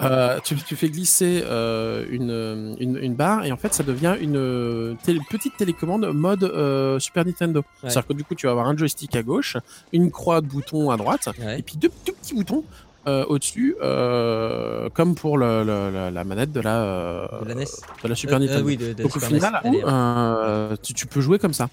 Euh, 0.02 0.40
tu, 0.44 0.56
tu 0.56 0.76
fais 0.76 0.90
glisser 0.90 1.44
euh, 1.46 2.06
une, 2.10 2.76
une, 2.80 2.98
une 2.98 3.14
barre 3.14 3.46
et 3.46 3.52
en 3.52 3.58
fait 3.58 3.72
ça 3.72 3.84
devient 3.84 4.16
une 4.20 4.98
télé- 5.04 5.20
petite 5.30 5.56
télécommande 5.58 6.08
mode 6.12 6.44
euh, 6.44 6.98
Super 6.98 7.24
Nintendo. 7.24 7.64
C'est-à-dire 7.82 8.08
que 8.08 8.14
du 8.14 8.24
coup 8.24 8.34
tu 8.34 8.48
vas 8.48 8.52
avoir 8.54 8.68
un 8.68 8.76
joystick 8.76 9.16
à 9.16 9.22
gauche, 9.22 9.58
une 9.94 10.10
croix 10.10 10.42
de 10.42 10.48
boutons 10.48 10.90
à 10.90 10.98
droite 10.98 11.30
Ouais. 11.40 11.60
et 11.60 11.62
puis 11.62 11.76
deux 11.78 11.90
tout 12.04 12.14
petits 12.14 12.34
boutons 12.34 12.64
euh, 13.08 13.26
au-dessus 13.28 13.76
euh, 13.82 14.90
comme 14.94 15.16
pour 15.16 15.38
le, 15.38 15.64
le- 15.64 16.10
la, 16.12 16.24
manette 16.24 16.52
de 16.52 16.60
la, 16.62 16.82
euh, 16.84 17.28
De 17.42 17.48
la 17.48 17.56
NES 17.56 17.66
de 18.04 18.08
la 18.10 18.16
Super 18.16 18.36
Euh, 18.38 18.40
Nintendo. 18.40 18.66
oui, 18.66 18.78
de, 18.78 18.94
Donc 18.94 19.16
au 19.16 19.20
final, 19.20 20.78
tu, 20.84 20.94
tu 20.94 21.08
peux 21.08 21.22
jouer 21.22 21.40
comme 21.40 21.54
ça. 21.54 21.70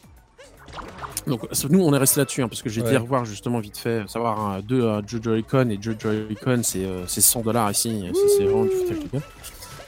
Donc 1.27 1.43
nous 1.69 1.81
on 1.83 1.93
est 1.93 1.99
resté 1.99 2.21
là-dessus 2.21 2.43
hein, 2.43 2.49
parce 2.49 2.62
que 2.62 2.71
j'ai 2.71 2.81
Ouais. 2.81 2.88
été 2.88 2.97
revoir 2.97 3.27
justement 3.27 3.59
vite 3.59 3.77
fait 3.77 4.09
savoir 4.09 4.41
un, 4.41 4.61
deux 4.61 4.83
euh, 4.83 5.03
Joe 5.07 5.21
Joy-Con 5.23 5.69
et 5.69 5.79
Joe 5.79 5.95
Joy-Con 5.99 6.61
c'est 6.62 6.85
euh, 6.87 7.07
c'est 7.07 7.21
100 7.21 7.43
dollars 7.43 7.71
ici 7.71 8.07
c'est 8.14 8.29
c'est 8.38 8.45
vraiment 8.45 8.64
du 8.64 8.71
foutage 8.71 8.99
de 9.01 9.09
gueule. 9.12 9.23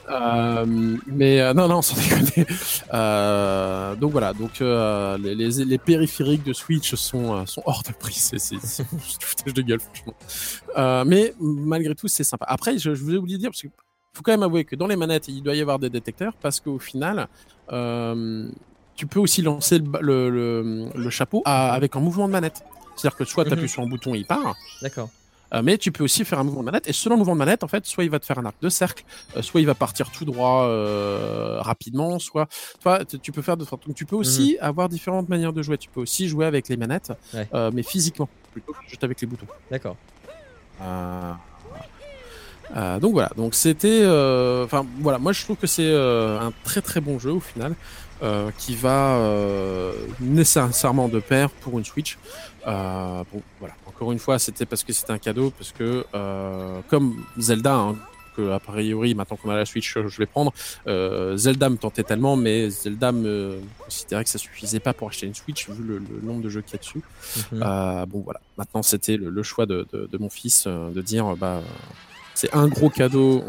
Euh, 0.09 0.65
mais 1.07 1.39
euh, 1.41 1.53
non, 1.53 1.67
non, 1.67 1.81
sans 1.81 1.95
déconner. 1.95 2.45
Euh, 2.93 3.95
donc 3.95 4.11
voilà, 4.11 4.33
donc 4.33 4.61
euh, 4.61 5.17
les, 5.17 5.35
les, 5.35 5.63
les 5.65 5.77
périphériques 5.77 6.43
de 6.43 6.53
Switch 6.53 6.95
sont, 6.95 7.45
sont 7.45 7.61
hors 7.65 7.83
de 7.83 7.93
prix. 7.93 8.15
C'est 8.15 8.37
foutage 9.21 9.53
de 9.53 9.61
gueule, 9.61 9.79
franchement. 9.79 10.13
Mais 11.05 11.33
malgré 11.39 11.95
tout, 11.95 12.07
c'est 12.07 12.23
sympa. 12.23 12.45
Après, 12.47 12.77
je, 12.77 12.93
je 12.95 13.03
vous 13.03 13.13
ai 13.13 13.17
oublié 13.17 13.37
de 13.37 13.41
dire, 13.41 13.51
parce 13.51 13.61
qu'il 13.61 13.69
faut 14.13 14.23
quand 14.23 14.31
même 14.33 14.43
avouer 14.43 14.65
que 14.65 14.75
dans 14.75 14.87
les 14.87 14.95
manettes, 14.97 15.27
il 15.27 15.41
doit 15.43 15.55
y 15.55 15.61
avoir 15.61 15.79
des 15.79 15.89
détecteurs, 15.89 16.33
parce 16.41 16.59
qu'au 16.59 16.79
final, 16.79 17.27
tu 18.95 19.07
peux 19.07 19.19
aussi 19.19 19.41
lancer 19.41 19.79
le, 19.79 19.99
le, 20.01 20.29
le- 20.29 20.89
le 20.95 21.09
chapeau 21.09 21.41
à- 21.45 21.73
avec 21.73 21.95
un 21.95 21.99
mouvement 21.99 22.27
de 22.27 22.33
manette. 22.33 22.63
C'est-à-dire 22.95 23.17
que 23.17 23.25
soit 23.25 23.45
tu 23.45 23.53
appuies 23.53 23.63
Mhm. 23.63 23.67
sur 23.69 23.81
un 23.83 23.87
bouton 23.87 24.13
et 24.13 24.19
il 24.19 24.25
part, 24.25 24.55
D'accord. 24.81 25.09
Euh, 25.53 25.61
mais 25.63 25.77
tu 25.77 25.91
peux 25.91 26.03
aussi 26.03 26.25
faire 26.25 26.39
un 26.39 26.43
mouvement 26.43 26.61
de 26.61 26.65
manette, 26.65 26.87
et 26.87 26.93
selon 26.93 27.15
le 27.15 27.19
mouvement 27.19 27.33
de 27.33 27.39
manette, 27.39 27.63
en 27.63 27.67
fait, 27.67 27.85
soit 27.85 28.03
il 28.03 28.09
va 28.09 28.19
te 28.19 28.25
faire 28.25 28.37
un 28.39 28.45
arc 28.45 28.55
de 28.61 28.69
cercle, 28.69 29.03
euh, 29.35 29.41
soit 29.41 29.61
il 29.61 29.67
va 29.67 29.75
partir 29.75 30.11
tout 30.11 30.25
droit 30.25 30.63
euh, 30.65 31.57
rapidement, 31.61 32.19
soit 32.19 32.47
toi, 32.81 33.03
tu 33.05 33.31
peux 33.31 33.41
faire 33.41 33.57
de 33.57 33.65
Donc 33.65 33.95
tu 33.95 34.05
peux 34.05 34.15
aussi 34.15 34.57
avoir 34.59 34.89
différentes 34.89 35.29
manières 35.29 35.53
de 35.53 35.61
jouer. 35.61 35.77
Tu 35.77 35.89
peux 35.89 36.01
aussi 36.01 36.27
jouer 36.27 36.45
avec 36.45 36.69
les 36.69 36.77
manettes, 36.77 37.11
Ouais. 37.33 37.47
mais 37.73 37.83
physiquement, 37.83 38.29
plutôt 38.51 38.73
que 38.73 38.79
juste 38.87 39.03
avec 39.03 39.21
les 39.21 39.27
boutons. 39.27 39.47
D'accord. 39.69 39.95
Euh, 42.77 42.99
donc 42.99 43.13
voilà, 43.13 43.29
donc 43.35 43.53
c'était, 43.53 44.01
euh, 44.03 44.63
enfin 44.63 44.85
voilà, 44.99 45.17
moi 45.19 45.33
je 45.33 45.43
trouve 45.43 45.57
que 45.57 45.67
c'est 45.67 45.83
euh, 45.85 46.39
un 46.39 46.53
très 46.63 46.81
très 46.81 47.01
bon 47.01 47.19
jeu 47.19 47.31
au 47.31 47.39
final, 47.39 47.75
qui 48.59 48.75
va 48.75 49.17
nécessairement 50.19 51.07
de 51.07 51.19
pair 51.19 51.49
pour 51.49 51.79
une 51.79 51.85
Switch. 51.85 52.19
Bon 52.65 53.41
voilà, 53.59 53.73
encore 54.01 54.11
une 54.13 54.19
fois, 54.19 54.39
c'était 54.39 54.65
parce 54.65 54.83
que 54.83 54.93
c'était 54.93 55.11
un 55.11 55.19
cadeau, 55.19 55.51
parce 55.51 55.71
que 55.73 56.03
euh, 56.15 56.81
comme 56.89 57.23
Zelda, 57.37 57.75
hein, 57.75 57.95
que 58.35 58.49
a 58.49 58.59
priori 58.59 59.13
maintenant 59.13 59.37
qu'on 59.37 59.51
a 59.51 59.55
la 59.57 59.65
Switch, 59.65 59.93
je 59.95 60.17
vais 60.17 60.25
prendre. 60.25 60.51
euh, 60.87 61.37
Zelda 61.37 61.69
me 61.69 61.77
tentait 61.77 62.01
tellement, 62.01 62.35
mais 62.35 62.67
Zelda 62.71 63.11
me 63.11 63.59
considérait 63.77 64.23
que 64.23 64.29
ça 64.31 64.39
suffisait 64.39 64.79
pas 64.79 64.93
pour 64.95 65.07
acheter 65.09 65.27
une 65.27 65.35
Switch 65.35 65.69
vu 65.69 65.83
le, 65.83 65.99
le 65.99 66.19
nombre 66.23 66.41
de 66.41 66.49
jeux 66.49 66.61
qu'il 66.61 66.73
y 66.73 66.75
a 66.77 66.79
dessus. 66.79 67.01
Mhm. 67.51 67.61
Euh, 67.63 68.05
bon 68.07 68.21
voilà, 68.21 68.41
maintenant 68.57 68.81
c'était 68.81 69.17
le, 69.17 69.29
le 69.29 69.43
choix 69.43 69.67
de, 69.67 69.85
de- 69.93 70.07
de 70.11 70.17
mon 70.17 70.29
fils 70.31 70.65
de 70.65 71.01
dire 71.01 71.35
bah 71.37 71.61
c'est 72.33 72.51
un 72.55 72.67
gros 72.69 72.89
cadeau 72.89 73.43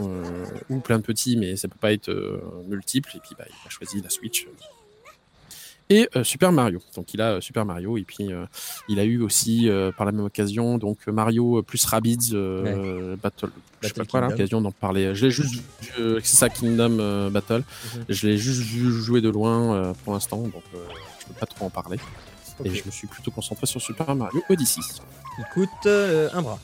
ou 0.68 0.80
plein 0.80 0.98
de 0.98 1.04
petits, 1.04 1.38
mais 1.38 1.56
ça 1.56 1.66
peut 1.68 1.78
pas 1.80 1.92
être 1.94 2.12
multiple. 2.68 3.10
Et 3.14 3.20
puis 3.20 3.34
bah, 3.38 3.44
il 3.48 3.66
a 3.66 3.70
choisi 3.70 4.02
la 4.02 4.10
Switch. 4.10 4.46
Et 5.92 6.08
euh, 6.16 6.24
Super 6.24 6.52
Mario. 6.52 6.80
Donc 6.96 7.12
il 7.12 7.20
a 7.20 7.32
euh, 7.32 7.40
Super 7.40 7.64
Mario 7.64 7.98
et 7.98 8.02
puis 8.02 8.32
euh, 8.32 8.46
il 8.88 8.98
a 8.98 9.04
eu 9.04 9.20
aussi 9.20 9.68
par 9.96 10.06
la 10.06 10.12
même 10.12 10.24
occasion 10.24 10.78
donc 10.78 11.06
Mario 11.06 11.62
plus 11.62 11.84
Rabbids 11.84 12.32
Battle. 13.22 13.50
Je 13.82 13.88
sais 13.88 13.94
pas 13.94 14.04
quoi 14.04 14.20
l'occasion 14.20 14.60
d'en 14.60 14.72
parler. 14.72 15.14
Je 15.14 15.26
l'ai 15.26 15.30
juste 15.30 15.54
vu, 15.54 15.62
c'est 16.22 16.36
ça 16.36 16.48
Kingdom 16.48 17.30
Battle. 17.30 17.62
Mhm. 17.96 18.04
Je 18.08 18.26
l'ai 18.26 18.38
juste 18.38 18.62
vu 18.62 18.92
jouer 18.92 19.20
de 19.20 19.28
loin 19.28 19.92
pour 20.04 20.14
l'instant, 20.14 20.38
donc 20.38 20.62
je 20.72 21.26
peux 21.26 21.34
pas 21.38 21.46
trop 21.46 21.66
en 21.66 21.70
parler. 21.70 21.98
Et 22.64 22.74
je 22.74 22.84
me 22.84 22.90
suis 22.90 23.06
plutôt 23.06 23.30
concentré 23.30 23.66
sur 23.66 23.80
Super 23.80 24.14
Mario 24.14 24.42
Odyssey. 24.48 24.80
Il 25.38 25.44
coûte 25.52 25.86
euh, 25.86 26.28
un 26.32 26.42
bras. 26.42 26.58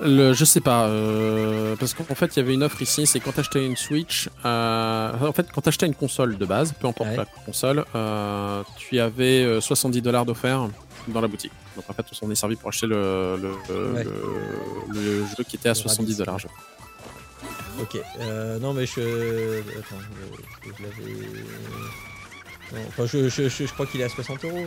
Le, 0.00 0.32
je 0.32 0.44
sais 0.44 0.60
pas, 0.60 0.86
euh, 0.86 1.76
parce 1.76 1.94
qu'en 1.94 2.14
fait 2.14 2.34
il 2.34 2.38
y 2.40 2.42
avait 2.42 2.54
une 2.54 2.62
offre 2.64 2.80
ici, 2.82 3.06
c'est 3.06 3.20
quand 3.20 3.32
t'achetais 3.32 3.64
une 3.64 3.76
Switch, 3.76 4.28
euh, 4.44 5.12
en 5.20 5.32
fait 5.32 5.46
quand 5.52 5.60
t'achetais 5.60 5.86
une 5.86 5.94
console 5.94 6.38
de 6.38 6.46
base, 6.46 6.72
peu 6.72 6.88
importe 6.88 7.10
Ouais. 7.10 7.16
la 7.16 7.26
console, 7.46 7.84
euh, 7.94 8.62
tu 8.76 8.98
avais 8.98 9.44
euh, 9.44 9.60
70 9.60 10.02
dollars 10.02 10.24
d'offert 10.24 10.68
dans 11.08 11.20
la 11.20 11.28
boutique. 11.28 11.52
Donc 11.76 11.84
en 11.88 11.92
fait 11.92 12.04
on 12.10 12.14
s'en 12.14 12.30
est 12.30 12.34
servi 12.34 12.56
pour 12.56 12.70
acheter 12.70 12.86
le, 12.86 13.36
le, 13.36 13.92
Ouais. 13.92 14.04
jeu 15.36 15.44
qui 15.48 15.56
était 15.56 15.68
à 15.68 15.72
Le 15.72 15.76
70 15.76 16.00
Rabbids. 16.00 16.16
dollars. 16.16 16.38
Ok. 17.80 17.98
Euh, 18.20 18.58
non, 18.58 18.74
mais 18.74 18.86
je. 18.86 19.60
Attends, 19.78 19.96
je, 20.00 20.70
je 20.76 20.82
l'avais. 20.82 22.86
Enfin, 22.88 23.06
je, 23.06 23.28
je, 23.28 23.48
je, 23.48 23.66
je 23.66 23.72
crois 23.72 23.86
qu'il 23.86 24.00
est 24.00 24.04
à 24.04 24.08
60 24.08 24.44
euros. 24.44 24.64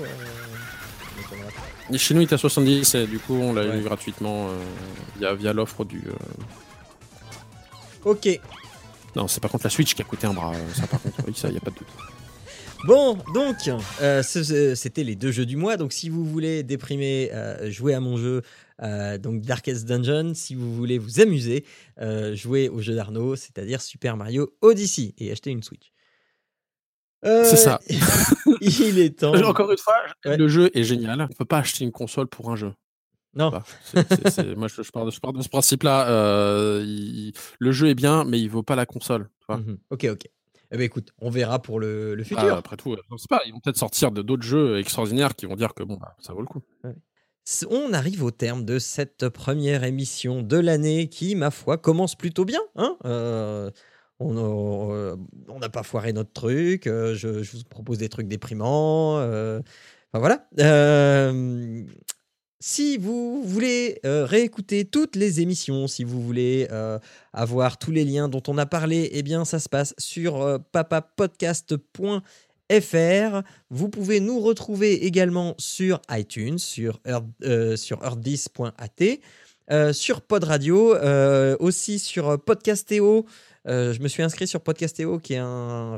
Et 1.91 1.97
Chez 1.97 2.13
nous 2.13 2.21
il 2.21 2.25
était 2.25 2.36
à 2.36 2.38
70 2.38 2.95
et 2.95 3.08
du 3.08 3.19
coup 3.19 3.34
on 3.36 3.54
l'a 3.54 3.63
Ouais. 3.65 3.80
eu 3.80 3.82
gratuitement 3.84 4.49
euh, 4.49 4.58
via, 5.17 5.34
via 5.36 5.54
l'offre 5.54 5.86
du... 5.86 6.01
euh, 6.08 6.12
Ok. 8.04 8.39
Non 9.15 9.28
c'est 9.28 9.39
par 9.39 9.51
contre 9.51 9.65
la 9.65 9.69
Switch 9.69 9.93
qui 9.95 10.01
a 10.01 10.06
coûté 10.06 10.28
un 10.28 10.34
bras, 10.34 10.54
euh, 10.54 10.73
ça 10.73 10.88
par 10.88 11.01
contre 11.01 11.17
oui 11.28 11.34
ça 11.36 11.49
y 11.49 11.58
a 11.58 11.62
pas 11.62 11.71
de 11.71 11.75
doute. 11.78 11.88
Bon, 12.88 13.17
donc, 13.34 13.56
euh, 14.01 14.21
c'était 14.21 15.04
les 15.04 15.15
deux 15.15 15.32
jeux 15.32 15.47
du 15.47 15.56
mois. 15.58 15.75
Donc, 15.75 15.91
si 15.91 16.08
vous 16.08 16.23
voulez 16.23 16.62
déprimer, 16.62 17.32
euh, 17.34 17.71
jouer 17.71 17.95
à 17.95 17.99
mon 17.99 18.15
jeu, 18.15 18.43
euh, 18.84 19.17
donc 19.17 19.41
Darkest 19.41 19.86
Dungeon. 19.88 20.34
Si 20.36 20.54
vous 20.54 20.75
voulez 20.75 20.99
vous 20.99 21.19
amuser, 21.19 21.65
jouer 22.34 22.69
au 22.69 22.82
jeu 22.82 22.93
d'Arnaud, 22.93 23.36
c'est-à-dire 23.38 23.82
Super 23.82 24.17
Mario 24.17 24.54
Odyssey, 24.62 25.15
et 25.17 25.32
acheter 25.32 25.49
une 25.49 25.63
Switch. 25.63 25.91
Euh, 27.25 27.43
C'est 27.43 27.55
ça. 27.57 27.79
il 28.61 28.99
est 28.99 29.19
temps. 29.19 29.33
Encore 29.43 29.71
une 29.71 29.77
fois, 29.77 29.95
Ouais. 30.25 30.38
le 30.38 30.47
jeu 30.47 30.69
est 30.73 30.83
génial. 30.83 31.27
On 31.29 31.33
peut 31.35 31.45
pas 31.45 31.59
acheter 31.59 31.83
une 31.83 31.91
console 31.91 32.27
pour 32.27 32.51
un 32.51 32.55
jeu. 32.55 32.73
Non. 33.33 33.49
Bah, 33.49 33.63
moi, 34.55 34.67
je, 34.69 34.81
je 34.81 34.91
pars 34.91 35.05
de, 35.05 35.11
je 35.11 35.19
pars 35.19 35.33
de 35.33 35.41
ce 35.41 35.49
principe-là. 35.49 36.07
euh, 36.09 36.83
il- 36.85 37.33
le 37.59 37.71
jeu 37.71 37.88
est 37.89 37.95
bien, 37.95 38.23
mais 38.23 38.39
il 38.39 38.47
vaut 38.49 38.63
pas 38.63 38.75
la 38.75 38.85
console. 38.85 39.29
tu 39.39 39.45
vois. 39.49 39.57
Mhm. 39.57 39.77
Ok, 39.89 40.05
ok. 40.11 40.21
Eh 40.71 40.77
ben, 40.77 40.83
écoute, 40.83 41.09
on 41.19 41.29
verra 41.29 41.61
pour 41.61 41.79
le, 41.79 42.15
le 42.15 42.23
Bah, 42.23 42.27
futur. 42.27 42.55
après 42.55 42.77
tout, 42.77 42.93
euh, 42.93 42.97
on 43.11 43.17
sait 43.17 43.27
pas. 43.29 43.41
Ils 43.45 43.51
vont 43.53 43.59
peut-être 43.59 43.77
sortir 43.77 44.11
de 44.11 44.21
d'autres 44.21 44.43
jeux 44.43 44.79
extraordinaires 44.79 45.35
qui 45.35 45.45
vont 45.45 45.55
dire 45.55 45.73
que 45.73 45.83
bon, 45.83 45.95
bah, 45.97 46.15
ça 46.19 46.33
vaut 46.33 46.41
le 46.41 46.47
coup. 46.47 46.61
On 47.69 47.93
arrive 47.93 48.23
au 48.23 48.31
terme 48.31 48.65
de 48.65 48.79
cette 48.79 49.29
première 49.29 49.83
émission 49.83 50.41
de 50.41 50.57
l'année 50.57 51.09
qui, 51.09 51.35
ma 51.35 51.51
foi, 51.51 51.77
commence 51.77 52.15
plutôt 52.15 52.45
bien. 52.45 52.61
Hein 52.75 52.97
Euh, 53.05 53.69
on 54.19 54.89
euh, 54.91 55.15
on 55.49 55.60
n'a 55.60 55.69
pas 55.69 55.84
foiré 55.84 56.13
notre 56.13 56.32
truc. 56.34 56.88
euh, 56.88 57.15
je, 57.15 57.28
vous 57.28 57.63
propose 57.69 57.97
des 57.97 58.10
trucs 58.10 58.28
déprimants. 58.28 59.17
euh, 59.19 59.62
voilà. 60.13 60.47
Euh, 60.60 61.84
si 62.62 62.97
vous 62.97 63.43
voulez 63.43 63.99
euh, 64.06 64.25
réécouter 64.25 64.86
toutes 64.86 65.15
les 65.15 65.41
émissions, 65.41 65.88
si 65.88 66.04
vous 66.04 66.21
voulez 66.21 66.67
euh, 66.71 66.97
avoir 67.34 67.78
tous 67.78 67.91
les 67.91 68.06
liens 68.06 68.28
dont 68.30 68.41
on 68.47 68.58
a 68.58 68.65
parlé, 68.65 69.10
eh 69.13 69.21
bien, 69.23 69.45
ça 69.45 69.60
se 69.60 69.69
passe 69.69 69.93
sur 69.99 70.41
euh, 70.41 70.58
papapodcast.fr. 70.71 73.41
Vous 73.69 73.89
pouvez 73.89 74.19
nous 74.19 74.39
retrouver 74.39 75.06
également 75.06 75.54
sur 75.60 76.01
iTunes, 76.10 76.58
sur, 76.58 76.99
Earth- 77.06 77.25
euh, 77.43 77.75
sur 77.75 77.99
earth10.at, 78.01 79.19
euh, 79.71 79.93
sur 79.93 80.21
Pod 80.21 80.43
Radio, 80.43 80.93
euh, 80.95 81.56
aussi 81.60 81.99
sur 81.99 82.30
euh, 82.30 82.38
Podcastéo. 82.38 83.25
Euh, 83.67 83.93
je 83.93 84.01
me 84.01 84.08
suis 84.08 84.21
inscrit 84.23 84.47
sur 84.47 84.62
Podcastéo, 84.62 85.19
qui 85.19 85.34
est 85.34 85.39
un, 85.41 85.97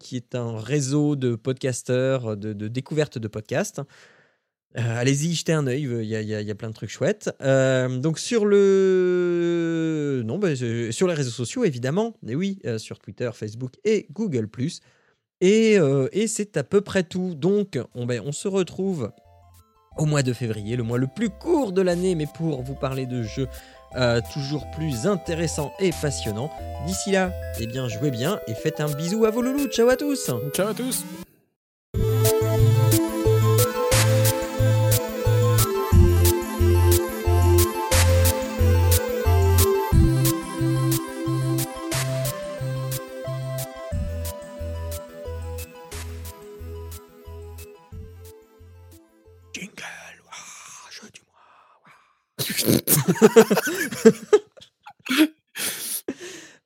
qui 0.00 0.16
est 0.16 0.34
un 0.34 0.58
réseau 0.58 1.14
de 1.16 1.36
podcasteurs, 1.36 2.36
de, 2.36 2.52
de 2.52 2.68
découverte 2.68 3.18
de 3.18 3.28
podcasts. 3.28 3.80
Allez-y, 4.76 5.34
jetez 5.34 5.52
un 5.52 5.68
œil, 5.68 5.82
il 5.82 6.04
y, 6.06 6.16
a- 6.16 6.20
y 6.22 6.50
a- 6.50 6.54
plein 6.56 6.68
de 6.70 6.74
trucs 6.74 6.90
chouettes. 6.90 7.30
Donc 7.40 8.18
sur 8.18 8.44
le... 8.44 10.22
Non, 10.24 10.40
je- 10.42 10.90
sur 10.90 11.06
les 11.06 11.14
réseaux 11.14 11.30
sociaux, 11.30 11.64
évidemment. 11.64 12.16
Et 12.26 12.34
oui, 12.34 12.58
sur 12.78 12.98
Twitter, 12.98 13.30
Facebook 13.32 13.74
et 13.84 14.08
Google⁇ 14.10 14.48
et, 15.40 15.78
et 16.12 16.26
c'est 16.26 16.56
à 16.56 16.64
peu 16.64 16.80
près 16.80 17.04
tout. 17.04 17.36
Donc, 17.36 17.78
on, 17.94 18.06
ben, 18.06 18.20
on 18.24 18.32
se 18.32 18.48
retrouve 18.48 19.12
au 19.96 20.06
mois 20.06 20.22
de 20.22 20.32
février, 20.32 20.76
le 20.76 20.82
mois 20.82 20.98
le 20.98 21.06
plus 21.06 21.30
court 21.30 21.72
de 21.72 21.82
l'année, 21.82 22.14
mais 22.14 22.26
pour 22.26 22.62
vous 22.62 22.74
parler 22.74 23.06
de 23.06 23.22
jeux 23.22 23.48
euh, 23.96 24.20
toujours 24.32 24.68
plus 24.72 25.06
intéressants 25.06 25.72
et 25.78 25.90
passionnants. 25.92 26.50
D'ici 26.86 27.12
là, 27.12 27.30
eh 27.60 27.66
bien, 27.66 27.88
jouez 27.88 28.10
bien 28.10 28.40
et 28.48 28.54
faites 28.54 28.80
un 28.80 28.92
bisou 28.92 29.24
à 29.24 29.30
vos 29.30 29.42
loulous. 29.42 29.68
Ciao 29.68 29.88
à 29.88 29.96
tous 29.96 30.30
Ciao 30.54 30.68
à 30.68 30.74
tous. 30.74 31.04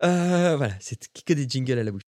Euh, 0.04 0.56
Voilà, 0.56 0.74
c'est 0.80 0.96
que 1.24 1.32
des 1.32 1.48
jingles 1.48 1.78
à 1.78 1.84
la 1.84 1.90
bouche. 1.90 2.02